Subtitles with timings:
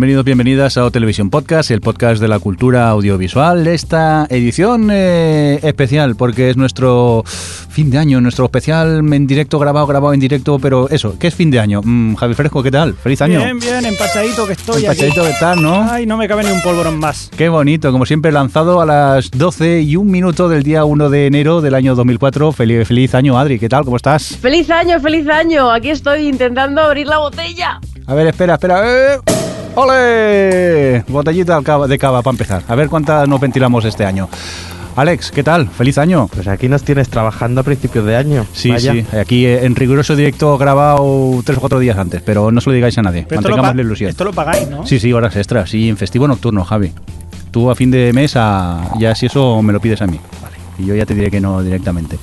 [0.00, 3.66] Bienvenidos, bienvenidas a O Televisión Podcast, el podcast de la cultura audiovisual.
[3.66, 9.86] Esta edición eh, especial, porque es nuestro fin de año, nuestro especial en directo, grabado,
[9.86, 11.82] grabado en directo, pero eso, ¿qué es fin de año?
[11.84, 12.94] Mm, Javi Fresco, ¿qué tal?
[12.94, 13.40] ¡Feliz año!
[13.40, 15.32] Bien, bien, empachadito que estoy Empachadito aquí.
[15.32, 15.86] que tal, ¿no?
[15.90, 17.30] Ay, no me cabe ni un polvorón más.
[17.36, 21.26] Qué bonito, como siempre lanzado a las 12 y un minuto del día 1 de
[21.26, 22.52] enero del año 2004.
[22.52, 23.84] Feliz, feliz año, Adri, ¿qué tal?
[23.84, 24.38] ¿Cómo estás?
[24.40, 25.70] ¡Feliz año, feliz año!
[25.70, 27.80] Aquí estoy intentando abrir la botella.
[28.06, 28.80] A ver, espera, espera.
[28.86, 29.49] ¡Eh!
[29.74, 31.04] ¡Ole!
[31.08, 32.62] Botellita de cava, para empezar.
[32.68, 34.28] A ver cuántas nos ventilamos este año.
[34.96, 35.68] Alex, ¿qué tal?
[35.68, 36.28] ¡Feliz año!
[36.34, 38.44] Pues aquí nos tienes trabajando a principios de año.
[38.52, 38.92] Sí, Vaya.
[38.92, 42.68] sí, aquí eh, en riguroso directo grabado tres o cuatro días antes, pero no se
[42.70, 44.10] lo digáis a nadie, Pero esto lo, mantengamos la ilusión.
[44.10, 44.84] esto lo pagáis, ¿no?
[44.86, 46.92] Sí, sí, horas extras, sí, en festivo nocturno, Javi.
[47.52, 50.56] Tú a fin de mes, a- ya si eso me lo pides a mí, vale,
[50.78, 52.18] y yo ya te diré que no directamente.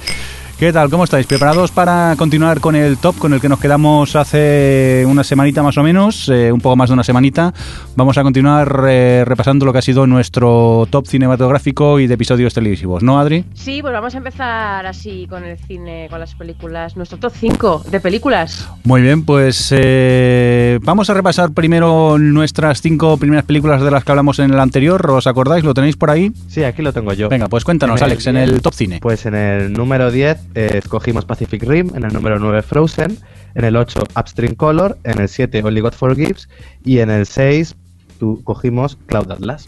[0.60, 0.90] ¿Qué tal?
[0.90, 1.28] ¿Cómo estáis?
[1.28, 5.78] ¿Preparados para continuar con el top con el que nos quedamos hace una semanita más
[5.78, 6.30] o menos?
[6.30, 7.54] eh, un poco más de una semanita.
[7.96, 12.56] Vamos a continuar eh, repasando lo que ha sido nuestro top cinematográfico y de episodios
[12.56, 13.46] televisivos, ¿no, Adri?
[13.54, 16.98] Sí, pues vamos a empezar así con el cine, con las películas.
[16.98, 18.68] Nuestro top 5 de películas.
[18.84, 24.12] Muy bien, pues eh, vamos a repasar primero nuestras cinco primeras películas de las que
[24.12, 25.08] hablamos en el anterior.
[25.12, 25.64] ¿Os acordáis?
[25.64, 26.32] ¿Lo tenéis por ahí?
[26.48, 27.30] Sí, aquí lo tengo yo.
[27.30, 29.00] Venga, pues cuéntanos, En el Alex, en el top cine.
[29.04, 33.18] Pues en el número 10 eh, escogimos Pacific Rim, en el número 9 Frozen,
[33.56, 36.50] en el 8 Upstream Color, en el 7 Only God Forgives
[36.84, 37.76] y en el 6
[38.20, 39.66] tu- cogimos Cloud Atlas.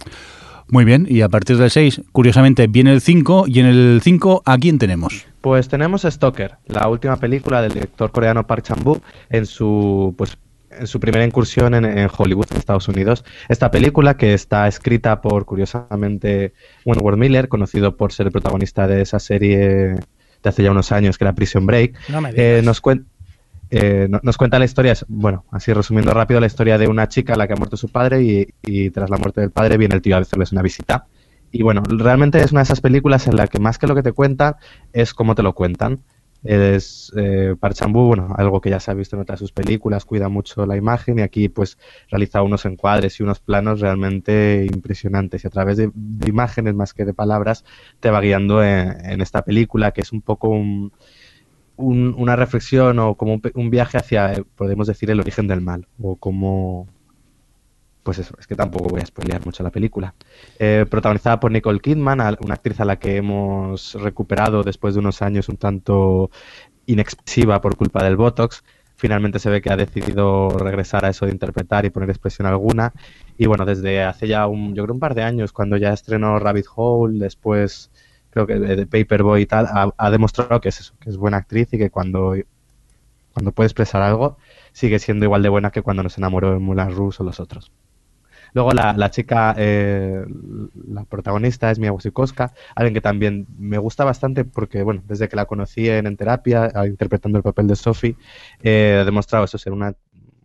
[0.72, 4.44] Muy bien, y a partir del 6, curiosamente, viene el 5, y en el 5,
[4.46, 5.26] ¿a quién tenemos?
[5.42, 10.38] Pues tenemos Stalker, la última película del director coreano Park Chan-wook en su pues
[10.72, 13.26] en su primera incursión en, en Hollywood, en Estados Unidos.
[13.50, 16.54] Esta película que está escrita por, curiosamente,
[16.86, 19.96] Wentworth Miller, conocido por ser el protagonista de esa serie
[20.44, 23.06] de hace ya unos años que era Prison Break, No me eh, nos, cuen-
[23.72, 27.34] eh, no- nos cuenta la historia, bueno, así resumiendo rápido, la historia de una chica
[27.34, 29.96] a la que ha muerto su padre y, y tras la muerte del padre viene
[29.96, 31.06] el tío a hacerles una visita.
[31.52, 34.04] Y bueno, realmente es una de esas películas en la que más que lo que
[34.04, 34.56] te cuentan
[34.94, 36.00] es cómo te lo cuentan.
[36.44, 40.06] Es eh, Park Chan-wook, bueno, algo que ya se ha visto en otras sus películas,
[40.06, 41.78] cuida mucho la imagen y aquí pues
[42.10, 45.44] realiza unos encuadres y unos planos realmente impresionantes.
[45.44, 47.66] Y a través de, de imágenes más que de palabras
[48.00, 50.94] te va guiando en, en esta película que es un poco un,
[51.78, 55.62] un- una reflexión o como un, un viaje hacia, eh, podemos decir, el origen del
[55.62, 56.88] mal o como...
[58.10, 60.16] Pues eso, es que tampoco voy a spoilear mucho la película.
[60.58, 65.22] Eh, protagonizada por Nicole Kidman, una actriz a la que hemos recuperado después de unos
[65.22, 66.32] años un tanto
[66.88, 68.64] inexpresiva por culpa del Botox.
[68.96, 72.94] Finalmente se ve que ha decidido regresar a eso de interpretar y poner expresión alguna.
[73.38, 76.40] Y bueno, desde hace ya un, yo creo un par de años, cuando ya estrenó
[76.40, 77.92] Rabbit Hole, después
[78.32, 81.38] creo que de, de Paperboy y tal, ha, demostrado que es eso, que es buena
[81.38, 82.34] actriz y que cuando,
[83.36, 84.38] cuando puede expresar algo,
[84.72, 87.72] sigue siendo igual de buena que cuando nos enamoró en Moulin Rouge o los otros.
[88.54, 90.26] Luego la, la chica, eh,
[90.88, 95.36] la protagonista es Mia Wasikowska, alguien que también me gusta bastante porque, bueno, desde que
[95.36, 98.16] la conocí en, En Terapia, ah, interpretando el papel de Sophie,
[98.64, 99.94] eh, ha demostrado eso, ser una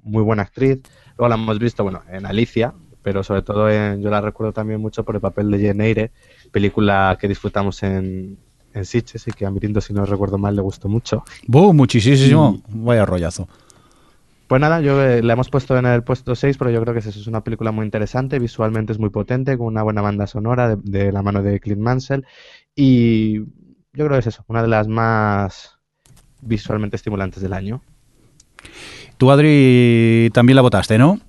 [0.02, 0.80] muy buena actriz.
[1.16, 4.80] Luego la hemos visto, bueno, en Alicia, pero sobre todo en, yo la recuerdo también
[4.80, 6.12] mucho por el papel de Jane Eyre,
[6.50, 8.38] película que disfrutamos en,
[8.74, 11.24] en Sitges y que a Mirindo, si no recuerdo mal, le gustó mucho.
[11.46, 11.72] ¡Buh!
[11.72, 12.62] Muchísimo.
[12.68, 13.48] Vaya rollazo.
[14.46, 17.00] Pues nada, yo eh, la hemos puesto en el puesto 6, pero yo creo que
[17.00, 20.26] es eso, es una película muy interesante, visualmente es muy potente, con una buena banda
[20.26, 22.26] sonora de, de la mano de Clint Mansell
[22.74, 25.78] y yo creo que es eso, una de las más
[26.42, 27.82] visualmente estimulantes del año.
[29.16, 31.20] Tú, Adri, también la votaste, ¿no?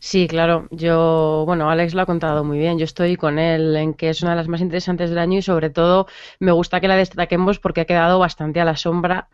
[0.00, 0.66] Sí, claro.
[0.72, 2.76] Yo, bueno, Alex lo ha contado muy bien.
[2.76, 5.42] Yo estoy con él en que es una de las más interesantes del año y
[5.42, 6.08] sobre todo
[6.40, 9.28] me gusta que la destaquemos porque ha quedado bastante a la sombra.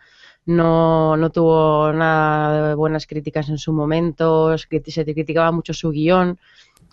[0.48, 5.74] No, no tuvo nada de buenas críticas en su momento, se criti- se criticaba mucho
[5.74, 6.38] su guion,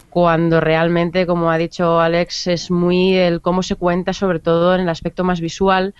[0.10, 4.82] cuando realmente, como ha dicho Alex, es muy el cómo se cuenta, sobre todo en
[4.82, 5.96] el aspecto más visual,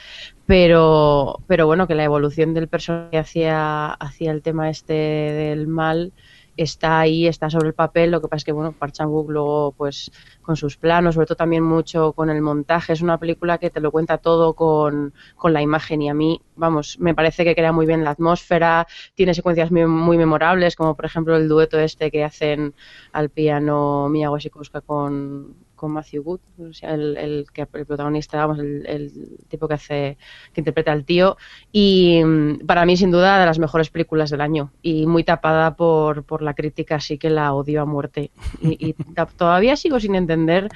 [0.46, 6.14] pero, pero bueno, que la evolución del personaje hacia, hacia el tema este del mal
[6.58, 9.74] está ahí, está sobre el papel, lo que pasa es que, bueno, Park Chan-wook luego,
[9.74, 10.12] pues,
[10.42, 13.80] con sus planos, sobre todo también mucho con el montaje, es una película que te
[13.80, 17.72] lo cuenta todo con, con la imagen y a mí, vamos, me parece que crea
[17.72, 22.12] muy bien la atmósfera, tiene secuencias muy, muy memorables, como por ejemplo el dueto este
[22.12, 22.74] que hacen
[23.12, 26.40] al piano Mia Wasikowska con, con Matthew Good,
[26.70, 29.12] o sea, el, el, que, el protagonista, vamos, el, el,
[29.48, 30.18] tipo que hace,
[30.54, 31.38] que interpreta al tío,
[31.72, 35.76] y mm, para mí sin duda de las mejores películas del año, y muy tapada
[35.76, 38.32] por, por la crítica, así que la odio a muerte,
[38.62, 38.94] y, y
[39.38, 40.70] todavía sigo sin entender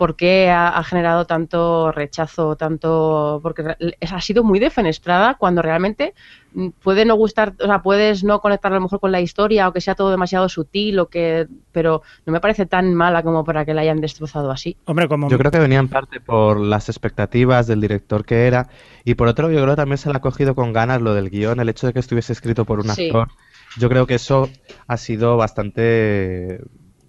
[0.00, 6.14] por qué ha, ha, generado tanto rechazo, tanto porque ha sido muy defenestrada cuando realmente
[6.82, 9.74] puede no gustar, o sea, puedes no conectar a lo mejor con la historia o
[9.74, 13.66] que sea todo demasiado sutil o que, pero no me parece tan mala como para
[13.66, 14.74] que la hayan destrozado así.
[14.86, 18.70] Hombre, como yo creo que venía en parte por las expectativas del director que era
[19.04, 21.28] y por otro yo creo que también se le ha cogido con ganas lo del
[21.28, 23.08] guion, el hecho de que estuviese escrito por un Sí.
[23.08, 23.28] actor.
[23.76, 24.48] Yo creo que eso
[24.86, 26.58] ha sido bastante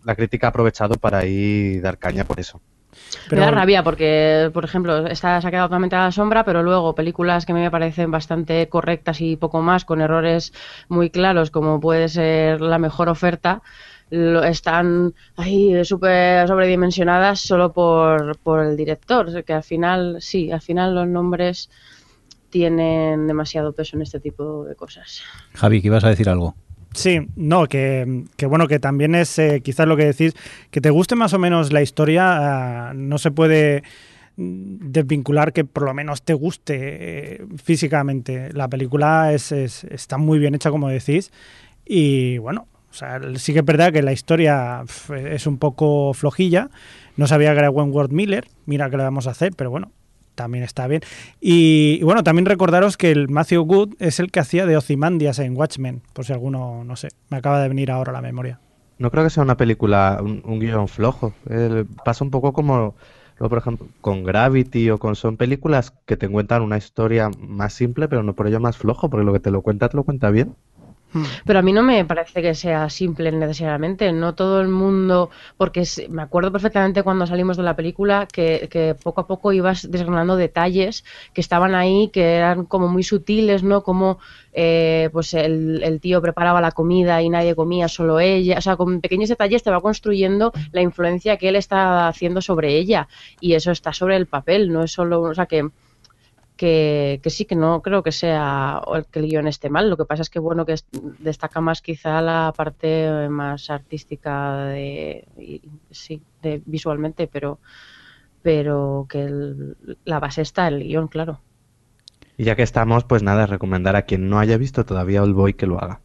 [0.04, 2.62] la crítica ha aprovechado para ahí dar caña por eso.
[3.30, 6.64] Me da rabia porque, por ejemplo, esta se ha quedado totalmente a la sombra, pero
[6.64, 10.54] luego películas que a mí me parecen bastante correctas y poco más, con errores
[10.90, 13.62] muy claros, como puede ser La Mejor Oferta,
[14.10, 20.62] lo- están ahí súper sobredimensionadas solo por, por el director, que al final, sí, al
[20.62, 21.70] final los nombres
[22.50, 25.22] tienen demasiado peso en este tipo de cosas.
[25.56, 26.56] Javi, que ibas a decir algo.
[26.94, 30.34] Sí, no, que, que bueno, que también es eh, quizás lo que decís,
[30.72, 33.84] que te guste más o menos la historia, ah, no se puede
[34.36, 36.76] desvincular que por lo menos te guste
[37.36, 38.52] eh, físicamente.
[38.54, 41.32] La película es, es- está muy bien hecha, como decís,
[41.86, 44.84] y bueno, o sea, sí que es verdad que la historia
[45.30, 46.70] es un poco flojilla.
[47.16, 49.92] No sabía que era Wentworth Miller, mira que le vamos a hacer, pero bueno,
[50.36, 51.02] también está bien.
[51.40, 55.56] Y, bueno, también recordaros que el Matthew Good es el que hacía de Ozymandias en
[55.56, 58.60] Watchmen, por si alguno, no sé, me acaba de venir ahora a la memoria.
[58.98, 61.34] No creo que sea una película, un, un guion flojo.
[62.06, 62.96] Pasa un poco como,
[63.40, 65.16] luego, por ejemplo, con Gravity o con...
[65.16, 69.10] Son películas que te cuentan una historia más simple, pero no por ello más flojo,
[69.10, 70.56] porque lo que te lo cuenta, te lo cuenta bien.
[71.46, 74.12] Pero a mí no me parece que sea simple necesariamente.
[74.12, 78.96] No todo el mundo, porque me acuerdo perfectamente cuando salimos de la película que, que
[78.96, 81.04] poco a poco ibas desgranando detalles
[81.34, 83.84] que estaban ahí, que eran como muy sutiles, ¿no?
[83.84, 84.20] Como
[84.54, 88.58] eh, pues el, el tío preparaba la comida y nadie comía, solo ella.
[88.58, 92.76] O sea, con pequeños detalles te va construyendo la influencia que él está haciendo sobre
[92.78, 93.08] ella.
[93.40, 95.70] Y eso está sobre el papel, no es solo, o sea, que
[96.62, 99.90] que, que sí, que no creo que sea o el que el guion esté mal.
[99.90, 100.86] Lo que pasa es que bueno que es-
[101.20, 104.34] destaca más quizá la parte más artística
[104.66, 107.60] de y- sí, de visualmente, pero
[108.44, 111.40] pero que el- la base está el guion, claro.
[112.38, 115.54] Y ya que estamos, pues nada, recomendar a quien no haya visto todavía Old Boy
[115.54, 116.02] que lo haga.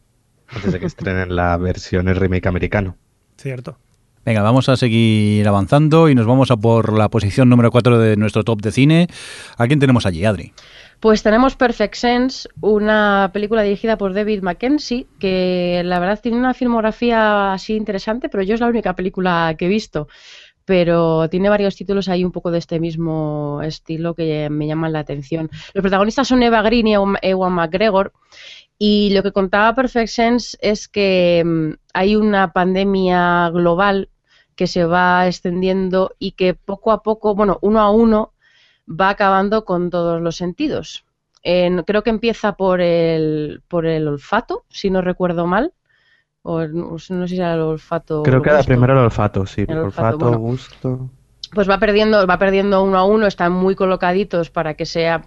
[0.55, 2.95] Antes de que estrenen la versión, el remake americano.
[3.37, 3.77] Cierto.
[4.27, 8.17] Venga, vamos a seguir avanzando y nos vamos a por la posición número 4 de
[8.17, 9.07] nuestro top de cine.
[9.57, 10.51] ¿A quién tenemos allí, Adri?
[10.99, 16.53] Pues tenemos Perfect Sense, una película dirigida por David Mackenzie, que la verdad tiene una
[16.53, 20.09] filmografía así interesante, pero yo es la única película que he visto.
[20.65, 24.99] Pero tiene varios títulos ahí un poco de este mismo estilo que me llaman la
[24.99, 25.49] atención.
[25.73, 28.11] Los protagonistas son Eva Green y Ewan McGregor.
[28.77, 34.09] Y lo que contaba Perfect Sense es que mm, hay una pandemia global
[34.57, 38.33] que se va extendiendo y que poco a poco, bueno, uno a uno,
[38.89, 41.05] va acabando con todos los sentidos.
[41.43, 45.73] En- creo que empieza por el, por el olfato, si no recuerdo mal.
[46.43, 48.23] O no, no sé si era el olfato.
[48.23, 49.65] Creo que era primero el olfato, sí.
[49.67, 50.39] El olfato, olfato, bueno.
[50.39, 51.09] gusto.
[51.53, 55.23] Pues va perdiendo, va perdiendo uno a uno, están muy colocaditos para que sea,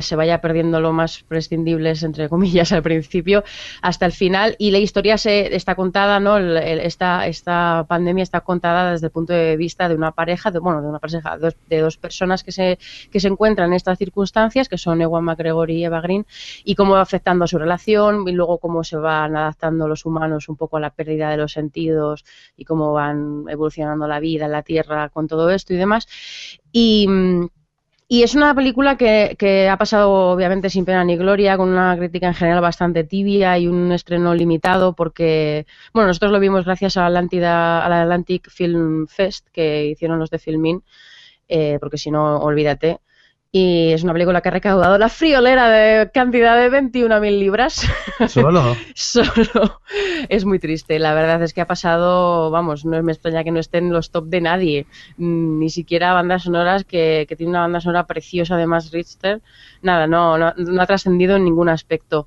[0.00, 3.44] se vaya perdiendo lo más prescindibles, entre comillas, al principio,
[3.80, 4.56] hasta el final.
[4.58, 6.36] Y la historia se está contada, ¿no?
[6.36, 10.50] El- el- esta, esta pandemia está contada desde el punto de vista de una pareja,
[10.50, 12.78] de, bueno, de una pareja, dos- de dos personas que se,
[13.10, 16.26] que se encuentran en estas circunstancias, que son Ewan McGregor y Eva Green,
[16.64, 20.48] y cómo va afectando a su relación, y luego cómo se van adaptando los humanos
[20.50, 22.24] un poco a la pérdida de los sentidos
[22.56, 26.06] y cómo van evolucionando la vida la Tierra con todo esto y demás.
[26.72, 27.08] Y,
[28.08, 31.96] y es una película que, que ha pasado obviamente sin pena ni gloria, con una
[31.96, 36.96] crítica en general bastante tibia y un estreno limitado porque, bueno, nosotros lo vimos gracias
[36.96, 40.82] a Atlántida, a la Atlantic Film Fest que hicieron los de Filmin,
[41.48, 43.00] eh, porque si no, olvídate.
[43.56, 47.86] Y es una película que ha recaudado la friolera de cantidad de 21.000 libras.
[48.26, 48.76] Solo.
[48.96, 49.80] Solo.
[50.28, 50.98] Es muy triste.
[50.98, 54.10] La verdad es que ha pasado, vamos, no me extraña que no esté en los
[54.10, 54.86] top de nadie.
[55.18, 59.40] Mm, Ni siquiera bandas sonoras, que, que tiene una banda sonora preciosa, además, Richter.
[59.82, 62.26] Nada, no, no, no ha trascendido en ningún aspecto.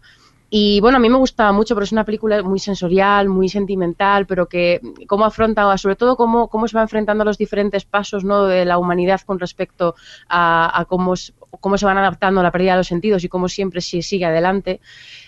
[0.50, 4.26] Y bueno, a mí me gusta mucho, pero es una película muy sensorial, muy sentimental,
[4.26, 8.24] pero que cómo afronta, sobre todo cómo, cómo se va enfrentando a los diferentes pasos
[8.24, 8.46] ¿no?
[8.46, 9.96] de la humanidad con respecto
[10.30, 11.16] a, cómo,
[11.60, 14.26] cómo se van adaptando a la pérdida de los sentidos y cómo siempre se sigue
[14.26, 14.80] adelante.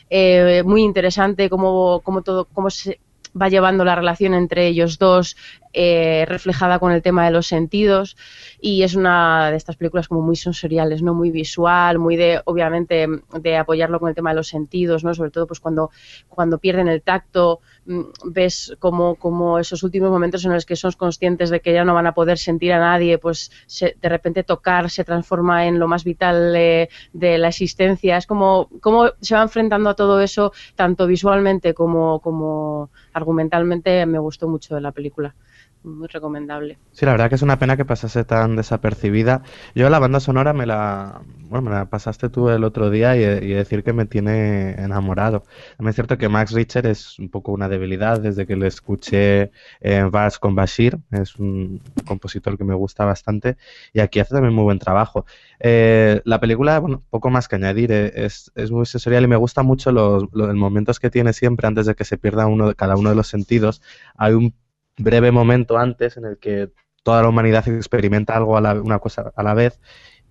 [0.09, 2.99] Eh, muy interesante cómo, cómo todo, cómo se,
[3.39, 5.35] va llevando la relación entre ellos dos
[5.71, 8.17] eh, reflejada con el tema de los sentidos
[8.59, 13.07] y es una de estas películas como muy sensoriales, no muy visual, muy de obviamente
[13.39, 15.91] de apoyarlo con el tema de los sentidos, no sobre todo pues cuando
[16.27, 20.91] cuando pierden el tacto mm, ves como, como esos últimos momentos en los que son
[20.93, 24.89] conscientes de que ya no van a poder sentir a nadie, pues de repente tocar
[24.89, 29.43] se transforma en lo más vital de, de la existencia, es como cómo se va
[29.43, 35.35] enfrentando a todo eso tanto visualmente como como argumentalmente me gustó mucho de la película
[35.83, 36.77] muy recomendable.
[36.91, 39.43] Sí, la verdad que es una pena que pasase tan desapercibida.
[39.75, 43.49] Yo la banda sonora me la, bueno, me la pasaste tú el otro día y,
[43.49, 45.43] decir que me tiene enamorado.
[45.77, 49.51] También es cierto que Max Richter es un poco una debilidad desde que le escuché
[49.79, 50.97] en Vars con Bashir.
[51.11, 53.57] Es un compositor que me gusta bastante
[53.93, 55.25] y aquí hace también muy buen trabajo.
[55.59, 59.35] Eh, la película, bueno, poco más que añadir, eh, es, es muy sensorial y me
[59.35, 62.95] gusta mucho los, los momentos que tiene siempre antes de que se pierda uno, cada
[62.95, 63.81] uno de los sentidos.
[64.17, 64.53] Hay un
[64.99, 66.69] breve momento antes en el que
[67.03, 69.79] toda la humanidad experimenta algo a la, una cosa a la vez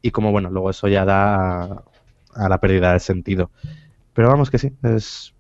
[0.03, 1.85] y como bueno, luego eso ya da
[2.35, 3.51] a, la pérdida del sentido.
[4.15, 5.35] Pero vamos que sí, es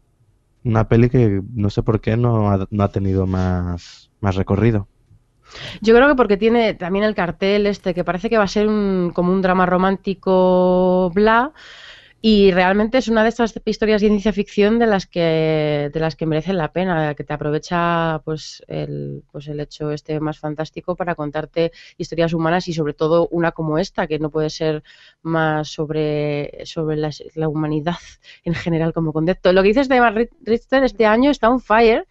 [0.65, 4.89] una peli que no sé por qué no ha, no ha tenido más, más recorrido.
[5.81, 8.69] Yo creo que porque tiene también el cartel este que parece que va a ser
[8.69, 11.53] un, como un drama romántico bla,
[12.21, 16.17] y realmente es una de estas historias de ciencia ficción de las que, de las
[16.17, 20.97] que merecen la pena, que te aprovecha pues el, pues el hecho este más fantástico
[20.97, 24.83] para contarte historias humanas y sobre todo una como esta, que no puede ser
[25.23, 27.99] más sobre, sobre la, la humanidad
[28.45, 29.53] en general como concepto.
[29.53, 32.07] Lo que dices de Richter este año está on fire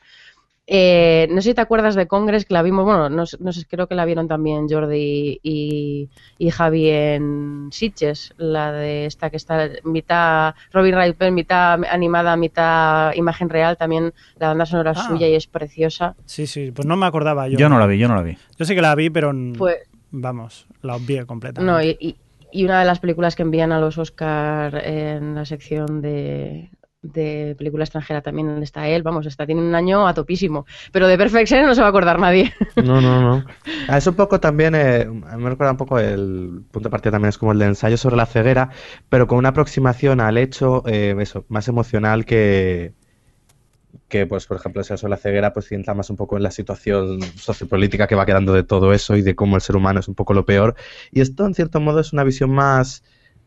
[0.69, 3.37] eh, no sé si te acuerdas de Congress, que la vimos, bueno, no, sé,
[3.69, 6.09] creo que la vieron también Jordi y,
[6.51, 13.47] Javi en Sitges, la de esta que está mitad Robin Wright, mitad animada, mitad imagen
[13.47, 15.07] real, también la banda sonora ah.
[15.07, 16.15] suya y es preciosa.
[16.25, 17.57] Sí, sí, pues no me acordaba yo.
[17.57, 18.37] Yo no la vi, yo no la vi.
[18.57, 19.77] Yo sé que la vi, pero pues,
[20.11, 21.71] vamos, la obvié completamente.
[21.71, 22.17] No, y,
[22.51, 26.69] y una de las películas que envían a los Oscar en la sección de
[27.01, 31.17] de película extranjera también está él, vamos, está tiene un año a topísimo, pero de
[31.17, 32.53] Perfection no se va a acordar nadie.
[32.83, 33.45] No, no, no.
[33.87, 37.29] Ah, es un poco también, eh, me recuerda un poco el punto de partida también
[37.29, 38.69] es como el de ensayo sobre la ceguera,
[39.09, 42.93] pero con una aproximación al hecho, eh, eso, más emocional que,
[44.07, 46.51] que pues por ejemplo el sobre la ceguera pues entra más un poco en la
[46.51, 50.07] situación sociopolítica que va quedando de todo eso y de cómo el ser humano es
[50.07, 50.75] un poco lo peor
[51.11, 53.03] y esto en cierto modo es una visión más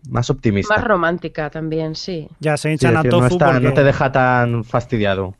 [0.08, 0.74] más optimista.
[0.74, 2.28] Más romántica también, sí.
[2.40, 5.34] Ya se hinchan a tofu no, te deja tan fastidiado.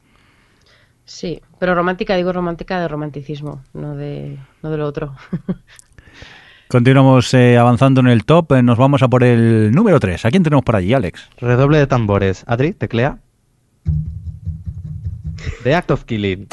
[1.04, 5.14] Sí, pero romántica, digo romántica de romanticismo, no de, no de lo otro.
[6.68, 8.52] Continuamos eh, avanzando en el top.
[8.52, 10.24] Eh, nos vamos a por el número 3.
[10.24, 11.28] ¿A quién tenemos por allí, Alex?
[11.38, 12.44] Redoble de tambores.
[12.46, 13.18] Adri, teclea.
[15.64, 16.46] The Act of Killing.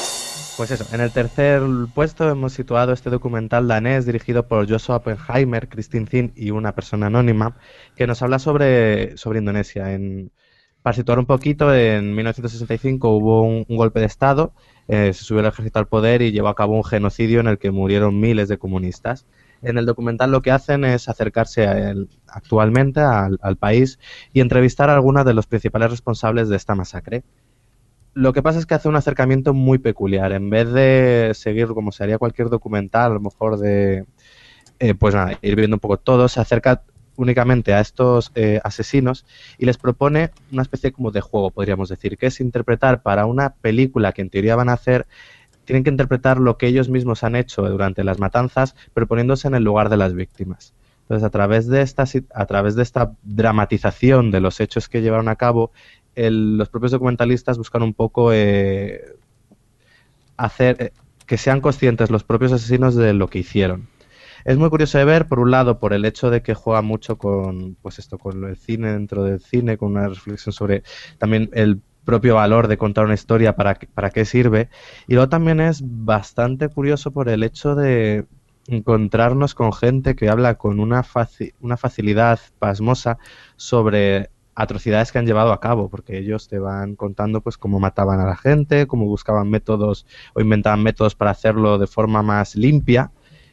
[0.57, 1.61] Pues eso, en el tercer
[1.93, 7.05] puesto hemos situado este documental danés dirigido por Joshua Oppenheimer, Christine Zinn y una persona
[7.05, 7.55] anónima
[7.95, 9.93] que nos habla sobre, sobre Indonesia.
[9.93, 10.31] En,
[10.81, 14.51] para situar un poquito, en 1965 hubo un, golpe de Estado,
[14.87, 17.59] eh, se subió el ejército al poder y llevó a cabo un genocidio en el
[17.59, 19.27] que murieron miles de comunistas.
[19.61, 21.67] En el documental lo que hacen es acercarse
[22.27, 23.99] actualmente al, al país
[24.33, 27.23] y entrevistar a algunos de los principales responsables de esta masacre.
[28.17, 30.31] Lo que pasa es que hace un acercamiento muy peculiar.
[30.31, 34.07] En vez de seguir como se haría cualquier documental, a lo mejor de,
[34.79, 36.81] eh, pues nada, ir viendo un poco todo, se acerca
[37.15, 39.27] únicamente a estos eh, asesinos
[39.59, 43.51] y les propone una especie como de juego, podríamos decir, que es interpretar para una
[43.51, 45.05] película que en teoría van a hacer,
[45.65, 49.53] tienen que interpretar lo que ellos mismos han hecho durante las matanzas, pero poniéndose en
[49.53, 50.73] el lugar de las víctimas.
[51.03, 55.29] Entonces, a través de esta, a través de esta dramatización de los hechos que llevaron
[55.29, 55.71] a cabo,
[56.17, 59.15] los propios documentalistas buscan un poco eh,
[60.35, 60.91] hacer eh,
[61.25, 63.87] que sean conscientes los propios asesinos de lo que hicieron.
[64.45, 67.17] Es muy curioso de ver, por un lado, por el hecho de que juega mucho
[67.17, 70.83] con, pues esto, con el cine dentro del cine, con una reflexión sobre
[71.17, 74.69] también el propio valor de contar una historia, para, para qué sirve.
[75.07, 78.25] Y luego también es bastante curioso por el hecho de
[78.67, 81.05] encontrarnos con gente que habla con una,
[81.59, 83.17] una facilidad pasmosa
[83.57, 88.19] sobre atrocidades que han llevado a cabo, porque ellos te van contando pues cómo mataban
[88.19, 93.11] a la gente, cómo buscaban métodos o inventaban métodos para hacerlo de forma más limpia,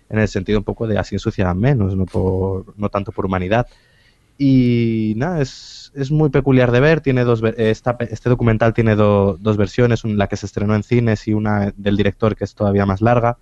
[0.09, 3.67] en el sentido un poco de así ensuciaban menos, no, por, no tanto por humanidad.
[4.37, 7.01] Y nada, es, es muy peculiar de ver.
[7.01, 10.83] Tiene dos, esta- este documental tiene do- dos versiones, una la que se estrenó en
[10.83, 13.39] cines y una del director que es todavía más larga.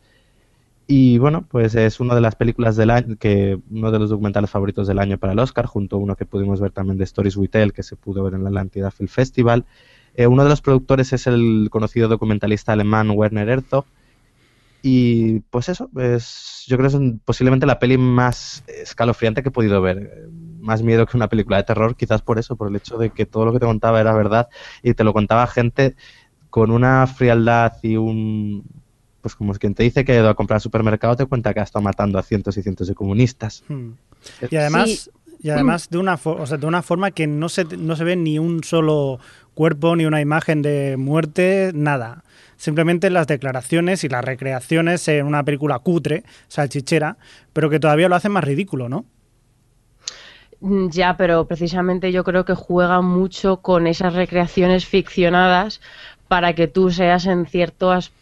[0.87, 4.51] Y bueno, pues es una de las películas del año, que uno de los documentales
[4.51, 7.37] favoritos del año para el Oscar, junto a uno que pudimos ver también de Stories
[7.37, 9.65] We Tell, que se pudo ver en la Atlantida Film Festival.
[10.15, 13.87] Eh, uno de los productores es el conocido documentalista alemán Werner Herzog.
[14.83, 19.53] Y pues eso, es, yo creo que es posiblemente la peli más escalofriante que he
[19.53, 19.99] podido ver.
[19.99, 20.29] Eh,
[20.61, 23.25] Más miedo que una película de terror, quizás por eso, por el hecho de que
[23.25, 24.49] todo lo que te contaba era verdad
[24.83, 25.95] y te lo contaba gente
[26.51, 28.65] con una frialdad y un...
[29.23, 31.61] Pues como quien te dice que ha ido a comprar al supermercado, te cuenta que
[31.61, 33.63] ha estado matando a cientos y cientos de comunistas.
[33.69, 33.93] Hmm.
[34.51, 35.11] Y además, Sí.
[35.45, 38.17] y además de, una o sea, de una forma que no se, no se ve
[38.17, 39.21] ni un solo
[39.55, 42.25] cuerpo, ni una imagen de muerte, nada.
[42.57, 47.17] Simplemente las declaraciones y las recreaciones en una película cutre, salchichera,
[47.53, 49.05] pero que todavía lo hacen más ridículo, ¿no?
[50.61, 55.81] Mm, Ya, pero precisamente yo creo que juega mucho con esas recreaciones ficcionadas
[56.29, 58.22] para que tú seas en cierto aspecto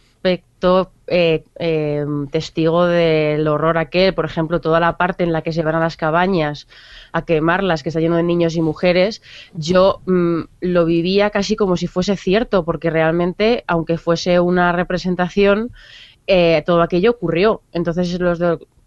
[1.07, 4.13] eh, eh, testigo del horror aquel.
[4.13, 6.67] Por ejemplo, toda la parte en la que se van a las cabañas
[7.11, 9.21] a quemarlas, que está lleno de niños y mujeres,
[9.53, 15.71] yo mm, lo vivía casi como si fuese cierto, porque realmente, aunque fuese una representación,
[16.27, 17.61] eh, todo aquello ocurrió.
[17.73, 18.39] Entonces los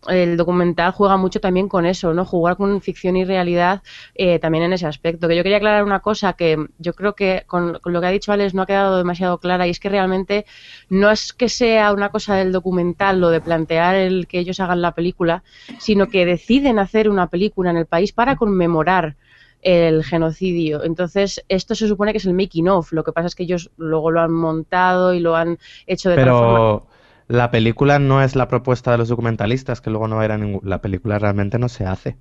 [0.09, 2.25] el documental juega mucho también con eso, ¿no?
[2.25, 3.83] Jugar con ficción y realidad
[4.15, 5.29] eh, también en ese aspecto.
[5.29, 8.11] Que yo quería aclarar una cosa que yo creo que con, con lo que ha
[8.11, 10.47] dicho Alex no ha quedado demasiado clara y es que realmente
[10.89, 14.83] no es que sea una cosa del documental lo de plantear el que ellos hagan
[14.83, 15.43] la película,
[15.79, 19.17] sino que deciden hacer una película en el país para conmemorar
[19.65, 20.85] el genocidio.
[20.85, 22.93] Entonces, esto se supone que es el making of.
[22.93, 26.17] Lo que pasa es que ellos luego lo han montado y lo han hecho de
[26.17, 26.83] tal forma.
[27.29, 30.63] La película no es la propuesta de los documentalistas, que luego no era ningún...
[30.67, 32.17] La película realmente no se hace.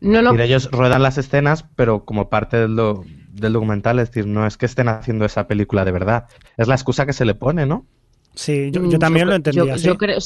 [0.00, 4.08] No, no, decir, ellos ruedan las escenas, pero como parte del, do- del documental, es
[4.10, 6.26] decir, no es que estén haciendo esa película de verdad.
[6.56, 7.86] Es la excusa que se le pone, ¿no?
[8.34, 9.88] Sí, yo, Mm, yo también lo entendí yo, así.
[9.88, 10.18] yo creo-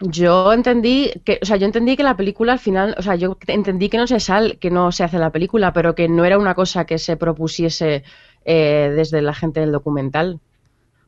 [0.00, 3.36] yo entendí que, o sea, yo entendí que la película al final, o sea, yo
[3.48, 6.38] entendí que no se sal, que no se hace la película, pero que no era
[6.38, 8.04] una cosa que se propusiese
[8.44, 10.40] eh, desde la gente del documental.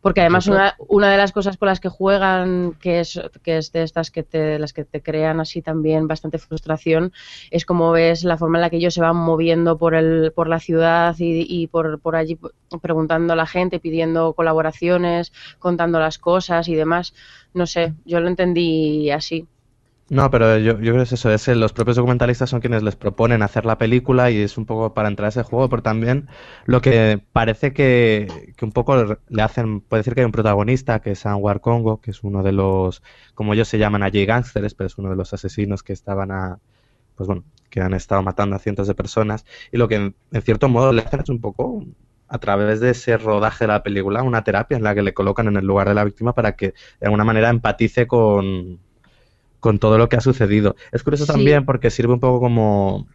[0.00, 3.70] Porque además una, una de las cosas con las que juegan, que es, que es
[3.72, 7.12] de estas que te, las que te crean así también bastante frustración,
[7.50, 10.48] es como ves la forma en la que ellos se van moviendo por el, por
[10.48, 12.38] la ciudad y, y por, por allí
[12.80, 17.14] preguntando a la gente, pidiendo colaboraciones, contando las cosas y demás.
[17.52, 19.46] No sé, yo lo entendí así.
[20.11, 22.96] No, pero yo, yo creo que es eso, es los propios documentalistas son quienes les
[22.96, 26.29] proponen hacer la película y es un poco para entrar a ese juego, pero también
[26.66, 31.01] lo que parece que, que un poco le hacen, puede decir que hay un protagonista
[31.01, 34.75] que es Anwar Congo, que es uno de los, como ellos se llaman allí, gángsters,
[34.75, 36.59] pero es uno de los asesinos que estaban a,
[37.14, 40.42] pues bueno, que han estado matando a cientos de personas y lo que en, en
[40.42, 41.85] cierto modo le hacen es un poco
[42.27, 45.46] a través de ese rodaje de la película, una terapia en la que le colocan
[45.46, 46.66] en el lugar de la víctima para que
[47.01, 48.81] de alguna manera empatice con,
[49.61, 50.75] con todo lo que ha sucedido.
[50.92, 51.33] Es curioso Sí.
[51.33, 53.07] también porque sirve un poco como,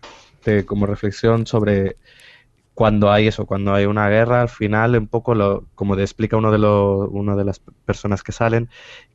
[0.45, 1.97] de- como reflexión sobre
[2.73, 6.35] cuando hay eso, cuando hay una guerra, al final un poco lo, como te explica
[6.35, 8.67] uno de los, una de las personas que salen,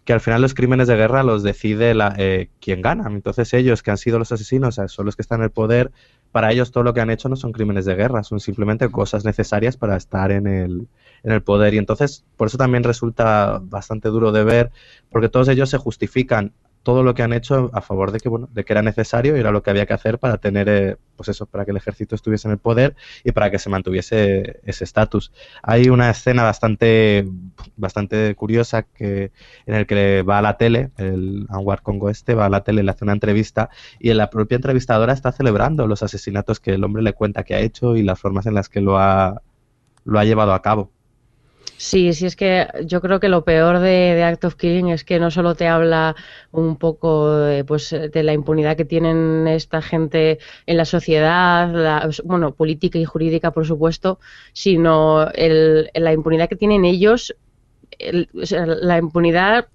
[0.07, 3.05] que al final los crímenes de guerra los decide la, eh, quien gana.
[3.09, 5.51] Entonces ellos que han sido los asesinos, o sea, son los que están en el
[5.51, 5.91] poder,
[6.33, 9.27] para ellos todo lo que han hecho no son crímenes de guerra, son simplemente cosas
[9.27, 10.89] necesarias para estar en el,
[11.23, 11.75] en el poder.
[11.75, 14.71] Y entonces por eso también resulta bastante duro de ver,
[15.11, 18.49] porque todos ellos se justifican todo lo que han hecho a favor de que bueno
[18.53, 21.29] de que era necesario y era lo que había que hacer para tener eh, pues
[21.29, 24.85] eso para que el ejército estuviese en el poder y para que se mantuviese ese
[24.85, 25.33] estatus.
[25.63, 27.27] Hay una escena bastante
[27.77, 29.33] bastante curiosa que
[29.67, 32.83] en el que va a la tele el Anwar Congo este va a la tele
[32.83, 37.03] le hace una entrevista y la propia entrevistadora está celebrando los asesinatos que el hombre
[37.03, 39.43] le cuenta que ha hecho y las formas en las que lo ha
[40.05, 40.91] lo ha llevado a cabo
[41.83, 45.19] Sí, sí, es que yo creo que lo peor de, Act of Killing es que
[45.19, 46.15] no solo te habla
[46.51, 52.11] un poco de, pues, de la impunidad que tienen esta gente en la sociedad, la-
[52.25, 54.21] bueno, política y jurídica, por supuesto,
[54.53, 57.35] sino el- la impunidad que tienen ellos,
[57.99, 59.69] el- la impunidad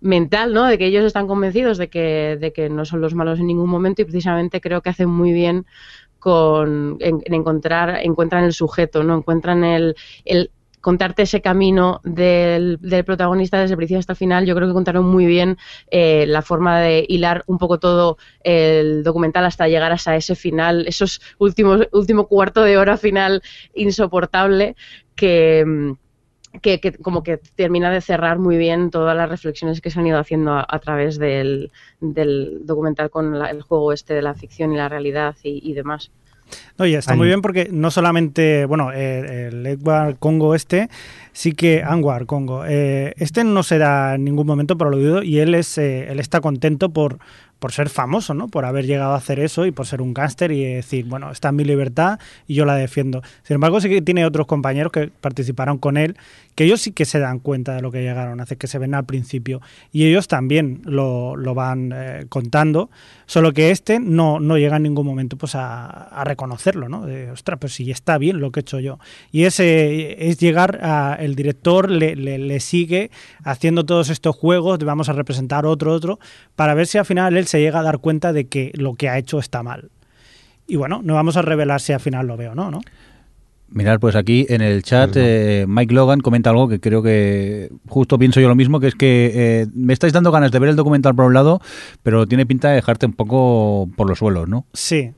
[0.00, 0.66] mental, ¿no?
[0.66, 3.70] De que ellos están convencidos de que, de que no son los malos en ningún
[3.70, 5.66] momento y precisamente creo que hacen muy bien
[6.18, 9.16] con en, en encontrar encuentran el sujeto, ¿no?
[9.18, 14.68] Encuentran el contarte ese camino del, protagonista desde el principio hasta el final, yo creo
[14.68, 15.56] que contaron muy bien
[15.90, 20.86] eh, la forma de hilar un poco todo el documental hasta llegar hasta ese final,
[20.86, 23.42] esos últimos último cuarto de hora final
[23.74, 24.76] insoportable
[25.14, 25.92] que, mm,
[26.62, 30.18] que, como que termina de cerrar muy bien todas las reflexiones que se han ido
[30.18, 34.72] haciendo a, a través del, del documental con la- el juego este de la ficción
[34.72, 36.10] y la realidad y, y demás.
[36.78, 37.18] No, y está Ahí.
[37.18, 40.88] muy bien porque no solamente, bueno, eh, el Edward Congo este,
[41.32, 45.38] sí que Anwar Congo, eh, este no se da en ningún momento por aludido y
[45.38, 47.18] él es, eh, él está contento por,
[47.60, 48.48] por ser famoso, ¿no?
[48.48, 51.50] Por haber llegado a hacer eso y por ser un gángster y decir, bueno, está
[51.50, 52.18] en mi libertad
[52.48, 53.22] y yo la defiendo.
[53.42, 56.16] Sin embargo, sí que tiene otros compañeros que participaron con él,
[56.54, 58.78] que ellos sí que se dan cuenta de lo que llegaron a hacer, que se
[58.78, 59.60] ven al principio.
[59.92, 62.90] Y ellos también lo, lo van eh, contando,
[63.26, 67.04] solo que este no, no llega en ningún momento pues a, a reconocerlo, ¿no?
[67.06, 68.98] De, ostras, pues sí, está bien lo que he hecho yo.
[69.32, 73.10] Y ese es llegar a, el director le, le, le sigue
[73.44, 76.18] haciendo todos estos juegos, vamos a representar otro, otro,
[76.56, 79.08] para ver si al final él se llega a dar cuenta de que lo que
[79.08, 79.90] ha hecho está mal.
[80.66, 82.80] Y bueno, no vamos a revelar si al final lo veo o no, ¿no?
[83.72, 88.18] Mirad, pues aquí en el chat eh, Mike Logan comenta algo que creo que justo
[88.18, 90.76] pienso yo lo mismo, que es que eh, me estáis dando ganas de ver el
[90.76, 91.60] documental por un lado,
[92.02, 94.66] pero tiene pinta de dejarte un poco por los suelos, ¿no?
[94.72, 95.12] Sí,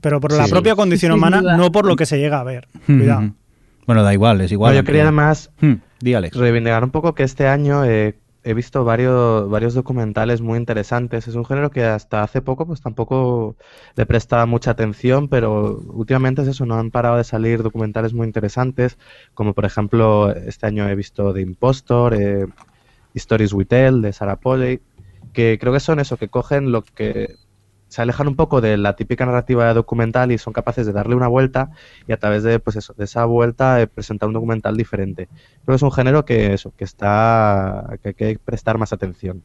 [0.00, 0.50] pero por la Sí.
[0.50, 2.66] propia condición humana, no por lo que se llega a ver.
[2.86, 3.32] Cuidado.
[3.86, 4.72] Bueno, da igual, es igual.
[4.74, 6.34] No, yo quería además Hmm, di, Alex.
[6.36, 11.28] reivindicar un poco que este año eh, he visto varios, varios documentales muy interesantes.
[11.28, 13.56] Es un género que hasta hace poco pues tampoco
[13.94, 18.26] le prestaba mucha atención, pero últimamente es eso, no han parado de salir documentales muy
[18.26, 18.98] interesantes,
[19.34, 22.46] como por ejemplo este año he visto The Impostor, eh,
[23.14, 24.80] Stories We Tell de Sarah Polley,
[25.32, 27.36] que creo que son eso, que cogen lo que
[27.92, 31.28] se alejan un poco de la típica narrativa documental y son capaces de darle una
[31.28, 31.72] vuelta
[32.08, 35.26] y a través de pues eso, de esa vuelta eh, presentar un documental diferente.
[35.26, 39.42] Creo que es un género que eso, que está que hay que prestar más atención.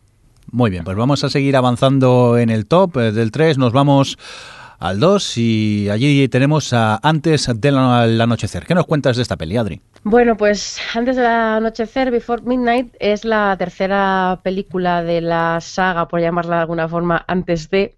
[0.50, 2.96] Muy bien, pues vamos a seguir avanzando en el top.
[2.96, 4.18] Eh, Del 3 nos vamos
[4.80, 8.66] al 2 y allí tenemos a Antes del anochecer.
[8.66, 9.82] ¿Qué nos cuentas de esta peli, Adri?
[10.04, 16.22] Bueno, pues antes del anochecer, Before Midnight es la tercera película de la saga, por
[16.22, 17.97] llamarla de alguna forma, antes de,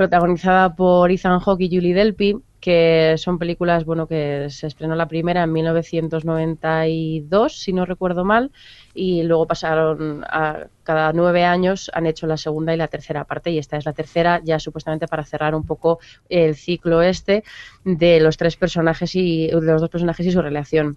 [0.00, 5.08] protagonizada por Ethan Hawke y Julie Delpy, que son películas, bueno, que se estrenó la
[5.08, 8.50] primera en 1992, si no recuerdo mal,
[8.94, 13.50] y luego pasaron a cada nueve años han hecho la segunda y la tercera parte,
[13.50, 15.98] y esta es la tercera, ya supuestamente para cerrar un poco
[16.30, 17.44] el ciclo este
[17.84, 20.96] de los tres personajes y de los dos personajes y su relación.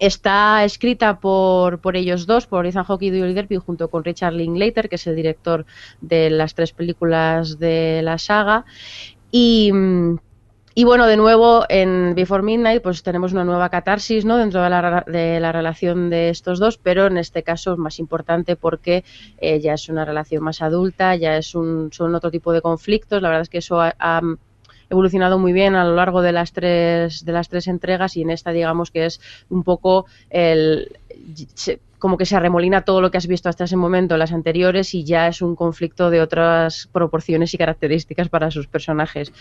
[0.00, 4.32] Está escrita por, por ellos dos, por Ethan Hawke y Julie Delpy, junto con Richard
[4.32, 5.66] Linklater, que es el director
[6.00, 8.64] de las tres películas de la saga.
[9.30, 9.70] Y,
[10.74, 14.38] y bueno, de nuevo en Before Midnight pues tenemos una nueva catarsis ¿no?
[14.38, 17.98] dentro de la, de la relación de estos dos, pero en este caso es más
[17.98, 19.04] importante porque
[19.38, 23.20] eh, ya es una relación más adulta, ya es un, son otro tipo de conflictos.
[23.20, 24.22] La verdad es que eso ha, ha
[24.90, 28.30] evolucionado muy bien a lo largo de las tres de las tres entregas y en
[28.30, 30.92] esta digamos que es un poco el
[32.00, 34.94] como que se arremolina todo lo que has visto hasta ese momento en las anteriores
[34.94, 39.32] y ya es un conflicto de otras proporciones y características para sus personajes.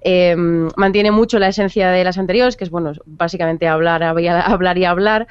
[0.00, 0.34] Eh,
[0.76, 5.28] mantiene mucho la esencia de las anteriores, que es bueno, básicamente hablar, hablar y hablar.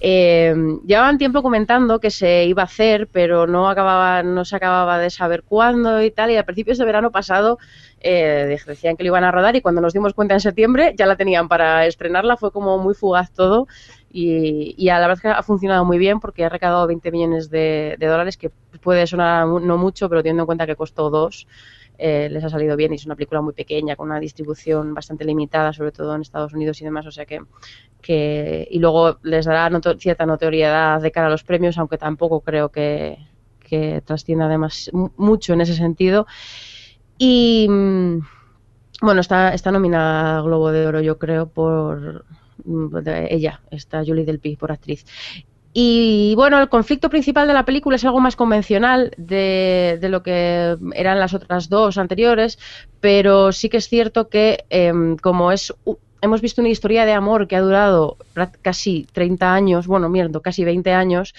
[0.00, 4.98] Eh, llevaban tiempo comentando que se iba a hacer, pero no acababa, no se acababa
[4.98, 6.30] de saber cuándo y tal.
[6.30, 7.58] Y a principios de verano pasado
[8.00, 11.06] eh, decían que lo iban a rodar y cuando nos dimos cuenta en septiembre ya
[11.06, 12.36] la tenían para estrenarla.
[12.36, 13.68] Fue como muy fugaz todo
[14.18, 17.50] y, y a la verdad que ha funcionado muy bien porque ha recaudado 20 millones
[17.50, 18.50] de, de dólares, que
[18.80, 21.46] puede sonar no mucho, pero teniendo en cuenta que costó dos.
[21.98, 25.24] eh, les ha salido bien y es una película muy pequeña con una distribución bastante
[25.24, 27.40] limitada sobre todo en Estados Unidos y demás o sea que,
[28.02, 32.70] que y luego les dará cierta notoriedad de cara a los premios aunque tampoco creo
[32.70, 33.18] que,
[33.60, 36.26] que trascienda además mu- mucho en ese sentido
[37.18, 38.20] y mm,
[39.02, 42.26] bueno está, está nominada Globo de Oro yo creo por
[43.30, 45.04] ella está Julie Delpy por actriz.
[45.78, 50.22] Y bueno, el conflicto principal de la película es algo más convencional de, de lo
[50.22, 52.58] que eran las otras dos anteriores,
[53.00, 55.74] pero sí que es cierto que em, como es
[56.22, 58.16] hemos visto una historia de amor que ha durado
[58.62, 61.34] casi 30 años, bueno, mierda, casi 20 años,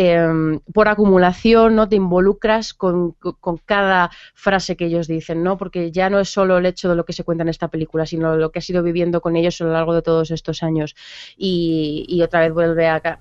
[0.00, 1.88] em, por acumulación, ¿no?
[1.88, 3.16] Te involucras con,
[3.66, 5.58] cada frase que ellos dicen, ¿no?
[5.58, 8.06] Porque ya no es solo el hecho de lo que se cuenta en esta película,
[8.06, 10.94] sino lo que has ido viviendo con ellos a lo largo de todos estos años.
[11.36, 13.18] Y, otra vez vuelve a,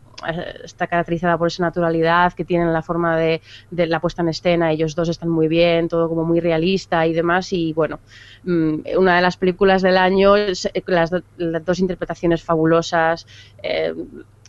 [0.64, 4.72] está caracterizada por esa naturalidad que tienen la forma de, la puesta en escena.
[4.72, 7.54] Ellos dos están muy bien, todo como muy realista y demás.
[7.54, 8.00] Y bueno,
[8.44, 13.26] mm, una de las películas del año, las, las dos interpretaciones fabulosas.
[13.64, 13.96] eh,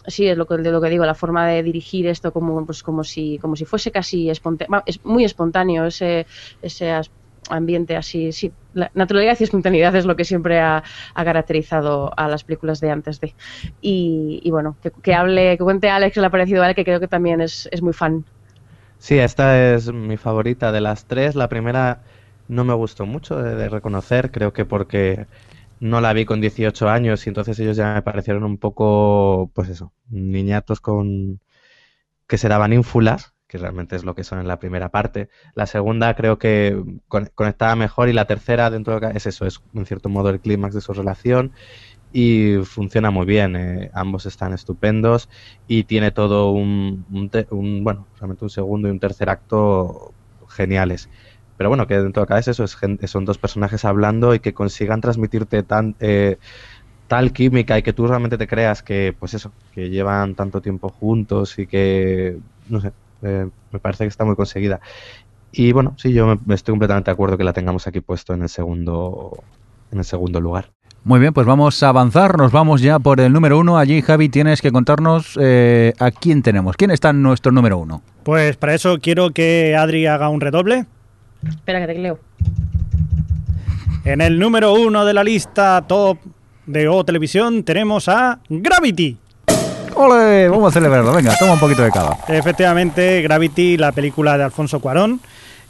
[0.08, 2.82] sí, es lo que, de lo que digo, la forma de dirigir esto como, pues,
[2.82, 6.26] como, si, como si fuese casi espontáneo, es muy espontáneo ese,
[6.62, 6.92] ese
[7.50, 10.82] ambiente así, sí, la naturalidad y espontaneidad es lo que siempre ha,
[11.14, 13.34] caracterizado a las películas de antes de.
[13.80, 16.84] Y, bueno, que, que, hable, que cuente a Alex le ha parecido a él, que
[16.84, 18.24] creo que también es, es muy fan.
[18.98, 21.36] Sí, esta es mi favorita de las tres.
[21.36, 22.02] La primera
[22.48, 25.26] no me gustó mucho de reconocer, creo que porque
[25.80, 29.68] no la vi con 18 años y entonces ellos ya me parecieron un poco, pues
[29.68, 31.40] eso, niñatos con
[32.26, 35.28] que se daban ínfulas, que realmente es lo que son en la primera parte.
[35.54, 36.82] La segunda creo que
[37.34, 40.74] conectaba mejor y la tercera dentro de es eso, es en cierto modo el clímax
[40.74, 41.52] de su relación
[42.12, 43.56] y funciona muy bien.
[43.56, 45.28] Eh, ambos están estupendos
[45.66, 50.12] y tiene todo un, un, un, bueno, realmente un segundo y un tercer acto
[50.48, 51.08] geniales.
[51.58, 52.78] Pero bueno, que dentro de cada es eso, es,
[53.10, 56.38] son dos personajes hablando y que consigan transmitirte tan, eh,
[57.08, 60.88] tal química y que tú realmente te creas que, pues eso, que llevan tanto tiempo
[60.88, 62.92] juntos y que, no sé,
[63.22, 64.80] eh, me parece que está muy conseguida.
[65.52, 68.34] Y bueno, sí, yo me, me estoy completamente de acuerdo que la tengamos aquí puesto
[68.34, 69.42] en el segundo,
[69.90, 70.70] en el segundo lugar.
[71.04, 73.78] Muy bien, pues vamos a avanzar, nos vamos ya por el número uno.
[73.78, 76.76] Allí, Javi, tienes que contarnos eh, a quién tenemos.
[76.76, 78.02] ¿Quién está en nuestro número uno?
[78.24, 80.86] Pues para eso quiero que Adri haga un redoble.
[81.46, 82.18] Espera que te leo.
[84.04, 86.18] En el número uno de la lista top
[86.66, 89.16] de O Televisión tenemos a Gravity.
[89.94, 90.48] ¡Ole!
[90.48, 91.12] Vamos a celebrarlo.
[91.12, 92.16] Venga, toma un poquito de cava.
[92.28, 95.20] Efectivamente, Gravity, la película de Alfonso Cuarón,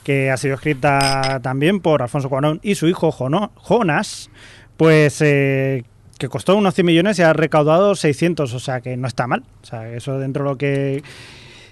[0.05, 4.31] que ha sido escrita también por Alfonso Cuarón y su hijo Jono, Jonas,
[4.77, 5.85] pues eh,
[6.19, 9.45] que costó unos 100 millones y ha recaudado 600, o sea que no está mal.
[9.63, 11.03] O sea, eso dentro de lo que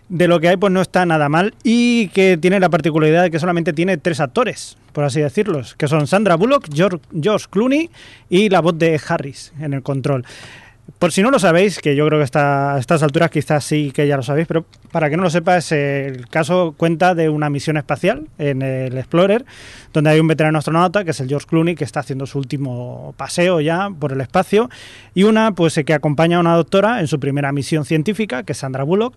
[0.08, 1.54] de lo que hay, pues no está nada mal.
[1.62, 5.88] Y que tiene la particularidad de que solamente tiene tres actores, por así decirlos, que
[5.88, 7.90] son Sandra Bullock, George, Clooney
[8.28, 10.24] y la voz de Harris en el control.
[11.00, 13.90] Por si no lo sabéis, que yo creo que está, a estas alturas quizás sí
[13.90, 17.50] que ya lo sabéis, pero para que no lo sepas, el caso cuenta de una
[17.50, 19.44] misión espacial en el Explorer,
[19.92, 23.14] donde hay un veterano astronauta, que es el George Clooney, que está haciendo su último
[23.16, 24.70] paseo ya por el espacio,
[25.12, 28.58] y una pues que acompaña a una doctora en su primera misión científica, que es
[28.58, 29.14] Sandra Bullock,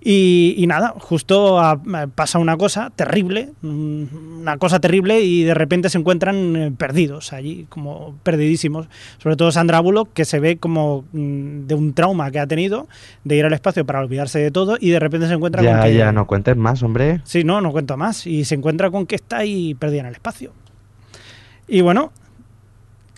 [0.00, 5.54] y, y, nada, justo a, a, pasa una cosa terrible, una cosa terrible y de
[5.54, 8.86] repente se encuentran eh, perdidos allí, como perdidísimos.
[9.18, 12.86] Sobre todo Sandra Bullock, que se ve como mm, de un trauma que ha tenido
[13.24, 15.82] de ir al espacio para olvidarse de todo y de repente se encuentra ya, con
[15.82, 15.94] que...
[15.96, 17.20] Ya, no cuentes más, hombre.
[17.24, 18.24] Sí, no, no cuento más.
[18.24, 20.52] Y se encuentra con que está ahí perdida en el espacio.
[21.66, 22.12] Y bueno,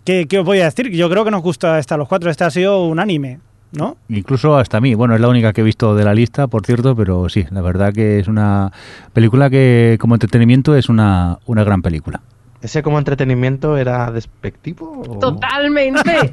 [0.04, 0.90] ¿qué, qué os voy a decir?
[0.90, 2.30] Yo creo que nos gusta esta los cuatro.
[2.30, 3.38] Este ha sido un anime.
[3.72, 3.96] ¿No?
[4.08, 4.94] Incluso hasta a mí.
[4.94, 7.60] Bueno, es la única que he visto de la lista, por cierto, pero sí, la
[7.60, 8.72] verdad que es una
[9.12, 12.20] película que como entretenimiento es una, una gran película.
[12.62, 15.02] ¿Ese como entretenimiento era despectivo?
[15.08, 15.18] O...
[15.18, 16.32] Totalmente.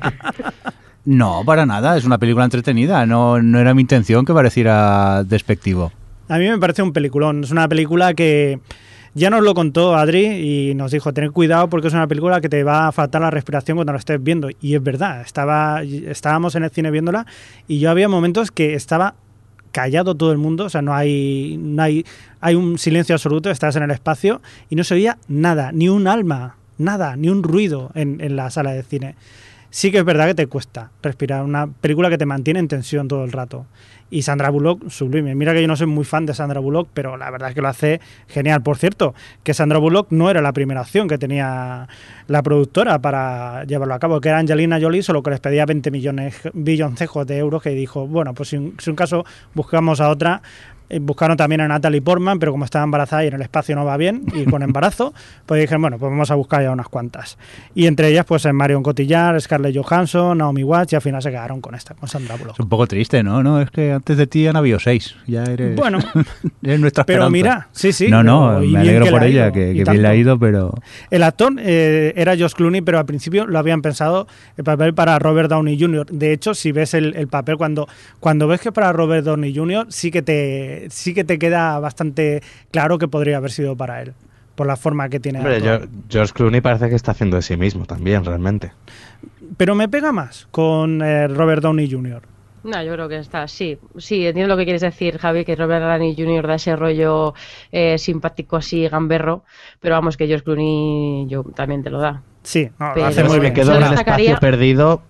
[1.05, 5.91] no, para nada, es una película entretenida, no, no era mi intención que pareciera despectivo.
[6.27, 8.59] A mí me parece un peliculón, es una película que...
[9.17, 12.49] Ya nos lo contó Adri y nos dijo, tener cuidado porque es una película que
[12.49, 14.47] te va a faltar la respiración cuando la estés viendo.
[14.61, 17.25] Y es verdad, estaba, estábamos en el cine viéndola
[17.67, 19.15] y yo había momentos que estaba
[19.71, 22.05] callado todo el mundo, o sea, no hay, no hay,
[22.41, 26.07] hay un silencio absoluto, estás en el espacio y no se oía nada, ni un
[26.07, 29.15] alma, nada, ni un ruido en, en la sala de cine.
[29.71, 33.07] Sí que es verdad que te cuesta respirar, una película que te mantiene en tensión
[33.07, 33.65] todo el rato
[34.09, 35.35] y Sandra Bullock sublime.
[35.35, 37.61] Mira que yo no soy muy fan de Sandra Bullock, pero la verdad es que
[37.61, 38.61] lo hace genial.
[38.61, 41.87] Por cierto, que Sandra Bullock no era la primera opción que tenía
[42.27, 45.91] la productora para llevarlo a cabo, que era Angelina Jolie, solo que les pedía 20
[45.91, 50.09] millones, billoncejos de euros, que dijo, bueno, pues si un, si un caso buscamos a
[50.09, 50.41] otra,
[51.01, 53.97] Buscaron también a Natalie Portman, pero como estaba embarazada y en el espacio no va
[53.97, 55.13] bien, y con embarazo,
[55.45, 57.37] pues dijeron, bueno, pues vamos a buscar ya unas cuantas.
[57.75, 61.61] Y entre ellas, pues Marion Cotillard, Scarlett Johansson, Naomi Watts, y al final se quedaron
[61.61, 62.53] con esta, con Sandra Bullock.
[62.53, 63.43] Es un poco triste, ¿no?
[63.43, 65.15] No, es que antes de ti han habido seis.
[65.27, 65.75] Ya eres.
[65.75, 65.99] Bueno,
[66.63, 68.07] eres nuestra pero mira, sí, sí.
[68.09, 70.73] No, no, y me alegro por ella, ido, que, bien le ha ido, pero.
[71.09, 75.19] El actor eh, era Josh Clooney, pero al principio lo habían pensado el papel para
[75.19, 76.05] Robert Downey Jr.
[76.07, 77.87] De hecho, si ves el, el papel, cuando,
[78.19, 82.41] cuando ves que para Robert Downey Jr., sí que te, sí que te queda bastante
[82.71, 84.13] claro que podría haber sido para él,
[84.55, 85.39] por la forma que tiene.
[85.39, 85.61] Hombre.
[85.61, 88.71] George, George Clooney parece que está haciendo de sí mismo también, realmente.
[89.57, 92.21] Pero me pega más con eh, Robert Downey Jr.
[92.63, 95.85] No, yo creo que está, sí, sí, entiendo lo que quieres decir, Javi, que Robert
[95.85, 96.47] Downey Jr.
[96.47, 97.33] da ese rollo
[97.71, 99.43] eh, simpático así, gamberro,
[99.79, 102.23] pero vamos, que George Clooney yo también te lo da.
[102.43, 103.53] Sí, no, Pero lo hace muy bien.
[103.57, 105.01] en el espacio perdido,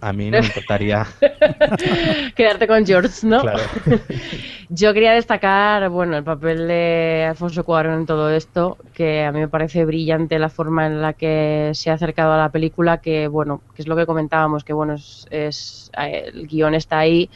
[0.00, 1.06] a mí no me importaría.
[2.34, 3.40] Quedarte con George, ¿no?
[3.42, 3.60] Claro.
[4.72, 9.40] Yo quería destacar, bueno, el papel de Alfonso Cuarón en todo esto, que a mí
[9.40, 13.26] me parece brillante la forma en la que se ha acercado a la película, que
[13.26, 17.28] bueno, que es lo que comentábamos, que bueno, es, es- el guion está ahí,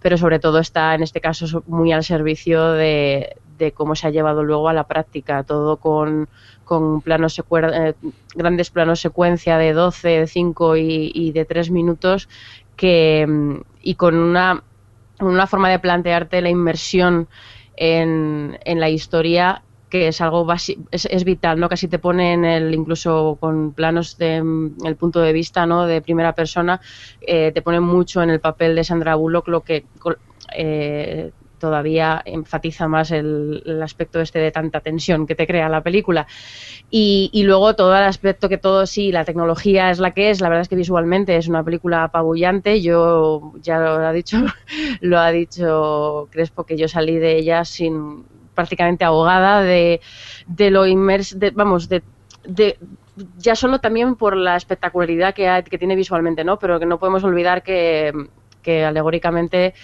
[0.00, 4.08] pero sobre todo está en este caso so- muy al servicio de, de cómo se
[4.08, 6.28] ha llevado luego a la práctica, todo con,
[6.70, 7.94] con planos eh,
[8.36, 12.28] grandes planos secuencia de 12, de 5 y, de 3 minutos
[12.76, 14.62] que, mm, y con una,
[15.18, 17.26] una forma de plantearte la inmersión
[17.74, 21.68] en, en la historia que es algo es, es, vital, ¿no?
[21.68, 25.86] Casi te pone en el, incluso con planos de mm, el punto de vista, ¿no?
[25.86, 26.80] De primera persona,
[27.20, 29.86] eh, te pone mucho en el papel de Sandra Bullock, lo que
[30.54, 36.26] eh, todavía enfatiza más el, aspecto este de tanta tensión que te crea la película.
[36.90, 40.48] Y, luego todo el aspecto que todo sí, la tecnología es la que es, la
[40.48, 44.38] verdad es que visualmente es una película apabullante, yo ya lo ha dicho,
[45.00, 50.00] lo ha dicho Crespo que yo salí de ella sin prácticamente ahogada de,
[50.46, 52.02] de lo inmers de, vamos, de,
[52.44, 52.78] de,
[53.38, 56.58] ya solo también por la espectacularidad que, tiene visualmente, ¿no?
[56.58, 58.12] Pero que no podemos olvidar que
[58.84, 59.74] alegóricamente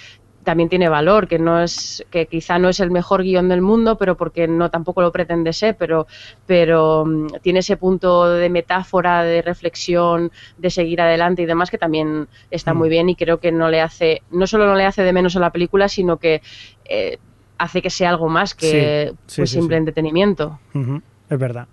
[0.46, 3.98] también tiene valor, que no es, que quizá no es el mejor guion del mundo,
[3.98, 6.06] pero porque no tampoco lo pretende ser, pero,
[6.46, 11.78] pero um, tiene ese punto de metáfora, de reflexión, de seguir adelante y demás que
[11.78, 12.78] también está mm.
[12.78, 15.35] muy bien y creo que no le hace, no solo no le hace de menos
[15.35, 16.42] a la película, sino que
[16.85, 17.18] eh,
[17.59, 20.61] hace que sea algo más que sí, sí, pues, sí, simple entretenimiento.
[20.74, 21.02] Uh -huh.
[21.28, 21.66] Es verdad.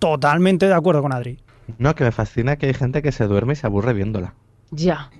[0.00, 1.38] Totalmente de acuerdo con Adri.
[1.78, 4.34] No, que me fascina que hay gente que se duerme y se aburre viéndola.
[4.72, 5.10] Ya.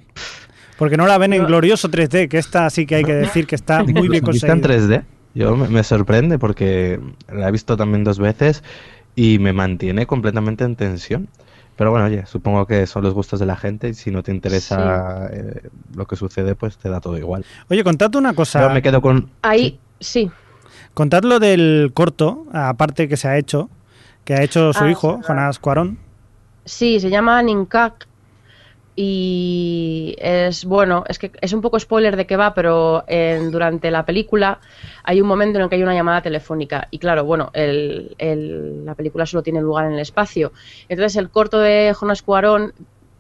[0.79, 3.57] Porque no la ven en glorioso 3D, que esta sí que hay que decir que
[3.57, 4.55] está muy bien conseguida.
[4.55, 5.05] en 3D?
[5.35, 8.62] Yo me, me sorprende porque la he visto también dos veces
[9.14, 11.29] y me mantiene completamente en tensión.
[11.79, 14.33] Pero bueno, oye, supongo que son los gustos de la gente y si no te
[14.33, 15.37] interesa sí.
[15.37, 17.45] eh, lo que sucede, pues te da todo igual.
[17.71, 18.61] Oye, contad una cosa.
[18.61, 19.31] Yo me quedo con...
[19.43, 20.29] Ahí, sí.
[20.93, 23.71] Contad lo del corto, aparte que se ha hecho,
[24.25, 25.99] que ha hecho su ah, hijo, Jonás Cuarón.
[26.64, 28.08] Sí, se llama Ninkak
[29.01, 33.93] y es bueno, es que es un poco spoiler de qué va, pero en, durante
[33.93, 34.59] la película
[35.05, 38.17] hay un momento en el que hay una llamada telefónica y claro, bueno, el,
[38.85, 40.51] la película solo tiene lugar en el espacio.
[40.89, 42.73] Entonces el corto de Jonas Cuarón,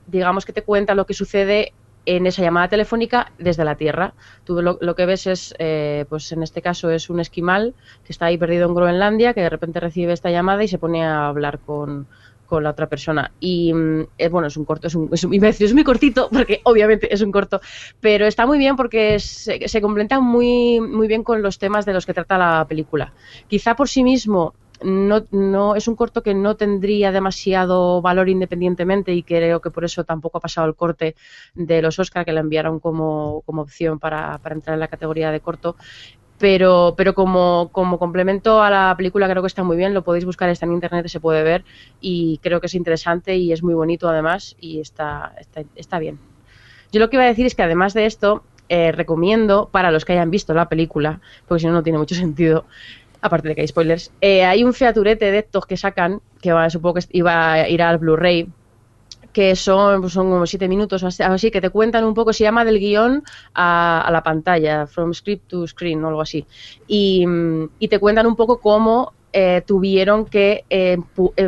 [0.08, 1.72] digamos que te cuenta lo que sucede
[2.06, 4.14] en esa llamada telefónica desde la Tierra.
[4.42, 8.12] Tú lo, lo que ves es, eh, pues en este caso es un esquimal que
[8.12, 11.28] está ahí perdido en Groenlandia, que de repente recibe esta llamada y se pone a
[11.28, 12.08] hablar con,
[12.48, 13.30] con la otra persona.
[13.38, 13.72] Y
[14.16, 17.20] eh, bueno, es un corto, es un, es, un, es muy cortito, porque obviamente es
[17.20, 17.60] un corto,
[18.00, 21.92] pero está muy bien porque se, se complementa muy, muy bien con los temas de
[21.92, 23.12] los que trata la película.
[23.48, 29.12] Quizá por sí mismo no, no es un corto que no tendría demasiado valor independientemente
[29.12, 31.16] y creo que por eso tampoco ha pasado el corte
[31.54, 35.30] de los Oscar que le enviaron como, como opción para, para entrar en la categoría
[35.30, 35.76] de corto
[36.38, 40.24] pero, pero como, como, complemento a la película creo que está muy bien, lo podéis
[40.24, 41.64] buscar, está en internet, se puede ver
[42.00, 46.18] y creo que es interesante y es muy bonito además y está, está, está bien.
[46.92, 50.04] Yo lo que iba a decir es que además de esto, eh, recomiendo para los
[50.04, 52.66] que hayan visto la película, porque si no, no tiene mucho sentido,
[53.20, 56.70] aparte de que hay spoilers, eh, hay un featurete de estos que sacan, que va,
[56.70, 58.48] supongo que iba a ir al Blu-ray,
[59.32, 62.44] que son, pues son como siete minutos o así, que te cuentan un poco, se
[62.44, 63.22] llama del guion
[63.54, 66.46] a, a la pantalla, from script to screen o algo así.
[66.86, 67.24] Y,
[67.78, 70.96] y te cuentan un poco cómo eh, tuvieron que eh,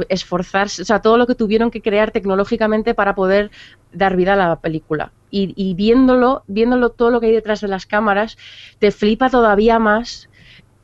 [0.08, 3.50] esforzarse, o sea, todo lo que tuvieron que crear tecnológicamente para poder
[3.92, 5.12] dar vida a la película.
[5.30, 8.36] Y, y viéndolo, viéndolo todo lo que hay detrás de las cámaras,
[8.78, 10.28] te flipa todavía más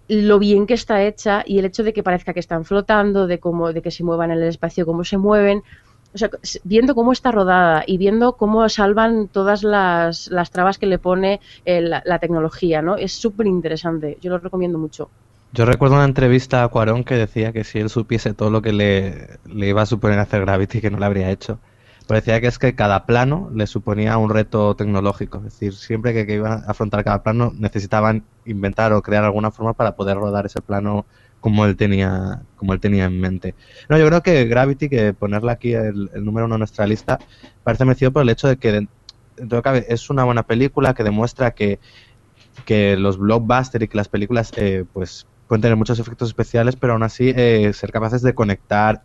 [0.08, 3.40] lo bien que está hecha y el hecho de que parezca que están flotando, de
[3.40, 5.62] cómo, de que se muevan en el espacio, cómo se mueven,
[6.16, 6.30] o sea,
[6.64, 11.40] viendo cómo está rodada y viendo cómo salvan todas las, las trabas que le pone
[11.66, 12.96] eh, la tecnología, ¿no?
[12.96, 14.16] Es súper interesante.
[14.20, 15.10] Yo lo recomiendo mucho.
[15.52, 18.72] Yo recuerdo una entrevista a Cuarón que decía que si él supiese todo lo que
[18.72, 21.58] le, le iba a suponer hacer Gravity, que no lo habría hecho.
[22.06, 25.38] Pero decía que es que cada plano le suponía un reto tecnológico.
[25.38, 29.50] Es decir, siempre que, que iban a afrontar cada plano necesitaban inventar o crear alguna
[29.50, 31.06] forma para poder rodar ese plano
[31.40, 33.54] como él tenía como él tenía en mente.
[33.88, 37.18] No, yo creo que Gravity, que ponerla aquí el, el número uno en nuestra lista,
[37.62, 38.88] parece merecido por el hecho de que
[39.88, 41.78] es una buena película que demuestra que,
[42.64, 46.94] que los blockbusters y que las películas eh, pues pueden tener muchos efectos especiales, pero
[46.94, 49.02] aún así eh, ser capaces de conectar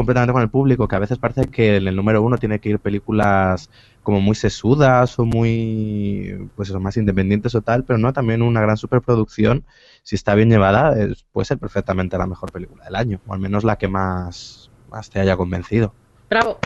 [0.00, 2.70] completamente con el público, que a veces parece que en el número uno tiene que
[2.70, 3.70] ir películas
[4.02, 8.62] como muy sesudas o muy pues eso, más independientes o tal, pero no, también una
[8.62, 9.64] gran superproducción
[10.02, 13.40] si está bien llevada, es, puede ser perfectamente la mejor película del año, o al
[13.40, 15.92] menos la que más, más te haya convencido.
[16.28, 16.58] Bravo.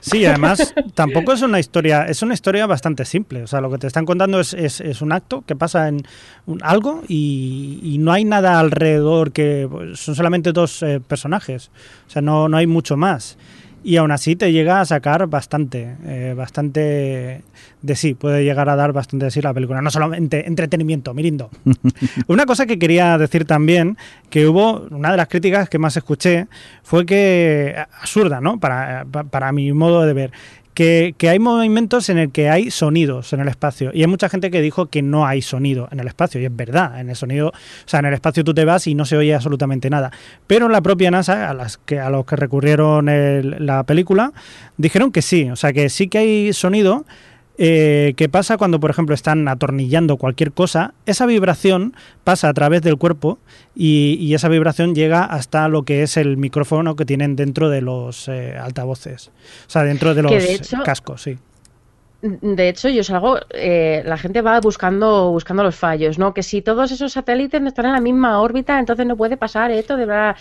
[0.00, 3.42] Sí, además tampoco es una historia, es una historia bastante simple.
[3.42, 6.06] O sea, lo que te están contando es, es, es un acto que pasa en
[6.46, 11.70] un, algo y, no hay nada alrededor que pues, son solamente dos eh, personajes.
[12.06, 13.36] O sea, no, no hay mucho más.
[13.84, 17.42] Y aún así te llega a sacar bastante, eh, bastante
[17.82, 21.50] de sí, puede llegar a dar bastante de sí la película, no solamente entretenimiento, mirindo.
[22.26, 23.96] una cosa que quería decir también,
[24.28, 26.48] que hubo, una de las críticas que más escuché
[26.82, 28.58] fue que, absurda, ¿no?
[28.58, 30.32] Para, para mi modo de ver,
[30.76, 33.90] que, hay movimientos en el que hay sonidos en el espacio.
[33.94, 36.38] Y hay mucha gente que dijo que no hay sonido en el espacio.
[36.38, 37.52] Y es verdad, en el sonido, o
[37.86, 40.12] sea, en el espacio tú te vas y no se oye absolutamente nada.
[40.46, 44.32] Pero la propia NASA, a, las que, a los que recurrieron la película,
[44.76, 45.48] dijeron que sí.
[45.50, 47.06] O sea, que sí que hay sonido
[47.58, 50.92] eh, ¿Qué pasa cuando, por ejemplo, están atornillando cualquier cosa?
[51.06, 53.38] Esa vibración pasa a través del cuerpo
[53.74, 58.28] y, esa vibración llega hasta lo que es el micrófono que tienen dentro de los
[58.28, 59.28] eh, altavoces.
[59.66, 60.34] O sea, dentro de los
[60.84, 61.38] cascos, sí.
[62.20, 66.34] De hecho, yo salgo, eh, la gente va buscando, buscando los fallos, ¿no?
[66.34, 69.70] Que si todos esos satélites no están en la misma órbita, entonces no puede pasar
[69.70, 70.36] esto, de verdad.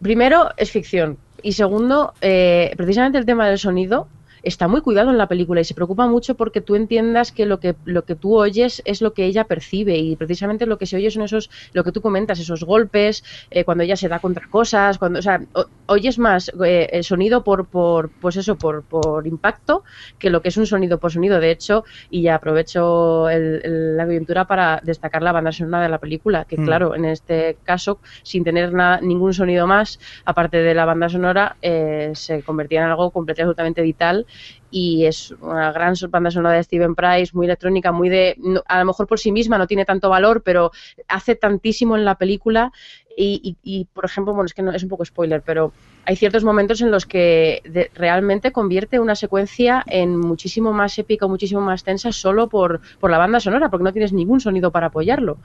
[0.00, 1.18] Primero, es ficción.
[1.42, 4.08] Y segundo, precisamente el tema del sonido,
[4.44, 7.60] está muy cuidado en la película y se preocupa mucho porque tú entiendas que lo
[7.60, 10.96] que, lo que tú oyes es lo que ella percibe y precisamente lo que se
[10.96, 14.48] oye son esos, lo que tú comentas, esos golpes, eh, cuando ella se da contra
[14.48, 15.40] cosas, cuando, o sea,
[15.86, 19.84] oyes más eh, el sonido por, por, pues eso, por, por impacto
[20.18, 21.40] que lo que es un sonido por sonido.
[21.40, 26.44] De hecho, y ya aprovecho la aventura para destacar la banda sonora de la película,
[26.44, 26.64] que mm.
[26.64, 31.56] claro, en este caso, sin tener nada, ningún sonido más, aparte de la banda sonora,
[31.62, 34.26] eh, se convertía en algo completamente absolutamente vital
[34.70, 38.84] y es una gran banda sonora de Steven Price, muy electrónica, muy de, a lo
[38.86, 40.72] mejor por sí misma no tiene tanto valor, pero
[41.06, 42.72] hace tantísimo en la película
[43.16, 45.72] y, por ejemplo, bueno, es que no, es un poco spoiler, pero
[46.04, 47.62] hay ciertos momentos en los que
[47.94, 53.40] realmente convierte una secuencia en muchísimo más épica, muchísimo más tensa solo por, la banda
[53.40, 55.38] sonora, porque no tienes ningún sonido para apoyarlo.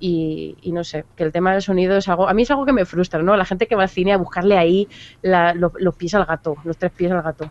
[0.00, 2.72] Y, no sé, que el tema del sonido es algo, a mí es algo que
[2.72, 3.36] me frustra, ¿no?
[3.36, 4.88] La gente que va al cine a buscarle ahí
[5.22, 7.50] los pies al gato, los tres pies al gato.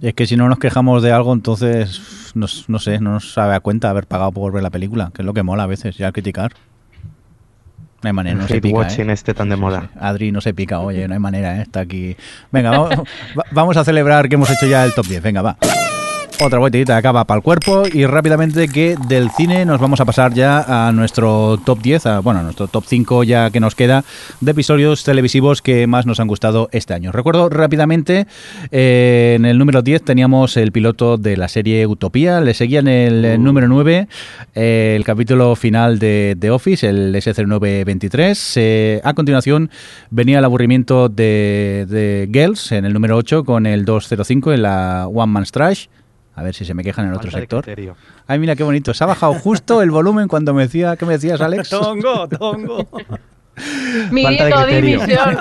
[0.00, 3.54] Es que si no nos quejamos de algo, entonces, no, no sé, no nos sabe
[3.54, 5.98] a cuenta haber pagado por ver la película, que es lo que mola a veces,
[5.98, 6.52] ya criticar.
[8.02, 8.88] No hay manera, no se pica.
[8.88, 9.12] ¿eh?
[9.12, 9.90] este tan de moda.
[10.00, 11.62] Adri no se pica, oye, no hay manera, ¿eh?
[11.62, 12.16] está aquí.
[12.50, 13.08] Venga, vamos,
[13.50, 15.22] vamos a celebrar que hemos hecho ya el top 10.
[15.22, 15.56] Venga, va
[16.42, 20.32] otra vueltita acaba para el cuerpo y rápidamente que del cine nos vamos a pasar
[20.32, 24.04] ya a nuestro top 10, a, bueno, a nuestro top 5 ya que nos queda
[24.40, 27.12] de episodios televisivos que más nos han gustado este año.
[27.12, 28.26] Recuerdo rápidamente,
[28.70, 32.88] eh, en el número 10 teníamos el piloto de la serie Utopía, le seguía en
[32.88, 33.42] el uh.
[33.42, 34.08] número 9
[34.54, 38.52] eh, el capítulo final de The Office, el S0923.
[38.56, 39.70] Eh, a continuación
[40.10, 45.06] venía el aburrimiento de, de Girls en el número 8 con el 205 en la
[45.06, 45.86] One Man's Trash.
[46.34, 47.64] A ver si se me quejan en el otro sector.
[48.26, 48.94] Ay, mira qué bonito.
[48.94, 51.68] Se ha bajado justo el volumen cuando me decía, ¿qué me decías, Alex?
[51.70, 52.88] tongo, tongo.
[54.10, 55.36] Mirito, división.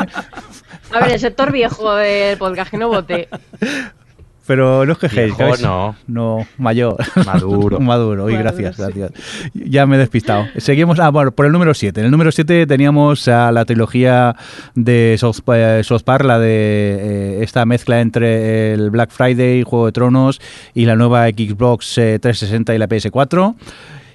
[0.91, 3.29] A ver, el sector viejo del podcast, que no vote.
[4.49, 5.35] Pero no os quejéis.
[5.61, 5.95] no.
[6.07, 6.97] No, mayor.
[7.23, 7.79] Maduro.
[7.79, 8.31] Maduro.
[8.31, 9.11] Y gracias, gracias.
[9.53, 10.47] Ya me he despistado.
[10.57, 11.99] Seguimos ah, por el número 7.
[11.99, 14.35] En el número 7 teníamos a la trilogía
[14.73, 19.91] de South, eh, Park, la de eh, esta mezcla entre el Black Friday, Juego de
[19.91, 20.41] Tronos
[20.73, 23.53] y la nueva Xbox 360 eh, y la PS4.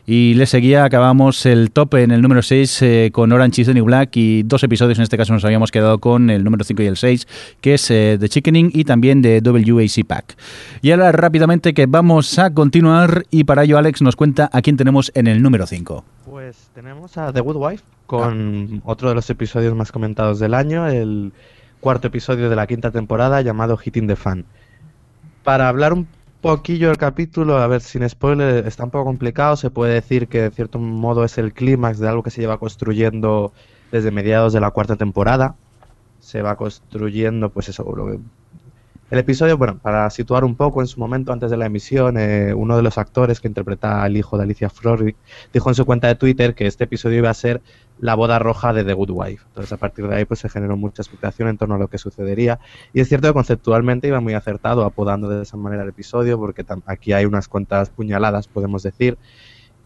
[0.07, 3.75] Y le seguía, acabamos el top en el número 6 eh, con Orange is the
[3.75, 6.83] New Black y dos episodios, en este caso nos habíamos quedado con el número 5
[6.83, 7.27] y el 6,
[7.63, 10.37] que es eh, The Chickening y también de WAC Pack.
[10.83, 14.77] Y ahora rápidamente que vamos a continuar y para ello Alex nos cuenta a quién
[14.77, 16.05] tenemos en el número 5.
[16.27, 20.87] Pues tenemos a The Good Wife con otro de los episodios más comentados del año,
[20.87, 21.33] el
[21.81, 24.45] cuarto episodio de la quinta temporada llamado Hitting the Fan.
[25.43, 26.07] Para hablar un
[26.45, 29.57] poquillo el capítulo, a ver, sin spoiler, está un poco complicado.
[29.57, 32.59] Se puede decir que de cierto modo es el clímax de algo que se lleva
[32.59, 33.55] construyendo
[33.91, 35.57] desde mediados de la cuarta temporada.
[36.21, 38.21] Se va construyendo, pues eso, lo
[39.15, 42.53] el episodio, bueno, para situar un poco, en su momento antes de la emisión, eh,
[42.53, 45.17] uno de los actores que interpreta al hijo de Alicia Florrick
[45.53, 47.63] dijo en su cuenta de Twitter que este episodio iba a ser
[48.01, 49.45] la boda roja de The Good Wife.
[49.47, 51.97] Entonces, a partir de ahí, pues se generó mucha expectación en torno a lo que
[51.97, 52.59] sucedería.
[52.93, 56.67] Y es cierto que conceptualmente iba muy acertado apodando de esa manera el episodio, porque
[56.87, 59.17] aquí hay unas cuantas puñaladas, podemos decir.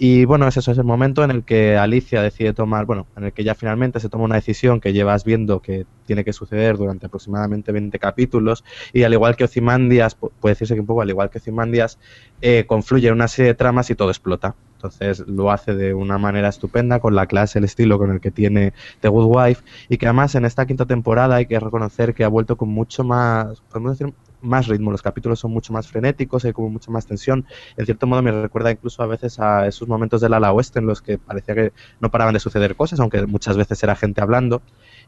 [0.01, 3.33] Y bueno, ese es el momento en el que Alicia decide tomar, bueno, en el
[3.33, 7.07] que ya finalmente se toma una decisión que llevas viendo que tiene que suceder durante
[7.07, 11.31] aproximadamente 20 capítulos y al igual que Ozymandias, puede decirse que un poco al igual
[11.31, 11.99] que Ozymandias,
[12.41, 14.55] eh, confluye una serie de tramas y todo explota.
[14.75, 18.31] Entonces lo hace de una manera estupenda, con la clase, el estilo con el que
[18.31, 22.23] tiene The Good Wife, y que además en esta quinta temporada hay que reconocer que
[22.23, 24.91] ha vuelto con mucho más, podemos decir, más ritmo.
[24.91, 27.45] Los capítulos son mucho más frenéticos, hay como mucha más tensión.
[27.77, 30.87] En cierto modo me recuerda incluso a veces a esos momentos del ala oeste en
[30.87, 34.63] los que parecía que no paraban de suceder cosas, aunque muchas veces era gente hablando.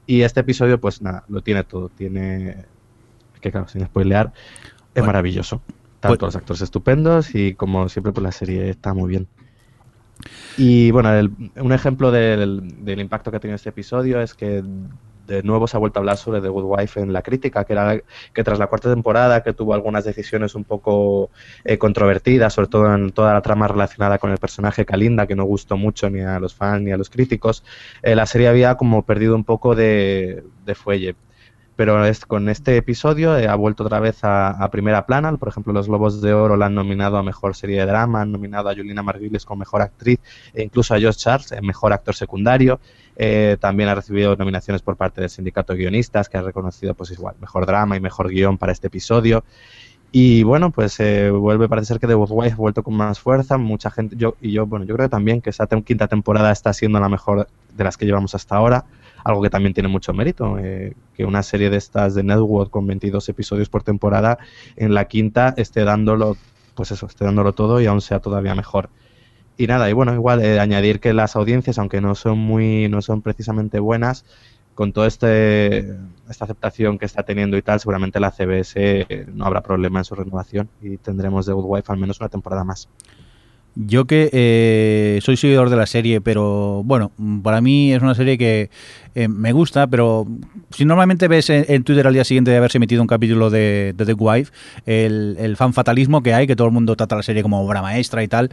[0.06, 1.88] Y este episodio, pues nada, lo tiene todo.
[1.90, 2.64] Tiene
[3.40, 5.06] que claro, sin spoilear, es Bueno.
[5.06, 5.62] maravilloso.
[6.00, 9.28] Tanto Pues- los actores estupendos y como siempre pues la serie está muy bien.
[10.56, 14.62] Y bueno, el- un ejemplo del, del impacto que ha tenido este episodio es que
[15.30, 17.72] de nuevo se ha vuelto a hablar sobre The Good Wife en la crítica, que
[17.72, 17.98] era
[18.34, 21.30] que tras la cuarta temporada, que tuvo algunas decisiones un poco
[21.64, 25.44] eh, controvertidas, sobre todo en toda la trama relacionada con el personaje Kalinda, que no
[25.44, 27.64] gustó mucho ni a los fans ni a los críticos,
[28.02, 31.14] eh, la serie había como perdido un poco de, de fuelle.
[31.76, 35.34] Pero es- con este episodio eh, ha vuelto otra vez a, a primera plana.
[35.38, 38.32] Por ejemplo, los Globos de Oro la han nominado a Mejor Serie de Drama, han
[38.32, 40.18] nominado a Julina Margulies como Mejor Actriz
[40.52, 42.80] e incluso a Josh Charles en Mejor Actor Secundario.
[43.22, 47.10] Eh, también ha recibido nominaciones por parte del Sindicato de Guionistas, que ha reconocido pues
[47.10, 49.44] igual Mejor Drama y Mejor Guión para este episodio.
[50.10, 53.20] Y bueno, pues eh, vuelve, parece ser que The Good Wife ha vuelto con más
[53.20, 53.58] fuerza.
[53.58, 56.98] Mucha gente, yo y yo, bueno, yo creo también que esta quinta temporada está siendo
[56.98, 57.46] la mejor
[57.76, 58.86] de las que llevamos hasta ahora.
[59.22, 62.86] Algo que también tiene mucho mérito, eh, que una serie de estas de Network con
[62.86, 64.38] 22 episodios por temporada,
[64.76, 66.38] en la quinta esté dándolo,
[66.74, 68.88] pues eso, esté dándolo todo y aún sea todavía mejor.
[69.61, 73.02] Y nada, y bueno, igual eh, añadir que las audiencias, aunque no son muy, no
[73.02, 74.24] son precisamente buenas,
[74.74, 75.80] con toda este,
[76.30, 80.06] esta aceptación que está teniendo y tal, seguramente la CBS eh, no habrá problema en
[80.06, 82.88] su renovación y tendremos The Good Wife al menos una temporada más.
[83.76, 88.36] Yo que eh, soy seguidor de la serie, pero bueno, para mí es una serie
[88.36, 88.68] que
[89.14, 90.26] eh, me gusta, pero
[90.70, 94.04] si normalmente ves en, Twitter al día siguiente de haberse emitido un capítulo de, de
[94.04, 94.52] The Wife,
[94.86, 97.80] el, el fan fatalismo que hay, que todo el mundo trata la serie como obra
[97.80, 98.50] maestra y tal,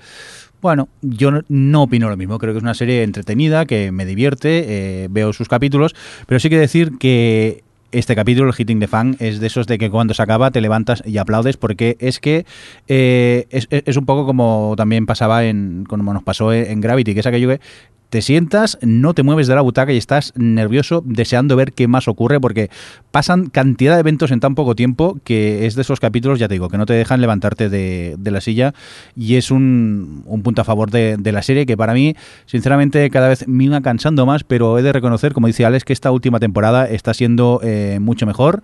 [0.62, 2.38] bueno, yo no, no opino lo mismo.
[2.40, 5.96] Creo que es una serie entretenida, que me divierte, eh, veo sus capítulos,
[6.26, 9.78] pero sí que decir que este capítulo, el Hitting the Fan, es de esos de
[9.78, 12.46] que cuando se acaba te levantas y aplaudes porque es que
[12.88, 17.26] eh, es, un poco como también pasaba en, como nos pasó en Gravity, que es
[17.26, 17.62] aquello que
[18.10, 22.08] te sientas, no te mueves de la butaca y estás nervioso deseando ver qué más
[22.08, 22.70] ocurre porque
[23.12, 26.56] pasan cantidad de eventos en tan poco tiempo que es de esos capítulos, ya te
[26.56, 28.74] digo, que no te dejan levantarte de, la silla
[29.16, 33.28] y es un, un punto a favor de, la serie que para mí, sinceramente, cada
[33.28, 36.40] vez me iba cansando más, pero he de reconocer, como dice Alex, que esta última
[36.40, 38.64] temporada está siendo eh, mucho mejor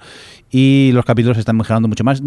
[0.49, 2.21] y los capítulos están mejorando mucho más.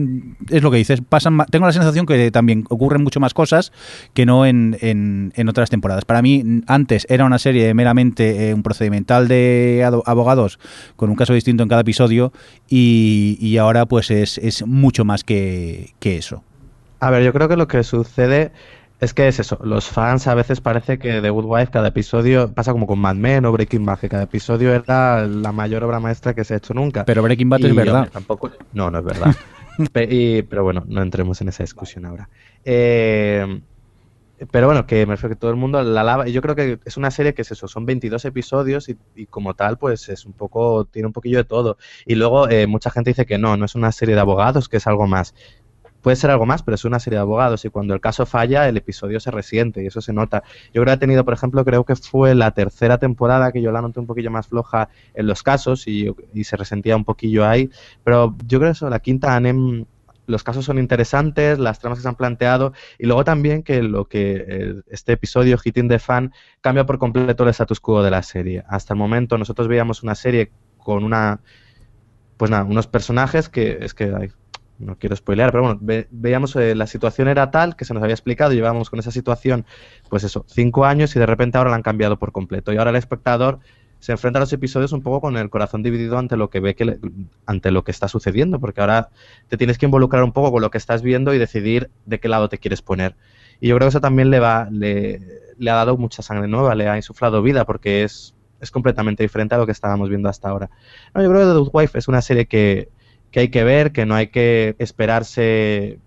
[0.51, 3.73] Es lo que dices, pasan tengo la sensación que también ocurren mucho más cosas
[4.15, 6.05] que no en, otras temporadas.
[6.05, 6.63] Para mí, n-
[7.09, 10.59] era una serie meramente eh, un procedimental de ado- abogados
[10.97, 12.33] con un caso distinto en cada episodio
[12.69, 16.43] y, y ahora pues es, es mucho más que, que eso.
[17.01, 18.53] A ver, yo creo que lo que sucede
[19.01, 19.59] es que es eso.
[19.63, 23.17] Los fans a veces parece que The Good Wife cada episodio pasa como con Mad
[23.17, 26.57] Men o Breaking Bad, que cada episodio era la mayor obra maestra que se ha
[26.57, 27.05] hecho nunca.
[27.05, 27.95] Pero Breaking Bad Y, es verdad.
[27.97, 29.37] hombre, tampoco, no, no es verdad.
[29.93, 32.31] Pe- y- pero bueno, no entremos en esa discusión ahora.
[32.65, 33.61] Eh,
[34.51, 36.29] pero bueno, que me refiero que todo el mundo la lava.
[36.29, 39.55] y Yo creo que es una serie que es eso, son 22 episodios y, como
[39.55, 41.79] tal, pues es un poco, tiene un poquillo de todo.
[42.05, 44.77] Y luego eh, mucha gente dice que no, no es una serie de abogados, que
[44.79, 45.35] es algo más.
[46.03, 48.69] Puede ser algo más, pero es una serie de abogados y cuando el caso falla,
[48.69, 50.45] el episodio se resiente y eso se nota.
[50.67, 53.73] Yo creo que ha tenido, por ejemplo, creo que fue la tercera temporada que yo
[53.73, 57.45] la noté un poquillo más floja en los casos y, y se resentía un poquillo
[57.47, 57.71] ahí,
[58.05, 59.85] pero yo creo que eso, la quinta han em-
[60.27, 64.07] los casos son interesantes, las tramas que se han planteado y luego también que lo
[64.07, 68.23] que eh, este episodio Hitting the Fan cambia por completo el status quo de la
[68.23, 68.65] serie.
[68.69, 71.41] Hasta el momento nosotros veíamos una serie con una
[72.37, 74.31] pues nada, unos personajes que es que
[74.79, 78.03] no quiero spoilear, pero bueno, ve- veíamos eh, la situación era tal que se nos
[78.03, 79.65] había explicado, llevábamos con esa situación,
[80.11, 82.73] pues eso, cinco años y de repente ahora la han cambiado por completo.
[82.73, 83.61] Y ahora el espectador
[84.07, 86.77] se enfrenta a los episodios un poco con el corazón dividido ante lo que ve
[86.77, 86.99] que le-
[87.45, 89.11] ante lo que está sucediendo, porque ahora
[89.49, 92.29] te tienes que involucrar un poco con lo que estás viendo y decidir de qué
[92.29, 93.17] lado te quieres poner.
[93.61, 95.21] Y yo creo que eso también le va, le,
[95.69, 99.59] ha dado mucha sangre nueva, le ha insuflado vida, porque es, es completamente diferente a
[99.59, 100.71] lo que estábamos viendo hasta ahora.
[101.15, 102.91] Yo creo que The Wife es una serie que,
[103.33, 105.99] que hay que ver, que no hay que esperarse,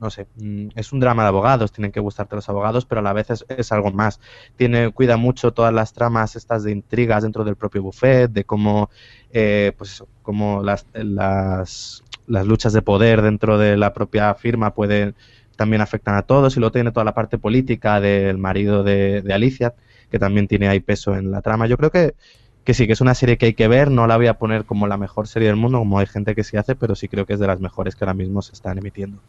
[0.00, 3.02] no sé, mm, es un drama de abogados, tienen que gustarte los abogados, pero a
[3.02, 4.20] la vez es, es algo más.
[4.56, 8.90] Tiene, cuida mucho todas las tramas estas de intrigas dentro del propio buffet, de cómo,
[9.32, 15.14] eh, pues cómo las, las, las luchas de poder dentro de la propia firma pueden
[15.56, 19.34] también afectan a todos y luego tiene toda la parte política del marido de, de
[19.34, 19.74] Alicia
[20.10, 21.66] que también tiene ahí peso en la trama.
[21.66, 22.14] Yo creo que,
[22.64, 24.64] que sí, que es una serie que hay que ver, no la voy a poner
[24.64, 27.26] como la mejor serie del mundo, como hay gente que sí hace, pero sí creo
[27.26, 29.20] que es de las mejores que ahora mismo se están emitiendo.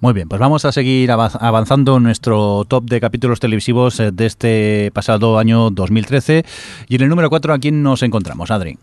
[0.00, 4.10] Muy bien, pues vamos a seguir avanz- avanzando en nuestro top de capítulos televisivos eh,
[4.12, 6.44] de este pasado año 2013.
[6.88, 8.78] Y en el número 4, ¿a quién nos encontramos, Adri?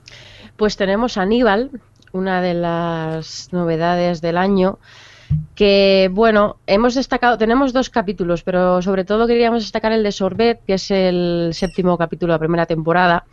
[0.57, 1.69] Pues tenemos Aníbal,
[2.13, 4.79] una de las novedades del año,
[5.55, 10.61] que bueno, hemos destacado, tenemos dos capítulos, pero sobre todo queríamos destacar el de Sorbet,
[10.65, 13.25] que es el séptimo capítulo de la primera temporada.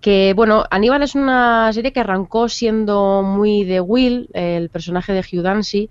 [0.00, 5.20] que bueno, Aníbal es una serie que arrancó siendo muy de Will, el personaje de
[5.20, 5.90] Hugh Dancy,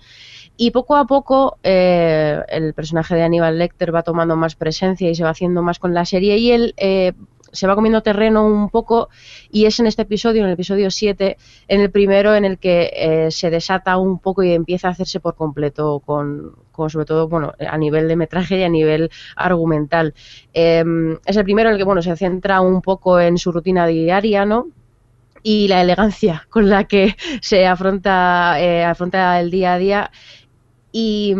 [0.57, 5.15] y poco a poco eh, el personaje de Aníbal Lecter va tomando más presencia y
[5.15, 7.13] se va haciendo más con la serie y él eh,
[7.51, 9.09] se va comiendo terreno un poco
[9.51, 11.37] y es en este episodio, en el episodio 7,
[11.67, 15.19] en el primero en el que eh, se desata un poco y empieza a hacerse
[15.19, 20.13] por completo con, con, sobre todo bueno a nivel de metraje y a nivel argumental.
[20.53, 23.85] Em, es el primero en el que bueno se centra un poco en su rutina
[23.87, 24.67] diaria, ¿no?
[25.43, 30.11] y la elegancia con la que se afronta, eh, afronta el día a día
[30.91, 31.35] y,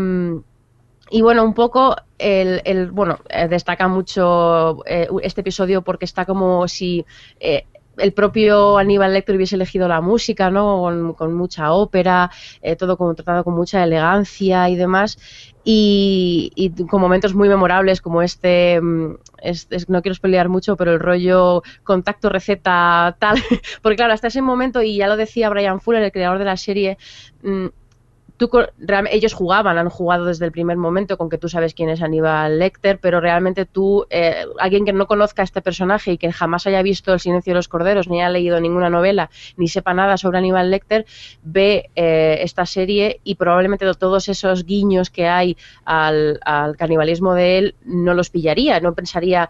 [1.09, 6.67] y bueno, un poco el, bueno, eh, destaca mucho eh, este episodio porque está como
[6.67, 7.05] si
[7.39, 7.65] eh,
[7.97, 10.81] el propio Aníbal Lecter hubiese elegido la música, ¿no?
[11.17, 12.29] Con, mucha ópera,
[12.77, 15.17] todo tratado con mucha elegancia y demás.
[15.63, 19.15] Y, y, con momentos muy memorables como este, mm,
[19.87, 23.37] no quiero pelear mucho, pero el rollo contacto, receta, tal.
[23.81, 26.55] Porque claro, hasta ese momento, y ya lo decía Brian Fuller, el creador de la
[26.55, 26.99] serie,
[27.41, 27.67] mmm,
[28.37, 28.49] tú,
[29.11, 32.59] ellos jugaban, han jugado desde el primer momento con que tú sabes quién es Aníbal
[32.59, 36.67] Lecter, pero realmente tú, eh, alguien que no conozca a este personaje y que jamás
[36.67, 40.17] haya visto El silencio de los corderos, ni haya leído ninguna novela, ni sepa nada
[40.17, 41.05] sobre Aníbal Lecter,
[41.43, 47.57] ve eh, esta serie y probablemente todos esos guiños que hay al, al canibalismo de
[47.57, 49.49] él no los pillaría, no pensaría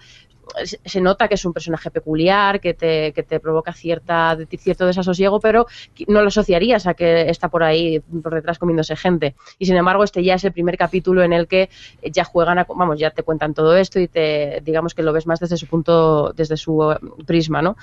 [0.63, 5.39] se nota que es un personaje peculiar, que te, que te provoca cierta, cierto desasosiego,
[5.39, 5.67] pero
[6.07, 9.35] no lo asociarías a que está por ahí, por detrás comiéndose gente.
[9.59, 11.69] Y sin embargo, este ya es el primer capítulo en el que
[12.03, 15.27] ya juegan, a, vamos, ya te cuentan todo esto y te, digamos que lo ves
[15.27, 17.77] más desde su punto, desde su eh, prisma, ¿no?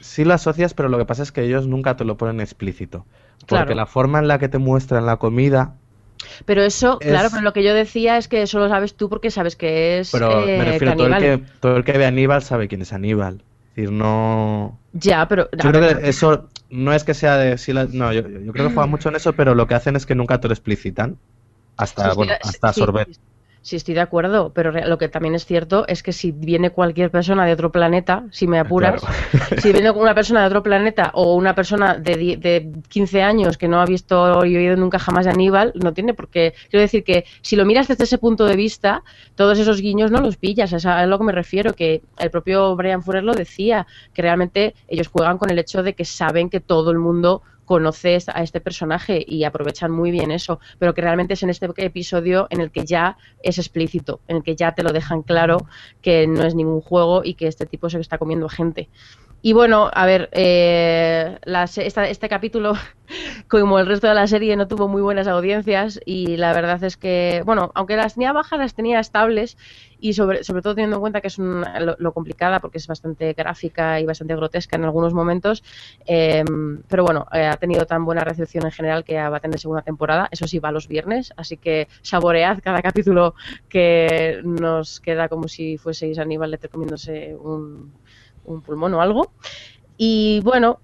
[0.00, 3.06] Sí lo asocias, pero lo que pasa es que ellos nunca te lo ponen explícito.
[3.40, 3.74] Porque claro.
[3.74, 5.76] la forma en la que te muestran la comida
[6.44, 7.08] pero eso, es...
[7.08, 9.98] claro, pero lo que yo decía es que eso lo sabes tú porque sabes que
[9.98, 10.10] es.
[10.10, 12.82] Pero eh, me refiero, todo el, que, todo el que ve a Aníbal sabe quién
[12.82, 13.42] es Aníbal.
[13.70, 14.78] Es decir, no.
[14.92, 15.48] Ya, pero.
[15.52, 17.58] Yo creo que eso no es que sea de.
[17.58, 17.86] Si la...
[17.86, 20.14] no, yo, yo, creo que juega mucho en eso, pero lo que hacen es que
[20.14, 21.16] nunca te lo explicitan.
[21.76, 23.08] Hasta, sí, bueno, hasta sí, Sorbet.
[23.08, 23.20] Sí,
[23.62, 27.44] estoy de acuerdo, pero lo que también es cierto es que si viene cualquier persona
[27.44, 29.60] de otro planeta, si me apuras, claro.
[29.60, 33.68] si viene una persona de otro planeta o una persona de, de 15 años que
[33.68, 36.54] no ha visto y oído nunca jamás de Aníbal, no tiene por qué.
[36.70, 39.02] Quiero decir que si lo miras desde ese punto de vista,
[39.34, 42.74] todos esos guiños no los pillas, es a lo que me refiero, que el propio
[42.76, 46.60] Brian Fuller lo decía, que realmente ellos juegan con el hecho de que saben que
[46.60, 51.34] todo el mundo conoces a este personaje y aprovechan muy bien eso, pero que realmente
[51.34, 54.82] es en este episodio en el que ya es explícito, en el que ya te
[54.82, 55.58] lo dejan claro
[56.02, 58.88] que no es ningún juego y que este tipo se está comiendo gente.
[59.42, 61.38] Y bueno, a ver, eh,
[61.76, 62.74] esta, este capítulo,
[63.48, 66.98] como el resto de la serie, no tuvo muy buenas audiencias y la verdad es
[66.98, 69.56] que, bueno, aunque las tenía bajas, las tenía estables
[69.98, 73.32] y sobre, sobre todo teniendo en cuenta que es lo, lo, complicada porque es bastante
[73.32, 75.64] gráfica y bastante grotesca en algunos momentos,
[76.06, 76.44] eh,
[76.88, 79.82] pero bueno, eh, ha tenido tan buena recepción en general que va a tener segunda
[79.82, 83.34] temporada, eso sí va los viernes, así que saboread cada capítulo
[83.70, 87.92] que nos queda como si fueseis Aníbal Lecter comiéndose un
[88.44, 89.32] un pulmón o algo.
[89.96, 90.80] Y bueno,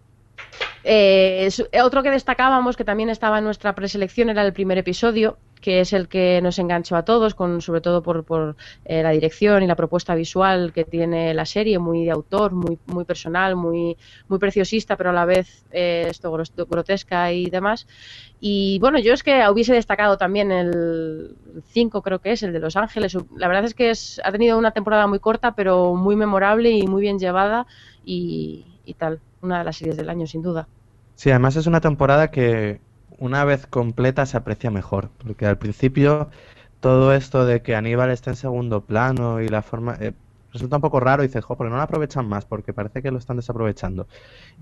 [0.88, 1.48] eh,
[1.82, 5.92] otro que destacábamos, que también estaba en nuestra preselección, era el primer episodio, que es
[5.92, 9.74] el que nos enganchó a todos, con, sobre todo por, eh, la dirección y la
[9.74, 13.96] propuesta visual que tiene la serie, muy de autor, muy, muy personal, muy,
[14.38, 16.30] preciosista, pero a la vez eh, esto
[16.70, 17.88] grotesca y demás.
[18.38, 21.36] Y bueno, yo es que hubiese destacado también el
[21.72, 23.16] 5, creo que es, el de Los Ángeles.
[23.36, 26.86] La verdad es que es, ha tenido una temporada muy corta, pero muy memorable y
[26.86, 27.66] muy bien llevada
[28.04, 28.64] y
[28.98, 29.20] tal.
[29.42, 30.68] Una de las series del año, sin duda.
[31.14, 32.80] Sí, además es una temporada que
[33.18, 36.28] una vez completa se aprecia mejor, porque al principio
[36.80, 39.96] todo esto de que Aníbal está en segundo plano y la forma...
[40.00, 40.12] Eh,
[40.52, 43.10] resulta un poco raro y dices, jo, pero no lo aprovechan más porque parece que
[43.10, 44.06] lo están desaprovechando.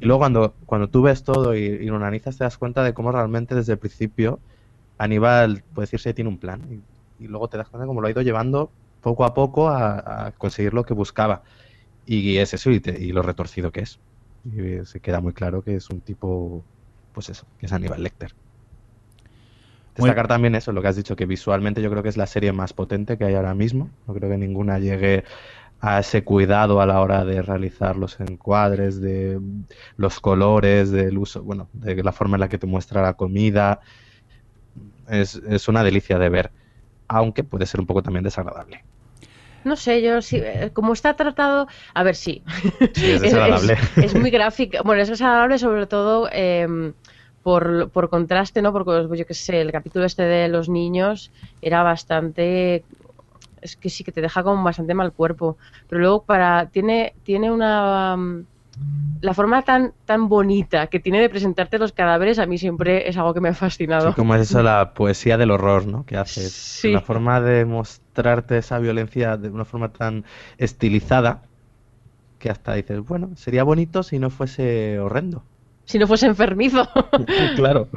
[0.01, 2.95] Y luego cuando, cuando tú ves todo y, y lo analizas te das cuenta de
[2.95, 4.41] cómo realmente desde el principio
[4.99, 6.83] Aníbal, puede decirse, tiene un plan.
[7.21, 8.71] Y, y luego te das cuenta de cómo lo ha ido llevando
[9.01, 11.43] poco a poco a, conseguir lo que buscaba.
[12.07, 14.01] Y es eso y, te, y lo retorcido que es.
[14.45, 16.63] Y se queda muy claro que es un tipo,
[17.13, 18.35] pues eso, que es Aníbal Lecter.
[19.97, 22.53] Destacar también eso, lo que has dicho, que visualmente yo creo que es la serie
[22.53, 23.91] más potente que hay ahora mismo.
[24.07, 25.25] No creo que ninguna llegue
[25.81, 29.41] a ese cuidado a la hora de realizar los encuadres, de
[29.97, 33.81] los colores, del uso, bueno, de la forma en la que te muestra la comida.
[35.09, 36.53] Es, es una delicia de ver,
[37.07, 38.85] aunque puede ser un poco también desagradable.
[39.65, 40.43] No sé, yo sí,
[40.73, 42.43] como está tratado, a ver, sí.
[42.95, 43.73] sí es desagradable.
[43.97, 46.93] es, es, muy gráfica, bueno, es desagradable sobre todo eh,
[47.43, 48.73] por, por, contraste, ¿no?
[48.73, 52.85] Porque yo qué sé, el capítulo este de los niños era bastante
[53.65, 55.57] es que sí que te deja como bastante mal cuerpo,
[55.89, 58.17] pero luego para tiene tiene una
[59.21, 63.17] la forma tan, tan bonita que tiene de presentarte los cadáveres a mí siempre es
[63.17, 64.11] algo que me ha fascinado.
[64.11, 66.05] Sí, como es eso, la poesía del horror, ¿no?
[66.05, 66.43] Que hace.
[66.43, 66.93] Sí.
[66.93, 70.25] La forma de mostrarte esa violencia de una forma tan
[70.59, 71.43] estilizada
[72.39, 75.43] que hasta dices, bueno, sería bonito si no fuese horrendo.
[75.87, 76.89] Si no fuese enfermizo.
[77.57, 77.89] claro.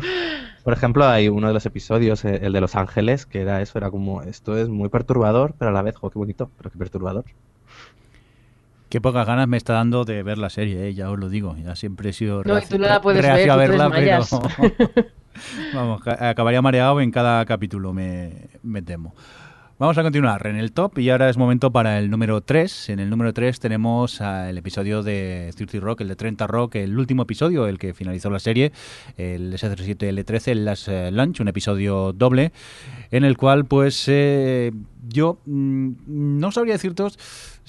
[0.64, 3.78] Por ejemplo, hay uno de los episodios, eh, el de Los Ángeles, que era eso,
[3.78, 6.78] era como, esto es muy perturbador, pero a la vez, jo, qué bonito, pero qué
[6.78, 7.26] perturbador.
[8.90, 10.94] Qué pocas ganas me está dando de ver la serie, ¿eh?
[10.94, 11.56] ya os lo digo.
[11.58, 13.90] Ya siempre he sido No, y reacio- tú no la puedes ver, a tú verla,
[13.90, 14.30] desmayas.
[14.58, 15.06] pero
[15.74, 19.14] vamos, ca- acabaría mareado en cada capítulo, me, me temo.
[19.80, 22.90] Vamos a continuar en el top y ahora es momento para el número 3.
[22.90, 26.98] En el número 3 tenemos el episodio de 30 Rock, el de 30 Rock, el
[26.98, 28.72] último episodio, el que finalizó la serie,
[29.18, 32.54] el S37L13, el Last eh, Lunch, un episodio doble,
[33.12, 34.72] en el cual pues eh,
[35.08, 35.92] yo mm,
[36.40, 37.04] no sabría decirte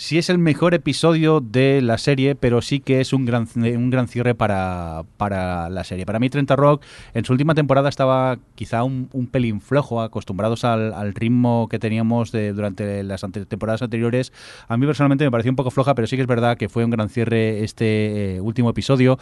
[0.00, 3.90] si es el mejor episodio de la serie, pero sí que es un gran, un
[3.90, 6.06] gran cierre para, para la serie.
[6.06, 6.84] Para mí 30 Rock
[7.14, 12.30] en su última temporada estaba quizá un, un pelín flojo, acostumbrados al, ritmo que teníamos
[12.30, 14.32] de, durante las ante- temporadas anteriores.
[14.68, 16.84] A mí personalmente me pareció un poco floja, pero sí que es verdad que fue
[16.84, 19.18] un gran cierre este eh, último episodio,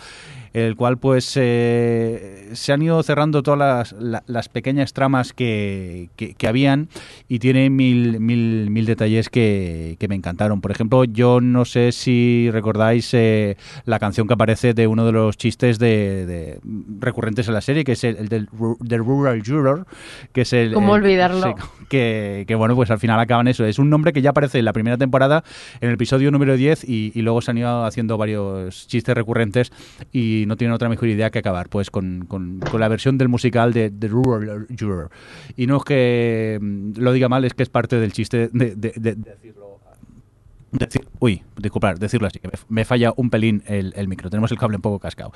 [0.52, 6.10] el cual pues eh, se han ido cerrando todas las, la- las pequeñas tramas que,
[6.16, 6.90] que, que habían
[7.28, 10.60] y tiene mil, mil, mil detalles que, que me encantaron.
[10.66, 15.12] Por ejemplo, yo no sé si recordáis eh, la canción que aparece de uno de
[15.12, 16.60] los chistes de, de-
[16.98, 18.48] recurrentes en la serie, que es el, el del,
[18.80, 19.86] del Rural Juror,
[20.32, 20.72] que es el...
[20.74, 21.40] ¿Cómo el- olvidarlo?
[21.40, 21.52] sí,
[21.88, 23.64] que, que, bueno, pues al final acaban eso.
[23.64, 25.44] Es un nombre que ya aparece en la primera temporada,
[25.80, 29.70] en el episodio número 10, y, y luego se han ido haciendo varios chistes recurrentes
[30.10, 33.28] y no tienen otra mejor idea que acabar pues con, con- con la versión del
[33.28, 35.10] musical de The Rural Juror.
[35.56, 38.74] Y no es que mm, lo diga mal, es que es parte del chiste de,
[38.74, 39.65] de- de- de decirlo.
[41.18, 44.28] Uy, disculpar, decirlo así, que me, falla un pelín el, el micro.
[44.30, 45.32] Tenemos el cable un poco cascado.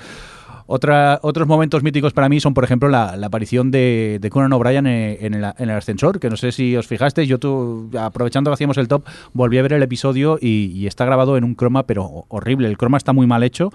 [0.67, 4.53] Otra, otros momentos míticos para mí son, por ejemplo, la, la aparición de, de Conan
[4.53, 7.91] O'Brien en, en el, en el ascensor, que no sé si os fijasteis, yo tú,
[7.99, 11.43] aprovechando que hacíamos el top, volví a ver el episodio y, y está grabado en
[11.45, 12.69] un croma, pero ho- horrible.
[12.69, 13.73] El croma está muy mal hecho.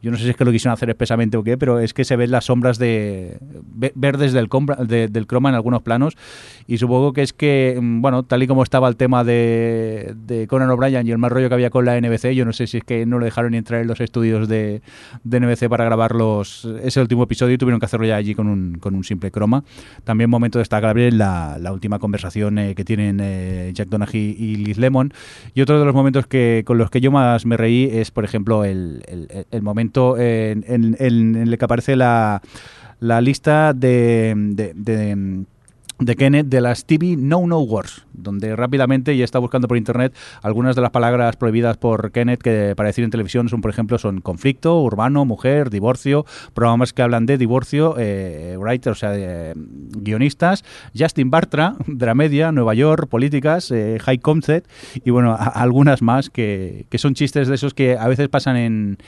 [0.00, 2.04] Yo no sé si es que lo quisieron hacer expresamente o qué, pero es que
[2.04, 3.38] se ven las sombras de
[3.74, 4.48] ve- verdes del,
[4.86, 6.16] de- del croma en algunos planos.
[6.66, 10.46] Y supongo que es que, mm, bueno, tal y como estaba el tema de, de
[10.46, 12.78] Conan O'Brien y el mal rollo que había con la NBC, yo no sé si
[12.78, 14.82] es que no lo dejaron ni entrar en los estudios de,
[15.24, 18.46] de NBC para grabar los, ese último episodio y tuvieron que hacerlo ya allí con
[18.48, 19.64] un, con un simple croma.
[20.04, 24.78] También momento destacable la, la última conversación eh, que tienen eh, Jack Donaghy y Liz
[24.78, 25.12] Lemon.
[25.54, 28.24] Y otro de los momentos que con los que yo más me reí es, por
[28.24, 32.40] ejemplo, el, el- el momento en, en- en- en el que aparece la,
[33.00, 35.44] la lista de, de- de-
[36.00, 40.14] de Kenneth de las TV No No Wars, donde rápidamente ya está buscando por internet
[40.42, 43.98] algunas de las palabras prohibidas por Kenneth que para decir en televisión son, por ejemplo,
[43.98, 46.24] son conflicto, urbano, mujer, divorcio,
[46.54, 50.64] programas que hablan de divorcio, eh, writer, o sea, de, eh, guionistas,
[50.96, 54.70] Justin Bartra, Dramedia, Nueva York, políticas, eh, High Concept
[55.04, 58.98] y bueno, algunas más que, que son chistes de esos que a veces pasan en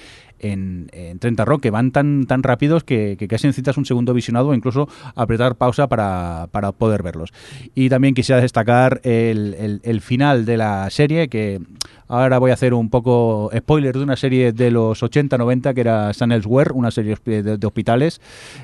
[0.40, 4.48] en, en 30 Rock, que van tan, tan rápidos que, casi necesitas un segundo visionado
[4.48, 7.32] o incluso apretar pausa para, para poder verlos.
[7.74, 11.60] Y también quisiera destacar el, el- final de la serie, que
[12.08, 16.12] ahora voy a hacer un poco spoiler de una serie de los 80-90 que era
[16.14, 18.20] San Elsewhere, una serie de, hospitales.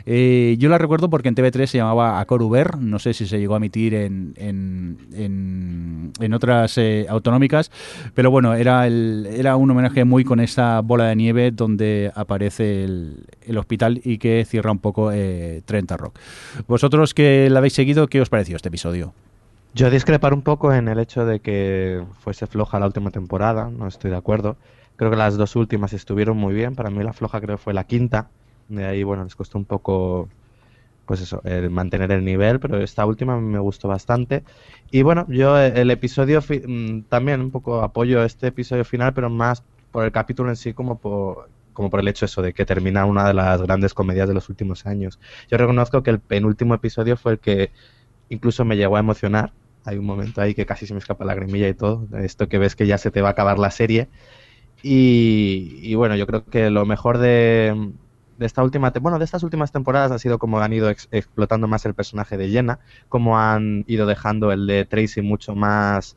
[0.07, 3.55] Eh, yo la recuerdo porque en TV3 se llamaba Acoruber, no sé si se llegó
[3.55, 7.71] a emitir en, en, en, otras eh, autonómicas,
[8.15, 11.53] pero bueno, era, el, era un homenaje muy con esa bola de nieve
[12.15, 16.19] aparece el, hospital y que cierra un poco eh, 30 Rock.
[16.67, 19.13] Vosotros que la habéis seguido, ¿qué os pareció este episodio?
[19.75, 23.87] Yo discrepar un poco en el hecho de que fuese floja la última temporada, no
[23.87, 24.57] estoy de acuerdo.
[24.97, 26.75] Creo que las dos últimas estuvieron muy bien.
[26.75, 28.31] Para mí la floja creo fue la quinta.
[28.69, 30.29] De ahí, bueno, les costó un poco,
[31.05, 34.43] pues eso, el mantener el nivel, pero esta última me gustó bastante.
[34.91, 39.29] Y bueno, yo eh, el episodio mm, también un poco apoyo este episodio final, pero
[39.29, 39.63] más
[39.93, 43.07] por el capítulo en sí como por, como por el hecho eso de que termina
[43.07, 45.21] una de las grandes comedias de los últimos años.
[45.51, 47.73] Yo reconozco que el penúltimo episodio fue el que
[48.29, 49.55] incluso me llegó a emocionar.
[49.85, 52.09] Hay un momento ahí que casi se me escapa la lagrimilla y todo.
[52.19, 54.11] Esto que ves que ya se te va a acabar la serie.
[54.83, 57.93] Y, bueno, yo creo que lo mejor de,
[58.37, 61.67] de esta última, bueno, de estas últimas temporadas ha sido como han ido ex- explotando
[61.69, 66.17] más el personaje de Jenna, como han ido dejando el de Tracy mucho más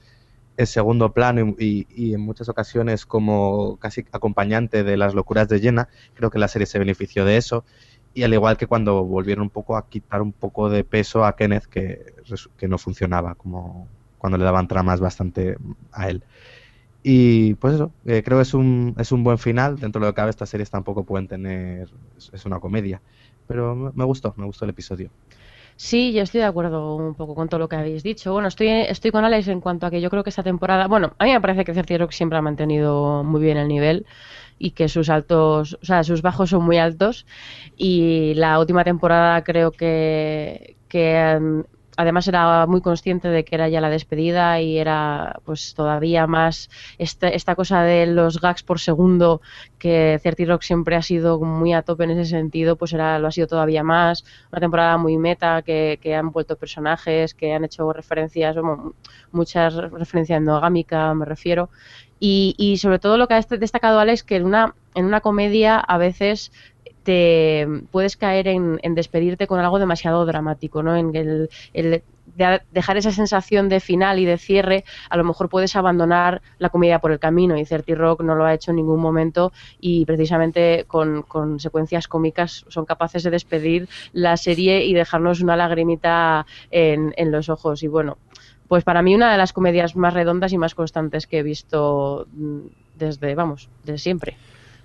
[0.60, 5.47] en segundo plano y, y- y en muchas ocasiones como casi acompañante de las locuras
[5.49, 5.89] de Jenna.
[6.14, 7.66] Creo que la serie se benefició de eso.
[8.14, 11.36] Y al igual que cuando volvieron un poco a quitar un poco de peso a
[11.36, 12.16] Kenneth, que,
[12.57, 15.55] que no funcionaba, como cuando le daban tramas bastante
[15.91, 16.26] a él.
[17.01, 19.80] Y pues eso, eh, creo que es un, es un buen final.
[19.80, 21.89] Dentro de lo que cabe, estas series tampoco pueden tener.
[22.18, 23.01] Es, es una comedia.
[23.47, 25.12] Pero me, me gustó, me gustó el episodio.
[25.82, 28.34] Sí, yo estoy de acuerdo un poco con todo lo que habéis dicho.
[28.34, 31.15] Bueno, estoy, estoy con Alex en cuanto a que yo creo que esta temporada, bueno,
[31.17, 34.05] a mí me parece que Certi Rock siempre ha mantenido muy bien el nivel
[34.57, 37.25] y que sus altos, o sea, sus bajos son muy altos
[37.77, 41.63] y la última temporada creo que, que
[42.00, 46.70] además era muy consciente de que era ya la despedida y era pues todavía más
[46.97, 49.41] esta, cosa de los gags por segundo
[49.78, 53.28] que Certi Rock siempre ha sido muy a tope en ese sentido, pues era, lo
[53.28, 54.24] ha sido todavía más.
[54.50, 58.56] Una temporada muy meta, que, han vuelto personajes, que han hecho referencias,
[59.34, 61.70] muchas referencias endogámica me refiero.
[62.18, 65.78] Y, y sobre todo lo que ha destacado Alex, que en una, en una comedia
[65.80, 66.54] a veces
[67.10, 70.95] te puedes caer en, despedirte con algo demasiado dramático, ¿no?
[70.95, 75.76] En el, de dejar esa sensación de final y de cierre, a lo mejor puedes
[75.76, 78.99] abandonar la comedia por el camino y Certi Rock no lo ha hecho en ningún
[78.99, 79.51] momento
[79.82, 81.26] y precisamente con,
[81.60, 87.49] secuencias cómicas son capaces de despedir la serie y dejarnos una lagrimita en, en los
[87.49, 88.20] ojos y bueno,
[88.68, 92.28] pues para mí una de las comedias más redondas y más constantes que he visto
[92.95, 94.38] desde, vamos, desde siempre.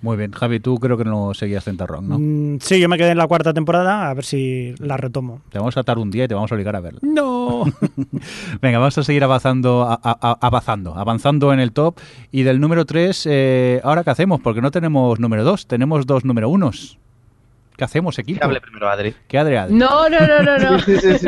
[0.05, 2.19] Muy bien, Javi, tú creo que no seguías Centarrock, ¿no?
[2.19, 5.41] Mm, sí, yo me quedé en la cuarta temporada, a ver si la retomo.
[5.49, 6.99] Te vamos a atar un día y te vamos a obligar a verla.
[7.01, 7.63] No.
[8.61, 11.97] Venga, vamos a seguir avanzando, a, a, avanzando, avanzando en el top.
[12.31, 14.41] Y del número 3, eh, ¿ahora qué hacemos?
[14.41, 16.99] Porque no tenemos número 2, tenemos dos número unos.
[17.77, 18.39] ¿Qué hacemos, equipo?
[18.39, 19.13] Que hable primero Adri.
[19.27, 19.75] ¿Qué Adri, Adri?
[19.75, 20.57] No, no, no, no.
[20.57, 20.79] no.
[20.85, 21.27] Sí, sí, sí.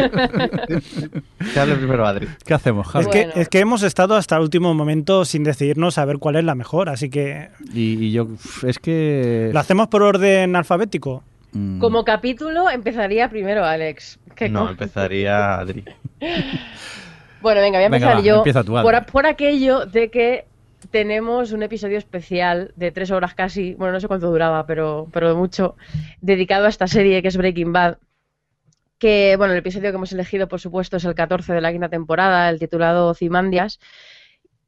[1.54, 2.28] que hable primero Adri.
[2.46, 3.06] ¿Qué hacemos, Javi?
[3.06, 6.38] Es que, es que hemos estado hasta el último momento sin decidirnos a ver cuál
[6.38, 7.50] es la mejor, así que...
[7.74, 8.28] Y, y yo,
[8.66, 9.50] es que...
[9.54, 11.24] ¿Lo hacemos por orden alfabético?
[11.52, 11.80] Mm.
[11.80, 14.20] Como capítulo empezaría primero Alex.
[14.36, 15.84] ¿Qué No, empezaría Adri.
[17.42, 18.92] Bueno, venga, voy a Venga, empezar va, yo empieza tú, Adri.
[18.92, 20.46] por, por aquello de que
[20.92, 25.36] tenemos un episodio especial de tres horas casi, bueno, no sé cuánto duraba, pero, pero
[25.36, 25.76] mucho,
[26.22, 27.98] dedicado a esta serie que es Breaking Bad.
[28.98, 31.90] Que, bueno, el episodio que hemos elegido, por supuesto, es el 14 de la quinta
[31.90, 33.80] temporada, el titulado Cimandias.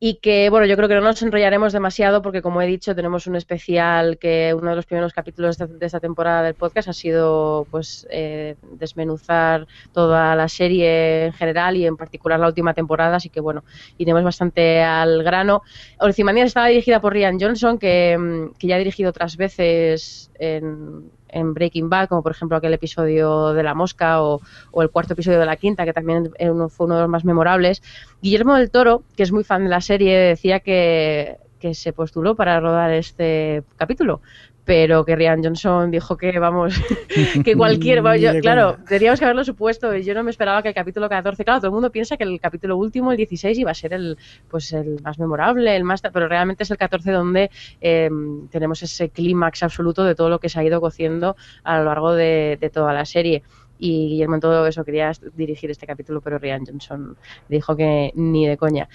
[0.01, 3.27] Y que, bueno, yo creo que no nos enrollaremos demasiado porque, como he dicho, tenemos
[3.27, 7.67] un especial que uno de los primeros capítulos de esta, temporada del podcast ha sido,
[7.69, 13.29] pues, eh, desmenuzar toda la serie en general y en particular la última temporada, así
[13.29, 13.65] que, bueno,
[13.97, 15.63] iremos bastante al grano.
[15.99, 21.11] Ozymandias estaba dirigida por Rian Johnson, que, mm, que ya ha dirigido otras veces en,
[21.32, 25.13] en Breaking Bad, como por ejemplo aquel episodio de la mosca o, o el cuarto
[25.13, 27.82] episodio de la quinta, que también uno- fue uno de los más memorables.
[28.21, 32.36] Guillermo del Toro, que es muy fan de la serie, decía que, que se postuló
[32.36, 34.21] para rodar este capítulo,
[34.70, 36.76] pero que Rian Johnson dijo que, vamos,
[37.43, 38.03] que cualquier...
[38.20, 39.95] Yo- claro, teníamos que haberlo supuesto.
[39.95, 41.43] y Yo no me esperaba que el capítulo 14...
[41.43, 44.15] Claro, todo el mundo piensa que el capítulo último, el 16, iba a ser el,
[44.47, 46.03] pues, el más memorable, el más...
[46.13, 47.49] Pero realmente es el 14 donde
[47.82, 48.11] eh,
[48.51, 52.13] tenemos ese clímax absoluto de todo lo que se ha ido cociendo a lo largo
[52.13, 53.41] de, de toda la serie
[53.80, 57.17] y Guillermo en todo eso quería dirigir este capítulo, pero Rian Johnson
[57.47, 58.88] dijo que ni de coña.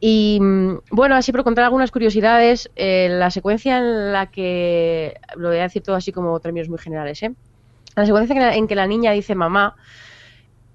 [0.00, 5.48] Y mm, bueno, así por contar algunas curiosidades, eh, la secuencia en la que, lo
[5.48, 7.34] voy a decir todo así como términos muy generales, ¿eh?
[7.96, 9.76] La secuencia en la- en que la niña dice mamá,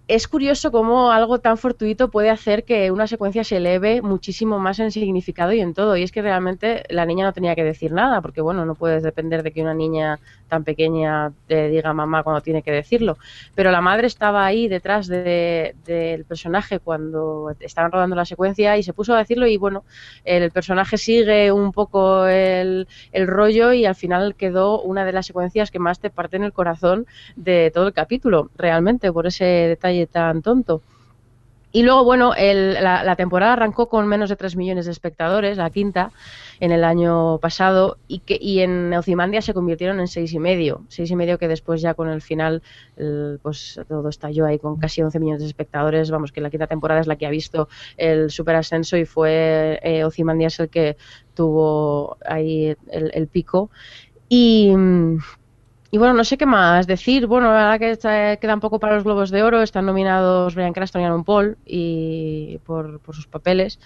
[0.07, 4.79] es curioso cómo algo tan fortuito puede hacer que una secuencia se eleve muchísimo más
[4.79, 5.95] en significado y en todo.
[5.95, 9.01] Y es que realmente la niña no tenía que decir nada, porque bueno, no puedes
[9.03, 10.19] depender de que una niña
[10.53, 13.17] tan pequeña te diga mamá cuando tiene que decirlo.
[13.55, 18.83] Pero la madre estaba ahí detrás de- del personaje cuando estaban rodando la secuencia y
[18.83, 19.83] se puso a decirlo y bueno,
[20.23, 25.25] el personaje sigue un poco el, el rollo y al final quedó una de las
[25.27, 29.45] secuencias que más te parte en el corazón de todo el capítulo, realmente, por ese
[29.45, 30.81] detalle tan tonto.
[31.73, 35.57] Y luego, bueno, el- la, la temporada arrancó con menos de 3 millones de espectadores,
[35.57, 36.11] la quinta,
[36.59, 40.83] en el año pasado, y, que, y en Ozymandia se convirtieron en seis y medio.
[40.87, 42.61] Seis y medio que después ya con el final,
[43.41, 46.11] pues todo estalló ahí con casi 11 millones de espectadores.
[46.11, 47.67] Vamos, que la quinta temporada es la que ha visto
[47.97, 50.95] el super ascenso y fue eh, el que
[51.33, 53.71] tuvo ahí el, el pico.
[54.29, 54.73] Y...
[55.93, 57.27] y bueno, no sé qué más decir.
[57.27, 59.61] Bueno, la verdad que está- queda un poco para los Globos de Oro.
[59.61, 63.79] Están nominados Brian Cranston y Aaron Paul y por, por sus papeles.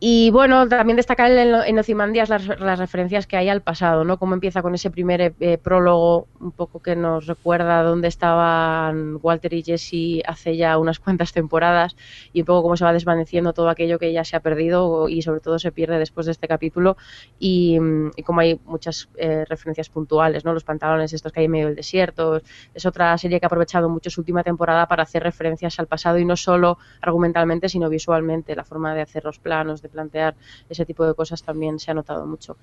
[0.00, 4.18] Y bueno, también destacar en, en Ozymandias las, las referencias que hay al pasado, ¿no?
[4.18, 9.54] Cómo empieza con ese primer eh, prólogo, un poco que nos recuerda dónde estaban Walter
[9.54, 11.96] y Jesse hace ya unas cuantas temporadas
[12.32, 15.22] y un poco cómo se va desvaneciendo todo aquello que ya se ha perdido y
[15.22, 16.96] sobre todo se pierde después de este capítulo
[17.38, 17.78] y,
[18.16, 20.52] y como hay muchas eh, referencias puntuales, ¿no?
[20.52, 22.42] Los pantalones estos que hay en medio del desierto.
[22.74, 26.18] Es otra serie que ha aprovechado mucho su última temporada para hacer referencias al pasado
[26.18, 30.34] y no solo argumentalmente, sino visualmente, la forma de hacer los planos de plantear
[30.68, 32.56] ese tipo de cosas también se ha notado mucho.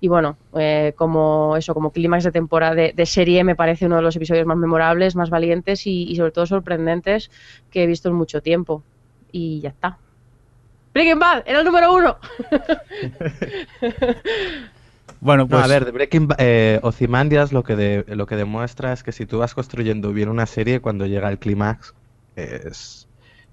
[0.00, 4.02] Y bueno, eh, como eso, como clímax de temporada de, serie, me parece uno de
[4.02, 7.30] los episodios más memorables, más valientes y, sobre todo sorprendentes
[7.70, 8.82] que he visto en mucho tiempo.
[9.30, 9.98] Y ya está.
[10.94, 12.16] Breaking Bad, era el número uno.
[15.20, 15.64] Bueno, pues...
[15.64, 19.38] a ver, de Breaking eh, Ozymandias lo que, lo que demuestra es que si tú
[19.38, 21.92] vas construyendo bien una serie, cuando llega el clímax,
[22.36, 23.07] es,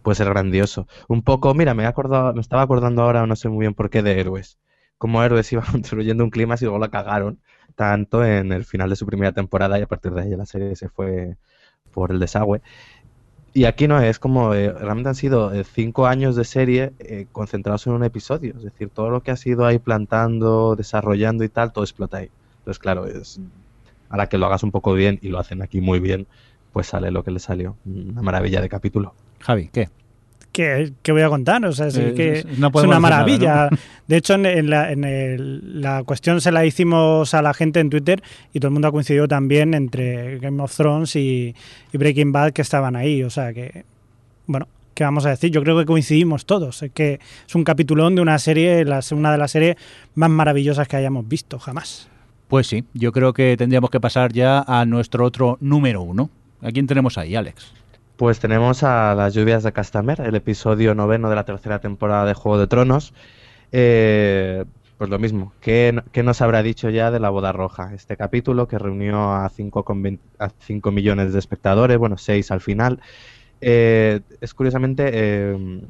[0.06, 0.88] puede ser grandioso.
[1.08, 3.89] Un poco, mira, me, he acordado, me estaba acordando ahora, no sé muy bien por
[3.89, 4.60] qué, de Héroes.
[4.99, 7.39] Como Héroes iba construyendo un clímax y luego la cagaron
[7.76, 10.76] tanto en el final de su primera temporada y a partir de ahí la serie
[10.76, 11.38] se fue
[11.91, 12.62] por el desagüe.
[13.53, 17.26] Y aquí no es como, eh, realmente han sido eh, cinco años de serie eh,
[17.32, 18.53] concentrados en un episodio.
[18.56, 22.30] Es decir, todo lo que ha sido ahí plantando, desarrollando y tal, todo explota ahí.
[22.60, 23.39] Entonces, claro, es
[24.10, 26.28] ahora que lo hagas un poco bien y lo hacen aquí muy bien,
[26.74, 27.76] pues sale lo que le salió.
[27.86, 29.16] Una maravilla de capítulo.
[29.46, 29.89] Javi, ¿qué?
[30.52, 31.64] ¿Qué, voy a contar?
[31.66, 33.70] O sea, que es una maravilla.
[34.08, 38.24] De hecho, en, la, cuestión se la hicimos a la gente en Twitter
[38.54, 41.54] y todo el mundo ha coincidido también entre Game of Thrones y,
[41.93, 43.22] Breaking Bad que estaban ahí.
[43.22, 43.86] O sea que,
[44.48, 45.52] bueno, ¿qué vamos a decir?
[45.52, 46.82] Yo creo que coincidimos todos.
[46.82, 49.76] Es que es un capitulón de una serie, una de las series
[50.16, 52.08] más maravillosas que hayamos visto jamás.
[52.48, 56.32] Pues sí, yo creo que tendríamos que pasar ya a nuestro otro número uno.
[56.62, 57.74] ¿A quién tenemos ahí, Alex?
[58.18, 62.34] Pues tenemos a Las lluvias de Castamer, el episodio noveno de la tercera temporada de
[62.34, 63.13] Juego de Tronos.
[63.74, 64.63] Eh,
[64.97, 67.93] pues lo mismo, ¿qué, nos habrá dicho ya de la boda roja?
[67.93, 73.01] Este capítulo que reunió a 5 a millones de espectadores, bueno, 6 al final.
[73.59, 75.82] Eh, es curiosamente eh,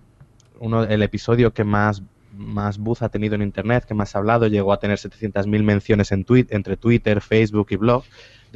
[0.60, 2.02] uno, el episodio que más,
[2.36, 6.12] más buzz ha tenido en Internet, que más ha hablado, llegó a tener 700.000 menciones
[6.12, 8.04] en tweet, entre Twitter, Facebook y blog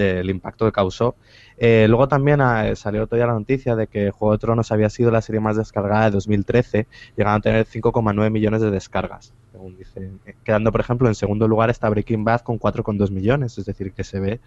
[0.04, 1.16] del impacto que causó.
[1.58, 5.12] Eh, luego también ah, salió todavía la noticia de que Juego de Tronos había sido
[5.12, 6.88] la serie más descargada de 2013,
[7.18, 10.20] llegando a tener 5,9 millones de descargas, según dicen.
[10.26, 13.92] Eh, quedando, por ejemplo, en segundo lugar está Breaking Bad con 4,2 millones, es decir,
[13.92, 14.40] que se ve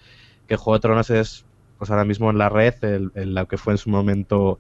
[0.48, 1.44] que Juego de Tronos es,
[1.78, 4.58] pues ahora mismo en la red, el, lo que fue en su momento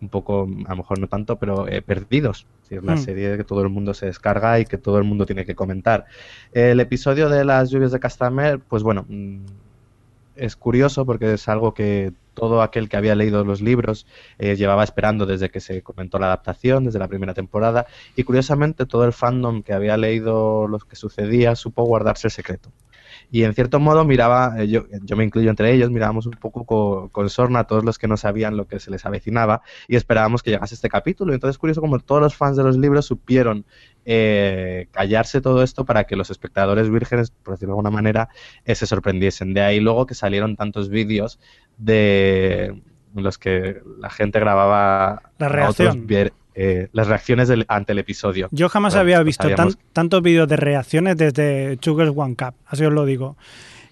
[0.00, 2.46] un poco, a lo mejor no tanto, pero eh, perdidos.
[2.62, 2.98] Es decir, la mm.
[2.98, 6.04] serie que todo el mundo se descarga y que todo el mundo tiene que comentar.
[6.52, 9.38] El episodio de las lluvias de Castamer, pues bueno, mm,
[10.38, 14.06] es curioso porque es algo que todo aquel que había leído los libros
[14.38, 18.86] eh, llevaba esperando desde que se comentó la adaptación, desde la primera temporada, y curiosamente
[18.86, 22.70] todo el fandom que había leído lo que sucedía supo guardarse el secreto
[23.30, 27.10] y en cierto modo miraba, eh, yo, yo me incluyo entre ellos, mirábamos un poco
[27.10, 30.42] con, sorna a todos los que no sabían lo que se les avecinaba y esperábamos
[30.42, 31.32] que llegase este capítulo.
[31.32, 33.66] Y entonces es curioso como todos los fans de los libros supieron
[34.06, 38.30] eh, callarse todo esto para que los espectadores vírgenes, por decirlo de alguna manera,
[38.64, 39.52] eh, se sorprendiesen.
[39.52, 41.38] De ahí luego que salieron tantos vídeos
[41.76, 42.80] de
[43.14, 46.06] los que la gente grababa la reacción.
[46.60, 48.48] Eh, las reacciones ante el episodio.
[48.50, 49.48] Yo jamás había pues visto
[49.92, 53.36] tantos vídeos de reacciones desde Sugar's One Cup, así os lo digo.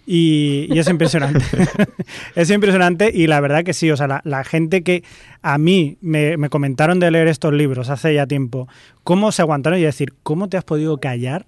[0.04, 1.44] Y, es impresionante.
[2.34, 5.04] es impresionante y la verdad que sí, o sea, la, gente que
[5.42, 8.66] a mí me, me, comentaron de leer estos libros hace ya tiempo,
[9.04, 11.46] cómo se aguantaron y decir, ¿cómo te has podido callar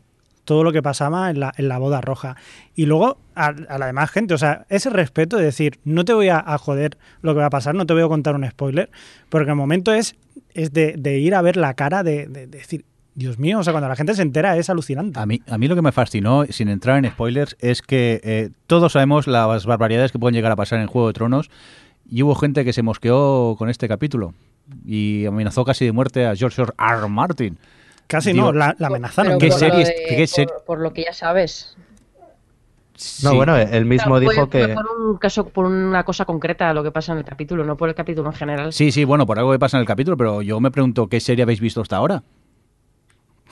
[0.48, 2.36] todo lo que pasaba en la, en la boda roja.
[2.74, 6.30] Y luego a, la demás gente, o sea, ese respeto de decir, no te voy
[6.30, 8.88] a, joder lo que va a pasar, no te voy a contar un spoiler,
[9.28, 10.16] porque el momento es,
[10.55, 12.84] es de, ir a ver la cara de, decir,
[13.14, 15.18] Dios mío, o sea, cuando la gente se entera es alucinante.
[15.18, 18.51] A mí, a mí lo que me fascinó, sin entrar en spoilers, es que eh,
[18.66, 21.51] todos sabemos las barbaridades que pueden llegar a pasar en Juego de Tronos
[22.11, 24.34] y hubo gente que se mosqueó con este capítulo
[24.84, 26.72] y amenazó casi de muerte a George R.
[26.78, 27.09] R.
[27.09, 27.59] Martin.
[28.07, 29.38] Casi no, la, amenazaron.
[29.38, 29.51] ¿Qué
[30.66, 31.76] por, lo que ya sabes.
[33.22, 34.68] No, bueno, él mismo dijo que...
[34.68, 37.88] Por un caso, por una cosa concreta lo que pasa en el capítulo, no por
[37.88, 38.72] el capítulo en general.
[38.72, 41.20] Sí, sí, bueno, por algo que pasa en el capítulo, pero yo me pregunto, ¿qué
[41.20, 42.22] serie habéis visto hasta ahora?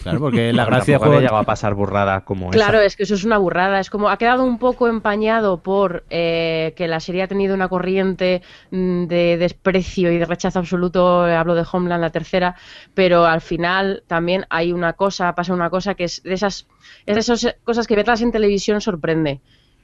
[0.03, 3.25] Claro, porque la gracia juego llegado a pasar burrada como Claro, es que eso es
[3.25, 3.81] una burrada.
[3.81, 7.69] Es como ha quedado un poco empañado por eh, que la serie ha tenido una
[7.69, 11.23] corriente mm, de desprecio y de rechazo absoluto.
[11.23, 12.57] Hablo de Homeland, la tercera,
[12.95, 16.67] pero al final también hay una cosa, pasa una cosa que es de esas,
[17.07, 19.41] es de esas cosas que verlas en televisión sorprende.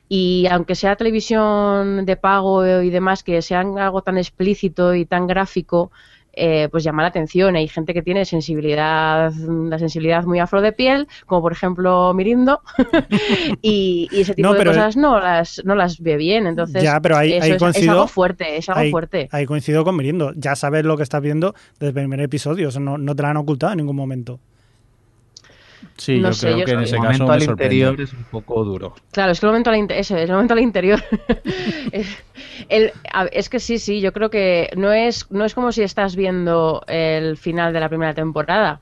[0.09, 5.27] Y aunque sea televisión de pago y demás, que sea algo tan explícito y tan
[5.27, 5.91] gráfico,
[6.33, 7.57] eh, pues llama la atención.
[7.57, 12.61] Hay gente que tiene sensibilidad, la sensibilidad muy afro de piel, como por ejemplo Mirindo,
[13.63, 16.47] y, ese tipo de cosas no las, no las ve bien.
[16.47, 19.29] Entonces, ya, pero ahí, es, coincido, algo fuerte, es algo fuerte.
[19.33, 20.33] Ahí coincido con Mirindo.
[20.37, 23.37] Ya sabes lo que estás viendo desde el primer episodio, no, no te lo han
[23.37, 24.41] ocultado en ningún momento.
[25.97, 28.95] Sí, yo creo que en ese caso al interior es un poco duro.
[29.13, 31.03] Claro, es que el momento al, el momento al interior.
[32.69, 36.83] es que sí, sí, yo creo que no es, no es como si estás viendo
[36.87, 38.81] el final de la primera temporada.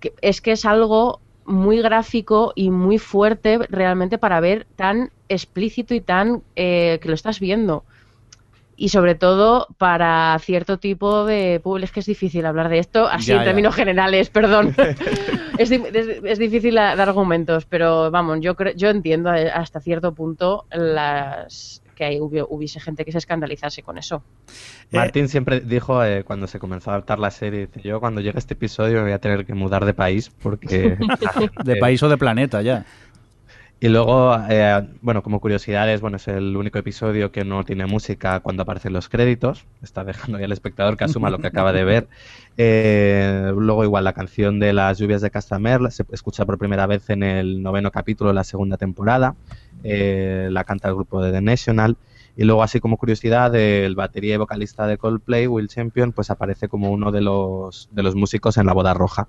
[0.00, 5.94] que es que es algo muy gráfico y muy fuerte realmente para ver tan explícito
[5.94, 7.84] y tan eh, que lo estás viendo
[8.76, 11.84] y sobre todo para cierto tipo de público.
[11.86, 13.44] Es que es difícil hablar de esto así Ya, en ya.
[13.44, 14.74] términos generales, perdón.
[15.58, 20.12] es, es- es difícil dar argumentos, pero vamos, yo creo, yo entiendo eh, hasta cierto
[20.14, 24.22] punto las que hay, hubi- hubiese gente que se escandalizase con eso.
[24.92, 28.20] Eh, Martín siempre dijo eh, cuando se comenzó a adaptar la serie, dice, yo cuando
[28.20, 30.98] llegue este episodio me voy a tener que mudar de país porque...
[31.64, 32.84] De país o de planeta, ya.
[33.78, 38.40] Y luego, eh, bueno, como curiosidades, bueno, es el único episodio que no tiene música
[38.40, 39.66] cuando aparecen los créditos.
[39.82, 42.08] Está dejando ya al espectador que asuma lo que acaba de ver.
[42.58, 47.10] Eh, luego, igual, la canción de las lluvias de Castamer se escucha por primera vez
[47.10, 49.34] en el noveno capítulo de la segunda temporada.
[49.84, 51.98] Eh, la canta el grupo de The National.
[52.34, 56.66] Y luego, así como curiosidad, el batería y vocalista de Coldplay, Will Champion, pues aparece
[56.66, 59.28] como uno de los, de los músicos en la boda roja.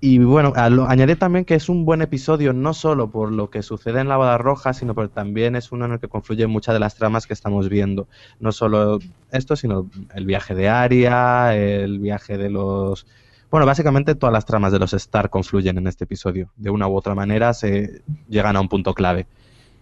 [0.00, 3.50] Y bueno, a lo- añadir también que es un buen episodio no solo por lo
[3.50, 6.50] que sucede en la boda roja, sino porque también es uno en el que confluyen
[6.50, 8.06] muchas de las tramas que estamos viendo.
[8.38, 9.00] No solo
[9.32, 13.06] esto, sino el viaje de Aria, el viaje de los...
[13.50, 16.50] Bueno, básicamente todas las tramas de los Star confluyen en este episodio.
[16.56, 19.26] De una u otra manera se llegan a un punto clave.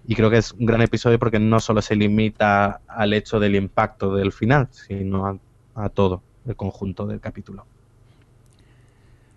[0.07, 3.57] Y creo que es un gran episodio porque no solo se limita al hecho del
[3.57, 5.41] impacto del final, sino
[5.75, 7.67] a todo el conjunto del capítulo.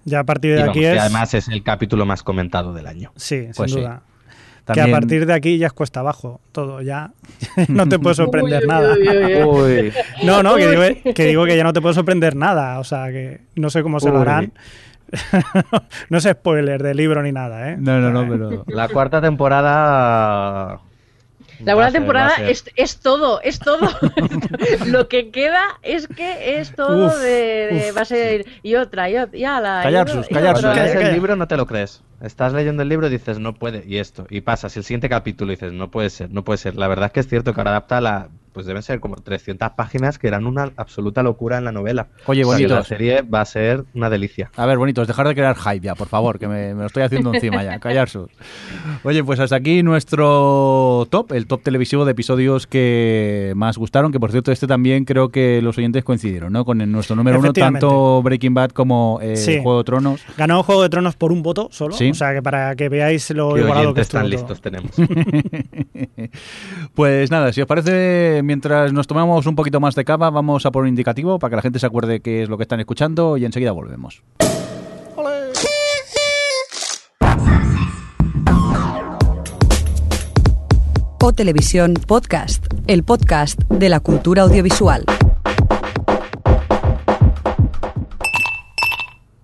[0.05, 0.99] Ya a partir Y de vamos, aquí que es.
[0.99, 3.11] además es el capítulo más comentado del año.
[3.15, 3.83] Sí, Pues sin sí.
[3.85, 4.01] duda.
[4.65, 7.11] También, Que a partir de aquí ya es cuesta abajo todo, ya
[7.69, 8.93] no te puede sorprender Uy, nada.
[8.93, 9.43] uy, uy, uy.
[9.87, 9.93] Uy,
[10.23, 13.07] No, no, que digo, que digo que ya no te puede sorprender nada, o sea
[13.11, 14.53] que no sé cómo se lo harán.
[16.09, 17.77] no es spoiler del libro ni nada, ¿eh?
[17.79, 18.63] No, no, no, sea, pero...
[18.67, 20.79] la cuarta temporada.
[21.63, 23.89] La buena a a temporada es, es todo, es todo.
[24.85, 28.75] Lo que queda es que es todo Uf, de, de- uf, va a ser y
[28.75, 30.65] otra y otra y ala, y Callar sus, callar sus.
[30.65, 30.83] otra.
[30.83, 32.01] lees Calla, el libro no te lo crees.
[32.21, 34.69] Estás leyendo el libro y dices, no puede, y esto, y pasa.
[34.69, 36.75] Si el siguiente capítulo dices, no puede ser, no puede ser.
[36.75, 38.29] La verdad es que es cierto que ahora adapta la.
[38.53, 42.07] Pues deben ser como 300 páginas que eran una absoluta locura en la novela.
[42.25, 42.87] Oye, O sea, La bonitos.
[42.87, 44.51] serie va a ser una delicia.
[44.55, 47.03] A ver, bonitos, dejar de crear hype ya, por favor, que me, me lo estoy
[47.03, 48.29] haciendo encima ya, callar sus.
[49.03, 54.19] Oye, pues hasta aquí nuestro top, el top televisivo de episodios que más gustaron, que
[54.19, 56.65] por cierto este también creo que los oyentes coincidieron, ¿no?
[56.65, 59.59] Con el- nuestro número uno, tanto Breaking Bad como eh, Sí.
[59.61, 60.21] Juego de Tronos.
[60.37, 62.09] Ganó Juego de Tronos por un voto solo, Sí.
[62.09, 64.23] o sea que para que veáis lo igualado que todo.
[64.23, 64.91] listos tenemos.
[66.95, 70.71] Pues nada, si os parece, mientras nos tomamos un poquito más de cava, vamos a
[70.71, 73.37] por un indicativo para que la gente se acuerde qué es lo que están escuchando
[73.37, 74.23] y enseguida volvemos.
[81.21, 85.05] O Televisión Podcast, el podcast de la cultura audiovisual.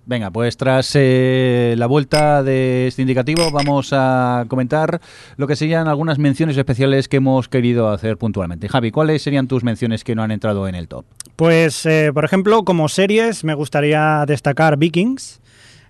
[0.08, 5.00] Venga, pues tras eh, la vuelta de este indicativo vamos a comentar
[5.36, 8.68] lo que serían algunas menciones especiales que hemos querido hacer puntualmente.
[8.68, 11.06] Javi, ¿cuáles serían tus menciones que no han entrado en el top?
[11.34, 15.40] Pues, eh, por ejemplo, como series, me gustaría destacar Vikings.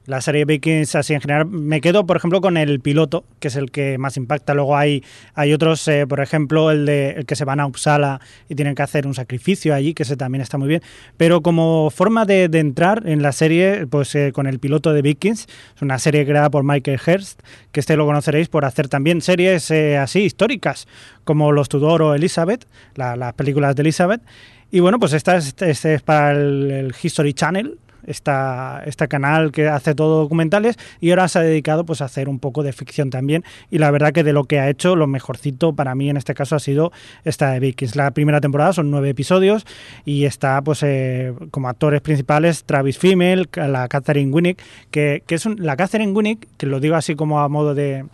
[0.06, 3.56] La serie Vikings, así en general, me quedo, por ejemplo, con el piloto, que es
[3.56, 4.54] el que más impacta.
[4.54, 5.02] Luego hay,
[5.34, 8.76] hay otros, eh, por ejemplo, el de el que se van a Uppsala y tienen
[8.76, 10.80] que hacer un sacrificio allí, que ese también está muy bien.
[11.16, 15.02] Pero como forma de, de entrar en la serie, pues eh, con el piloto de
[15.02, 17.40] Vikings, es una serie creada por Michael Hearst,
[17.72, 20.86] que este lo conoceréis por hacer también series eh, así históricas,
[21.24, 24.20] como Los Tudor o Elizabeth, la- las películas de Elizabeth.
[24.70, 29.52] Y bueno, pues esta es, este es para el, el History Channel, esta, este canal
[29.52, 32.72] que hace todo documentales y ahora se ha dedicado pues a hacer un poco de
[32.72, 36.08] ficción también y la verdad que de lo que ha hecho lo mejorcito para mí
[36.10, 36.92] en este caso ha sido
[37.24, 37.96] esta de Vikings.
[37.96, 39.66] La primera temporada son nueve episodios
[40.04, 45.46] y está pues eh, como actores principales Travis Fimmel, la Catherine Winnick, que, que es
[45.46, 48.04] un- la Catherine Winnick, que lo digo así como a modo de...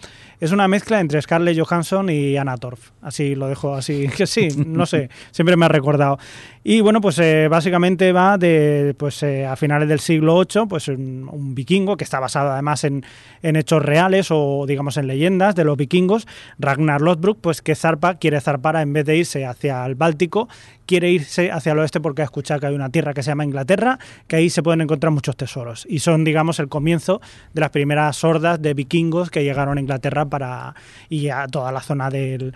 [0.41, 2.91] Es una mezcla entre Scarlett Johansson y Anna Torf.
[3.01, 6.19] Así lo dejo así, que sí, no sé, siempre me ha recordado.
[6.65, 10.89] Y bueno, pues eh, básicamente va de pues eh, a finales del siglo VIII, pues
[10.89, 13.05] un, un vikingo que está basado además en,
[13.43, 16.27] en hechos reales o digamos en leyendas de los vikingos,
[16.59, 20.49] Ragnar Lothbrok, pues que zarpa, quiere zarpar en vez de irse hacia el Báltico,
[20.87, 23.45] quiere irse hacia el oeste porque ha escuchado que hay una tierra que se llama
[23.45, 25.87] Inglaterra, que ahí se pueden encontrar muchos tesoros.
[25.89, 27.21] Y son, digamos, el comienzo
[27.53, 30.75] de las primeras hordas de vikingos que llegaron a Inglaterra para
[31.09, 32.55] y a toda la zona del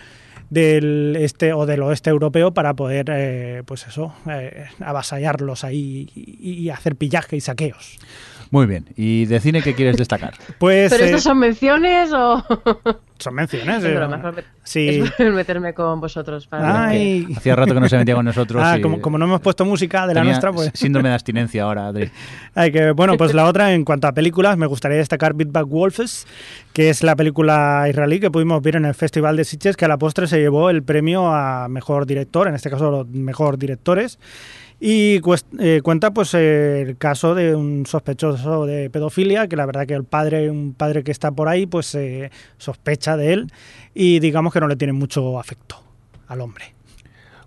[0.50, 6.64] del este o del oeste europeo para poder eh, pues eso eh, avasallarlos ahí y,
[6.64, 7.98] y hacer pillaje y saqueos
[8.50, 8.86] Muy bien.
[8.96, 10.34] ¿Y de cine qué quieres destacar?
[10.58, 12.42] Pues ¿Pero eh, estas son menciones o...?
[13.18, 13.78] son menciones.
[13.78, 14.32] Es eh, broma,
[14.62, 15.02] sí.
[15.18, 16.46] Es meterme con vosotros.
[16.46, 17.26] Para Ay.
[17.36, 18.62] Hacía rato que no se metía con nosotros.
[18.64, 20.70] Ah, y como, como no hemos puesto música de la tenía nuestra, pues.
[20.74, 22.10] Síndrome de abstinencia ahora, Adri.
[22.54, 25.66] Ay, que, bueno, pues la otra, en cuanto a películas, me gustaría destacar Beat Back
[25.66, 26.26] Wolves,
[26.72, 29.88] que es la película israelí que pudimos ver en el Festival de Sitges, que a
[29.88, 34.18] la postre se llevó el premio a mejor director, en este caso los mejor directores.
[34.78, 35.20] Y
[35.58, 40.04] eh, cuenta pues el caso de un sospechoso de pedofilia, que la verdad que el
[40.04, 43.52] padre, un padre que está por ahí, pues eh, sospecha de él
[43.94, 45.82] y digamos que no le tiene mucho afecto
[46.28, 46.75] al hombre.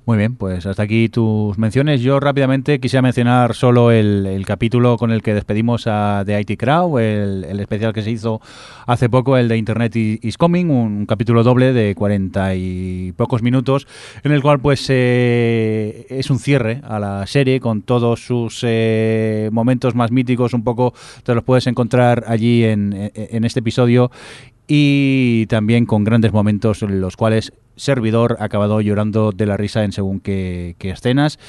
[0.06, 2.02] Muy bien, pues hasta aquí tus menciones.
[2.02, 7.00] Yo rápidamente quisiera mencionar solo el, capítulo con el que despedimos a The IT Crowd,
[7.00, 8.42] el, especial que se hizo
[8.88, 13.88] hace poco, el de Internet is Coming, un, capítulo doble de cuarenta y pocos minutos,
[14.24, 19.50] en el cual pues eh, es un cierre a la serie con todos sus eh,
[19.52, 20.94] momentos más míticos, un poco
[21.24, 24.10] te los puedes encontrar allí en este episodio
[24.72, 29.84] y también con grandes momentos en los cuales servidor ha acabado llorando de la risa
[29.84, 31.40] en según qué, qué escenas.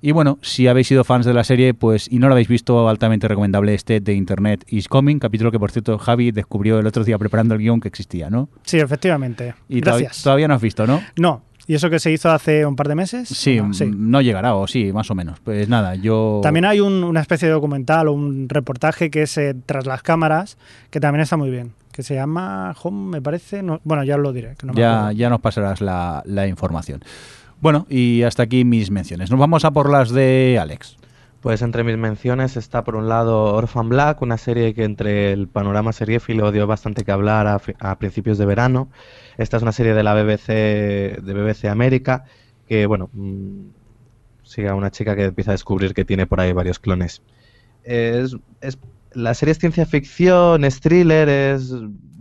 [0.00, 2.88] Y bueno, si habéis sido fans de la serie pues y no lo habéis visto,
[2.88, 7.04] altamente recomendable este de Internet is Coming, capítulo que por cierto Javi descubrió el otro
[7.04, 8.48] día preparando el guion que existía, ¿no?
[8.64, 9.54] Sí, efectivamente.
[9.68, 10.24] Y todavía- Gracias.
[10.24, 11.02] todavía no has visto, ¿no?
[11.18, 13.28] No, ¿y eso que se hizo hace un par de meses?
[13.28, 15.38] Sí, No, mm, no llegará, o sí, más o menos.
[15.40, 16.40] Pues nada, yo...
[16.42, 20.02] También hay un- una especie de documental o un reportaje que es eh, tras las
[20.02, 20.56] cámaras,
[20.90, 23.62] que también está muy bien, que se llama Home, me parece.
[23.62, 24.54] no- bueno, ya os lo diré.
[24.56, 27.00] Que no me ya, ya nos pasarás la, la información.
[27.60, 29.30] Bueno, y hasta aquí mis menciones.
[29.30, 30.96] Nos vamos a por las de Alex.
[31.40, 35.48] Pues entre mis menciones está por un lado Orphan Black, una serie que entre el
[35.48, 38.88] panorama seriéfilo dio bastante que hablar a, a principios de verano.
[39.38, 42.24] Esta es una serie de la BBC, de BBC América,
[42.68, 43.60] que bueno, mm,
[44.42, 47.22] sigue a una chica que empieza a descubrir que tiene por ahí varios clones.
[47.84, 48.78] Es, es-
[49.12, 51.72] la serie es ciencia ficción, es thriller, es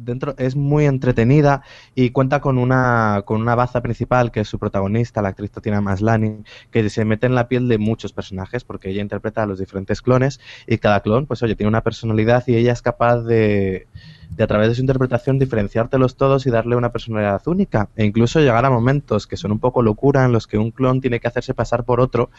[0.10, 1.62] dentro es muy entretenida
[1.96, 5.82] y cuenta con una con una baza principal que es su protagonista, la actriz Tatiana
[5.82, 9.60] Maslany, que se mete en la piel de muchos personajes porque ella interpreta a los
[9.60, 13.88] diferentes clones y cada clon, pues oye, tiene una personalidad y ella es capaz de,
[14.32, 18.40] de a través de su interpretación diferenciártelos todos y darle una personalidad única e incluso
[18.40, 21.28] llegar a momentos que son un poco locura en los que un clon tiene que
[21.28, 22.30] hacerse pasar por otro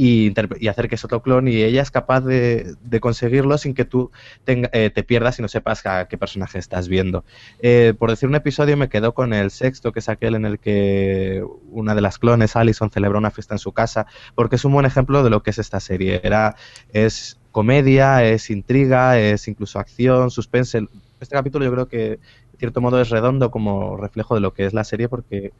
[0.00, 0.32] y,
[0.68, 4.12] hacer que es otro clon y ella es capaz de, de conseguirlo sin que tú
[4.46, 7.24] tenga- eh, te pierdas y no sepas a qué personaje estás viendo.
[7.58, 10.60] Eh, por decir un episodio me quedo con el sexto, que es aquel en el
[10.60, 11.42] que
[11.72, 14.06] una de las clones, Allison, celebra una fiesta en su casa,
[14.36, 16.20] porque es un buen ejemplo de lo que es esta serie.
[16.22, 16.54] Era,
[16.92, 20.86] es comedia, es intriga, es incluso acción, suspense.
[21.20, 24.64] Este capítulo yo creo que, de cierto modo, es redondo como reflejo de lo que
[24.66, 25.52] es la serie, porque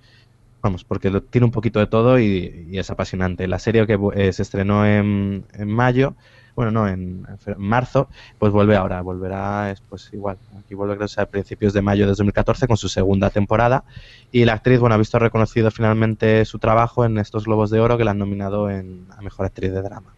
[0.60, 3.46] Vamos, porque tiene un poquito de todo y, y es apasionante.
[3.46, 6.14] La serie que eh, se estrenó en, en mayo,
[6.58, 7.24] bueno, no, en,
[7.56, 8.08] marzo,
[8.40, 12.08] pues vuelve ahora, volverá, es, pues igual, aquí vuelve creo a principios de mayo de
[12.08, 13.84] 2014 con su segunda temporada
[14.32, 17.96] y la actriz, bueno, ha visto reconocido finalmente su trabajo en estos Globos de Oro
[17.96, 20.12] que la han nominado en, a Mejor Actriz de Drama.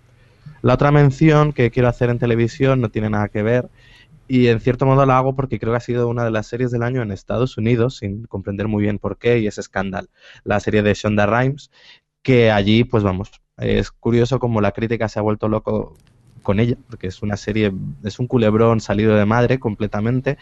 [0.63, 3.69] La otra mención que quiero hacer en televisión no tiene nada que ver
[4.31, 6.71] y en cierto modo la hago porque creo que ha sido una de las series
[6.71, 10.09] del año en Estados Unidos, sin comprender muy bien por qué, y es Scandal,
[10.45, 11.73] la serie de Shonda Rhimes,
[12.23, 15.97] que allí, pues vamos, es curioso como la crítica se ha vuelto loco
[16.45, 17.73] con ella, porque es una serie,
[18.05, 20.39] es un culebrón salido de madre completamente,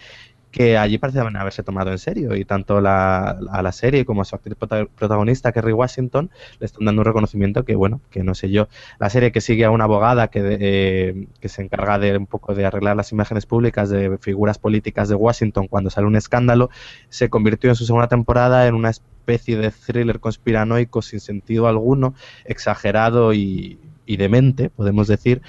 [0.51, 4.25] que allí parece haberse tomado en serio, y tanto la, a la serie como a
[4.25, 8.35] su actriz prota- protagonista, Kerry Washington, le están dando un reconocimiento que, bueno, que no
[8.35, 8.69] sé yo,
[8.99, 12.27] la serie que sigue a una abogada que, de- eh, que se encarga de un
[12.27, 16.71] poco de arreglar las imágenes públicas de figuras políticas de Washington cuando sale un escándalo,
[17.11, 22.15] se convirtió en su segunda temporada en una especie de thriller conspiranoico sin sentido alguno,
[22.45, 25.43] exagerado y, y demente, podemos decir,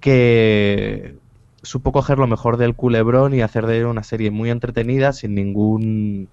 [0.00, 1.17] que
[1.62, 6.28] supo coger lo mejor del culebrón y hacer de una serie muy entretenida sin ningún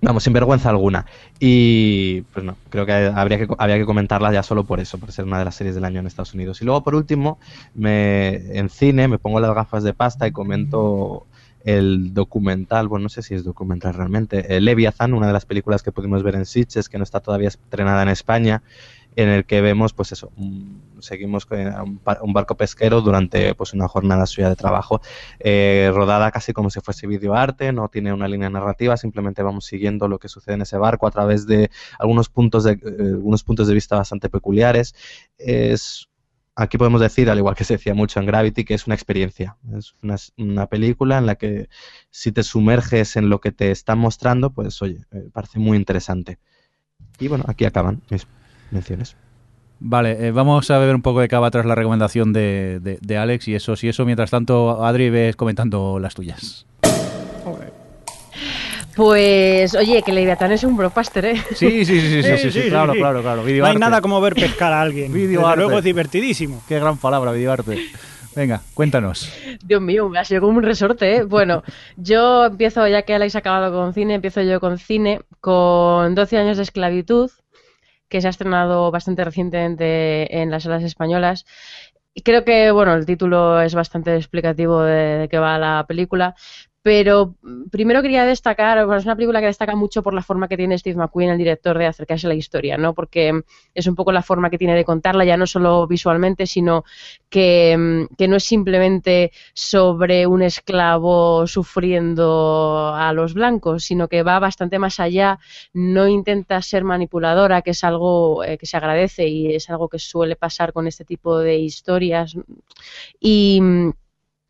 [0.00, 1.06] vamos sin vergüenza alguna.
[1.38, 5.12] Y pues no creo que habría que había que comentarla ya solo por eso por
[5.12, 6.60] ser una de las series del año en Estados Unidos.
[6.62, 7.38] Y luego por último
[7.74, 11.26] me en cine me pongo las gafas de pasta y comento
[11.64, 15.82] el documental, bueno, no sé si es documental realmente, el Leviathan, una de las películas
[15.82, 18.62] que pudimos ver en Sitges, que no está todavía estrenada en España,
[19.16, 23.54] en el que vemos, pues eso, un- seguimos con un, par- un barco pesquero durante
[23.54, 25.00] pues una jornada suya de trabajo,
[25.40, 30.08] eh, rodada casi como si fuese videoarte, no tiene una línea narrativa, simplemente vamos siguiendo
[30.08, 32.78] lo que sucede en ese barco a través de algunos puntos de, eh,
[33.14, 34.94] algunos puntos de vista bastante peculiares.
[35.38, 36.08] Es
[36.54, 39.56] aquí podemos decir, al igual que se decía mucho en Gravity, que es una experiencia.
[39.76, 41.68] Es una, una película en la que
[42.10, 46.38] si te sumerges en lo que te están mostrando, pues oye, eh, parece muy interesante.
[47.18, 48.02] Y bueno, aquí acaban
[48.70, 49.16] menciones.
[49.78, 53.18] Vale, eh, vamos a beber un poco de cava tras la recomendación de, de- de
[53.18, 56.66] Alex y eso, si eso, mientras tanto, Adri, ves comentando las tuyas.
[58.94, 61.34] Pues, oye, que Leviatán es un blockbuster, ¿eh?
[61.54, 62.98] Sí, sí, sí, sí, sí, sí, Sí, sí, sí, claro, sí.
[62.98, 63.42] claro, claro.
[63.42, 63.78] No hay videoarte.
[63.78, 65.12] nada como ver pescar a alguien.
[65.12, 65.62] Video Desde arte.
[65.64, 66.62] luego es divertidísimo.
[66.66, 67.78] Qué gran palabra, videoarte.
[68.34, 69.30] Venga, cuéntanos.
[69.64, 71.22] Dios mío, me ha sido como un resorte, ¿eh?
[71.24, 71.62] Bueno,
[71.98, 76.38] yo empiezo, ya que Alex ha acabado con cine, empiezo yo con cine, con 12
[76.38, 77.30] años de esclavitud,
[78.08, 81.44] que se ha estrenado bastante recientemente en las salas españolas.
[82.14, 86.34] Y creo que, bueno, el título es bastante explicativo de, de qué va la película.
[86.86, 90.46] Pero mm, primero quería destacar, bueno, es una película que destaca mucho por la forma
[90.46, 92.94] que tiene Steve McQueen, el director, de acercarse a la historia, ¿no?
[92.94, 93.42] Porque mm,
[93.74, 96.84] es un poco la forma que tiene de contarla, ya no solo visualmente, sino
[97.28, 104.22] que, mm, que no es simplemente sobre un esclavo sufriendo a los blancos, sino que
[104.22, 105.40] va bastante más allá,
[105.72, 109.98] no intenta ser manipuladora, que es algo eh, que se agradece y es algo que
[109.98, 112.36] suele pasar con este tipo de historias.
[113.18, 113.60] Y,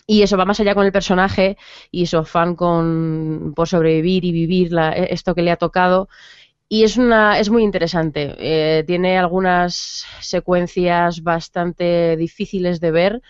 [0.06, 1.56] y eso va más allá con el personaje
[1.90, 6.08] y su afán con, por sobrevivir y vivir la- esto que le ha tocado.
[6.68, 8.34] Y es, una, es muy interesante.
[8.38, 13.22] Eh, tiene algunas secuencias bastante difíciles de ver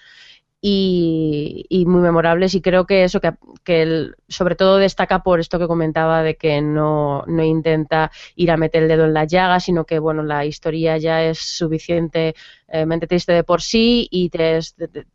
[0.68, 2.54] y, y muy memorables.
[2.56, 3.32] Y creo que eso, que,
[3.62, 8.56] que sobre todo destaca por esto que comentaba de que no, no intenta ir a
[8.56, 13.32] meter el dedo en la llaga, sino que bueno, la historia ya es suficientemente triste
[13.32, 14.58] de por sí y te,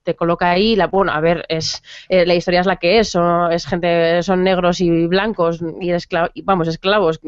[0.04, 0.78] te, coloca ahí.
[0.78, 4.24] La, bueno, a ver, es eh, la historia es la que es, son, es gente,
[4.24, 7.20] son negros y blancos y, escla- y, vamos, esclavos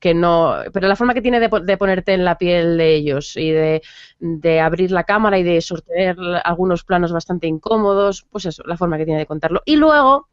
[0.00, 3.36] que no, pero la forma que tiene de, de ponerte en la piel de ellos
[3.36, 3.82] y de,
[4.18, 8.98] de abrir la cámara y de sortear algunos planos bastante incómodos, pues eso, la forma
[8.98, 9.62] que tiene de contarlo.
[9.64, 10.28] Y luego,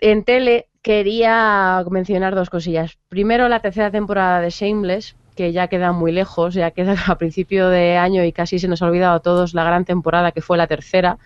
[0.00, 2.98] en tele, quería mencionar dos cosillas.
[3.08, 7.68] Primero, la tercera temporada de Shameless, que ya queda muy lejos, ya queda a principio
[7.68, 10.56] de año y casi se nos ha olvidado a todos la gran temporada que fue
[10.56, 11.18] la tercera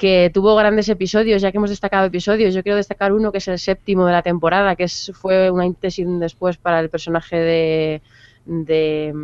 [0.00, 3.48] que tuvo grandes episodios, ya que hemos destacado episodios, yo quiero destacar uno que es
[3.48, 6.88] el séptimo de la temporada, que es, fue una antes y un después para el
[6.88, 8.02] personaje de,
[8.46, 9.14] de...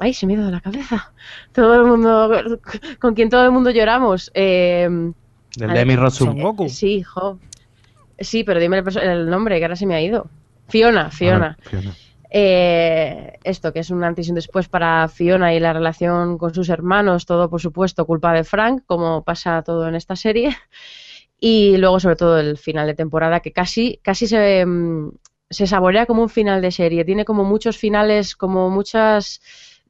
[0.00, 1.12] ¡Ay, se me ha ido de la cabeza!
[1.52, 2.58] Todo el mundo...
[2.98, 4.32] Con quien todo el mundo lloramos.
[4.34, 4.88] Eh,
[5.56, 6.40] Del A de Emi Son Rossum.
[6.40, 6.68] Goku.
[6.68, 7.38] sí, jo.
[8.18, 10.26] Sí, pero dime el, nombre, que ahora se me ha ido.
[10.66, 11.56] Fiona, Fiona.
[11.60, 11.94] Ah, Fiona.
[12.36, 16.52] Eh, esto, que es un antes y un después para Fiona y la relación con
[16.52, 20.56] sus hermanos, todo por supuesto culpa de Frank, como pasa todo en esta serie.
[21.38, 25.12] Y luego, sobre todo, el final de temporada, que casi, casi se, mm,
[25.50, 27.04] se saborea como un final de serie.
[27.04, 29.40] Tiene como muchos finales, como muchas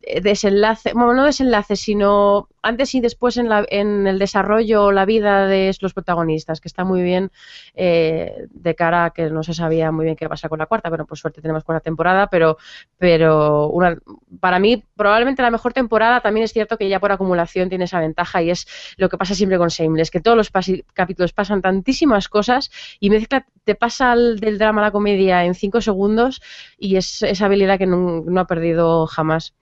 [0.06, 4.92] eh, desenlaces, bueno, no desenlaces, sino antes y después en, la, en el desarrollo o
[4.92, 7.30] la vida de los protagonistas, que está muy bien
[7.74, 10.90] eh, de cara a que no se sabía muy bien qué pasa con la cuarta,
[10.90, 12.56] pero por suerte tenemos cuarta temporada, pero,
[12.98, 13.98] pero una,
[14.40, 18.00] para mí probablemente la mejor temporada también es cierto que ya por acumulación tiene esa
[18.00, 18.66] ventaja y es
[18.96, 20.50] lo que pasa siempre con Shameless, que todos los
[20.94, 22.70] capítulos pasan tantísimas cosas
[23.00, 26.40] y mezcla, te pasa al- del drama a la comedia en cinco segundos
[26.78, 29.54] y es esa habilidad que no ha perdido jamás.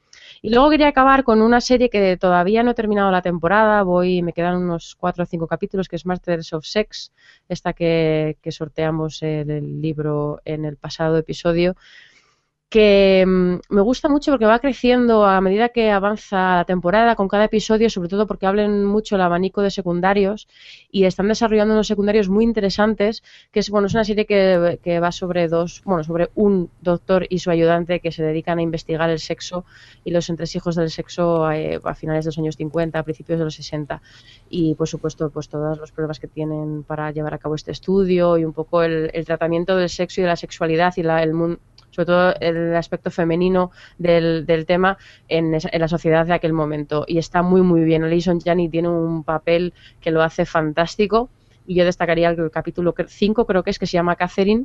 [0.44, 4.22] Y luego quería acabar con una serie que todavía no he terminado la temporada, voy,
[4.22, 7.12] me quedan unos cuatro o cinco capítulos, que es Masters of Sex,
[7.48, 11.76] esta que, que sorteamos el, el libro en el pasado episodio,
[12.72, 17.28] que mm, me gusta mucho porque va creciendo a medida que avanza la temporada con
[17.28, 20.48] cada episodio, sobre todo porque hablan mucho el abanico de secundarios
[20.90, 23.22] y están desarrollando unos secundarios muy interesantes,
[23.52, 27.26] que es bueno, es una serie que, que va sobre dos, bueno, sobre un doctor
[27.28, 29.66] y su ayudante que se dedican a investigar el sexo
[30.02, 33.44] y los entresijos del sexo eh, a finales de los años 50, a principios de
[33.44, 34.00] los 60
[34.48, 38.38] y por supuesto pues todas las pruebas que tienen para llevar a cabo este estudio
[38.38, 41.34] y un poco el, el tratamiento del sexo y de la sexualidad y la, el
[41.34, 41.58] mundo
[41.92, 44.98] sobre todo el aspecto femenino del, del tema
[45.28, 47.04] en, en la sociedad de aquel momento.
[47.06, 48.02] Y está muy, muy bien.
[48.02, 51.30] Alison Janney tiene un papel que lo hace fantástico.
[51.64, 54.64] Y yo destacaría el capítulo 5, creo que es, que se llama Catherine,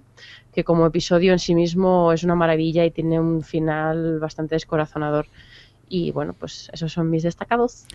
[0.51, 5.27] que como episodio en sí mismo es una maravilla y tiene un final bastante descorazonador.
[5.89, 7.85] Y bueno, pues esos son mis destacados.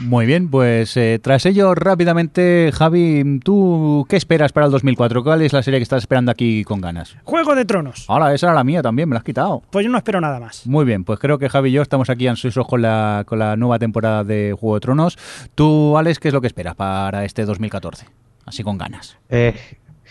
[0.00, 5.22] Muy bien, pues eh, tras ello, rápidamente, Javi, ¿tú qué esperas para el 2004?
[5.22, 7.16] ¿Cuál es la serie que estás esperando aquí con ganas?
[7.24, 8.06] Juego de Tronos.
[8.08, 9.62] Ahora, esa era la mía también, me la has quitado.
[9.70, 10.66] Pues yo no espero nada más.
[10.66, 13.56] Muy bien, pues creo que Javi y yo estamos aquí ansiosos con la, con la
[13.56, 15.18] nueva temporada de Juego de Tronos.
[15.54, 18.06] Tú, Alex, ¿qué es lo que esperas para este 2014?
[18.46, 19.18] Así con ganas.
[19.28, 19.54] Eh,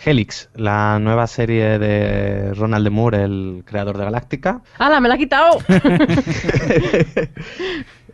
[0.05, 4.61] Helix, la nueva serie de Ronald de Moore, el creador de Galáctica.
[4.77, 5.57] ¡Hala, me la ha quitado!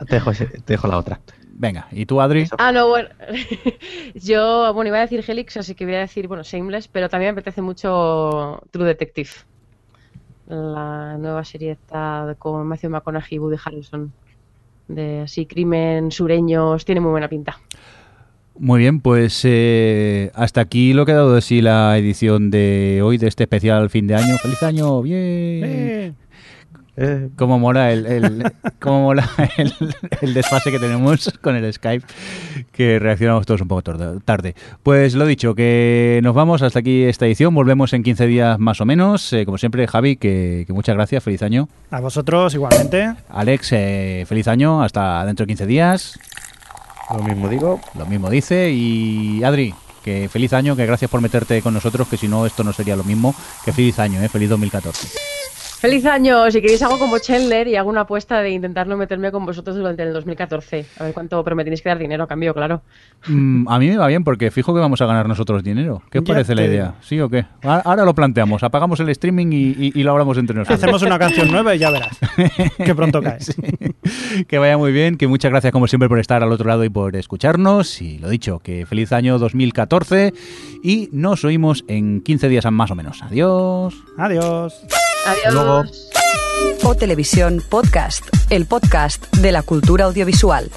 [0.07, 1.19] Te dejo, ese- te dejo la otra.
[1.57, 2.47] Venga, ¿y tú, Adri?
[2.57, 3.07] Ah, no, bueno.
[4.13, 7.33] Yo, bueno, iba a decir Helix, así que voy a decir, bueno, Shameless, pero también
[7.33, 9.29] me apetece mucho True Detective.
[10.47, 14.11] La nueva serie está con Matthew McConaughey y Woody Harrelson.
[14.89, 17.57] de así crimen sureños, tiene muy buena pinta.
[18.59, 23.01] Muy bien, pues eh, hasta aquí lo que ha dado de sí la edición de
[23.01, 24.37] hoy de este especial fin de año.
[24.41, 25.01] ¡Feliz año!
[25.01, 25.63] ¡Bien!
[25.63, 26.13] Eh,
[26.97, 29.73] Eh, Cómo mola el, el- cómo mola el,
[30.21, 32.05] el desfase que tenemos con el Skype,
[32.71, 33.83] que reaccionamos todos un poco
[34.23, 34.55] tarde.
[34.81, 38.79] Pues lo dicho, que nos vamos hasta aquí esta edición, volvemos en 15 días más
[38.79, 39.33] o memenos.
[39.33, 41.67] Eh, como siempre, Javi, que, que muchas gracias, feliz año.
[41.91, 43.13] a vosotros igualmente.
[43.29, 46.19] Alex, eh, feliz año, hasta dentro de 15 días.
[47.11, 47.81] lo mismo digo.
[47.97, 48.71] Lo mismo dice.
[48.71, 49.73] Y Adri,
[50.03, 52.95] que feliz año, que gracias por meterte con nosotros, que si no esto no sería
[52.95, 53.35] lo mismo.
[53.65, 55.09] Que feliz año, eh, feliz 2014.
[55.85, 56.49] ¡Feliz año!
[56.49, 59.75] Si queréis hago como Chandler y hago una apuesta de intentar no meterme con vosotros
[59.75, 60.85] durante el 2014.
[60.99, 62.81] A ver cuánto, pero me tenéis que dar dinero a cambio, claro.
[63.27, 66.01] Mm, a mí me va bien porque fijo que vamos a ganar nosotros dinero.
[66.09, 66.95] ¿Qué os parece la idea?
[67.01, 67.45] ¿Sí o qué?
[67.61, 70.81] Ahora lo planteamos, apagamos el streaming y, y- y lo hablamos entre nosotros.
[70.81, 72.17] Hacemos una canción nueva y ya verás.
[72.83, 73.37] que pronto cae.
[73.45, 74.45] Sí.
[74.47, 76.89] Que vaya muy bien, que muchas gracias como siempre por estar al otro lado y
[76.89, 78.01] por escucharnos.
[78.01, 80.33] Y lo dicho, que feliz año 2014
[80.83, 83.21] y nos oímos en 15 días más o menos.
[83.23, 83.95] Adiós.
[84.17, 84.73] Adiós.
[85.25, 85.53] Adiós.
[85.53, 85.83] luego.
[86.83, 90.69] O Televisión Podcast, el podcast de la cultura audiovisual.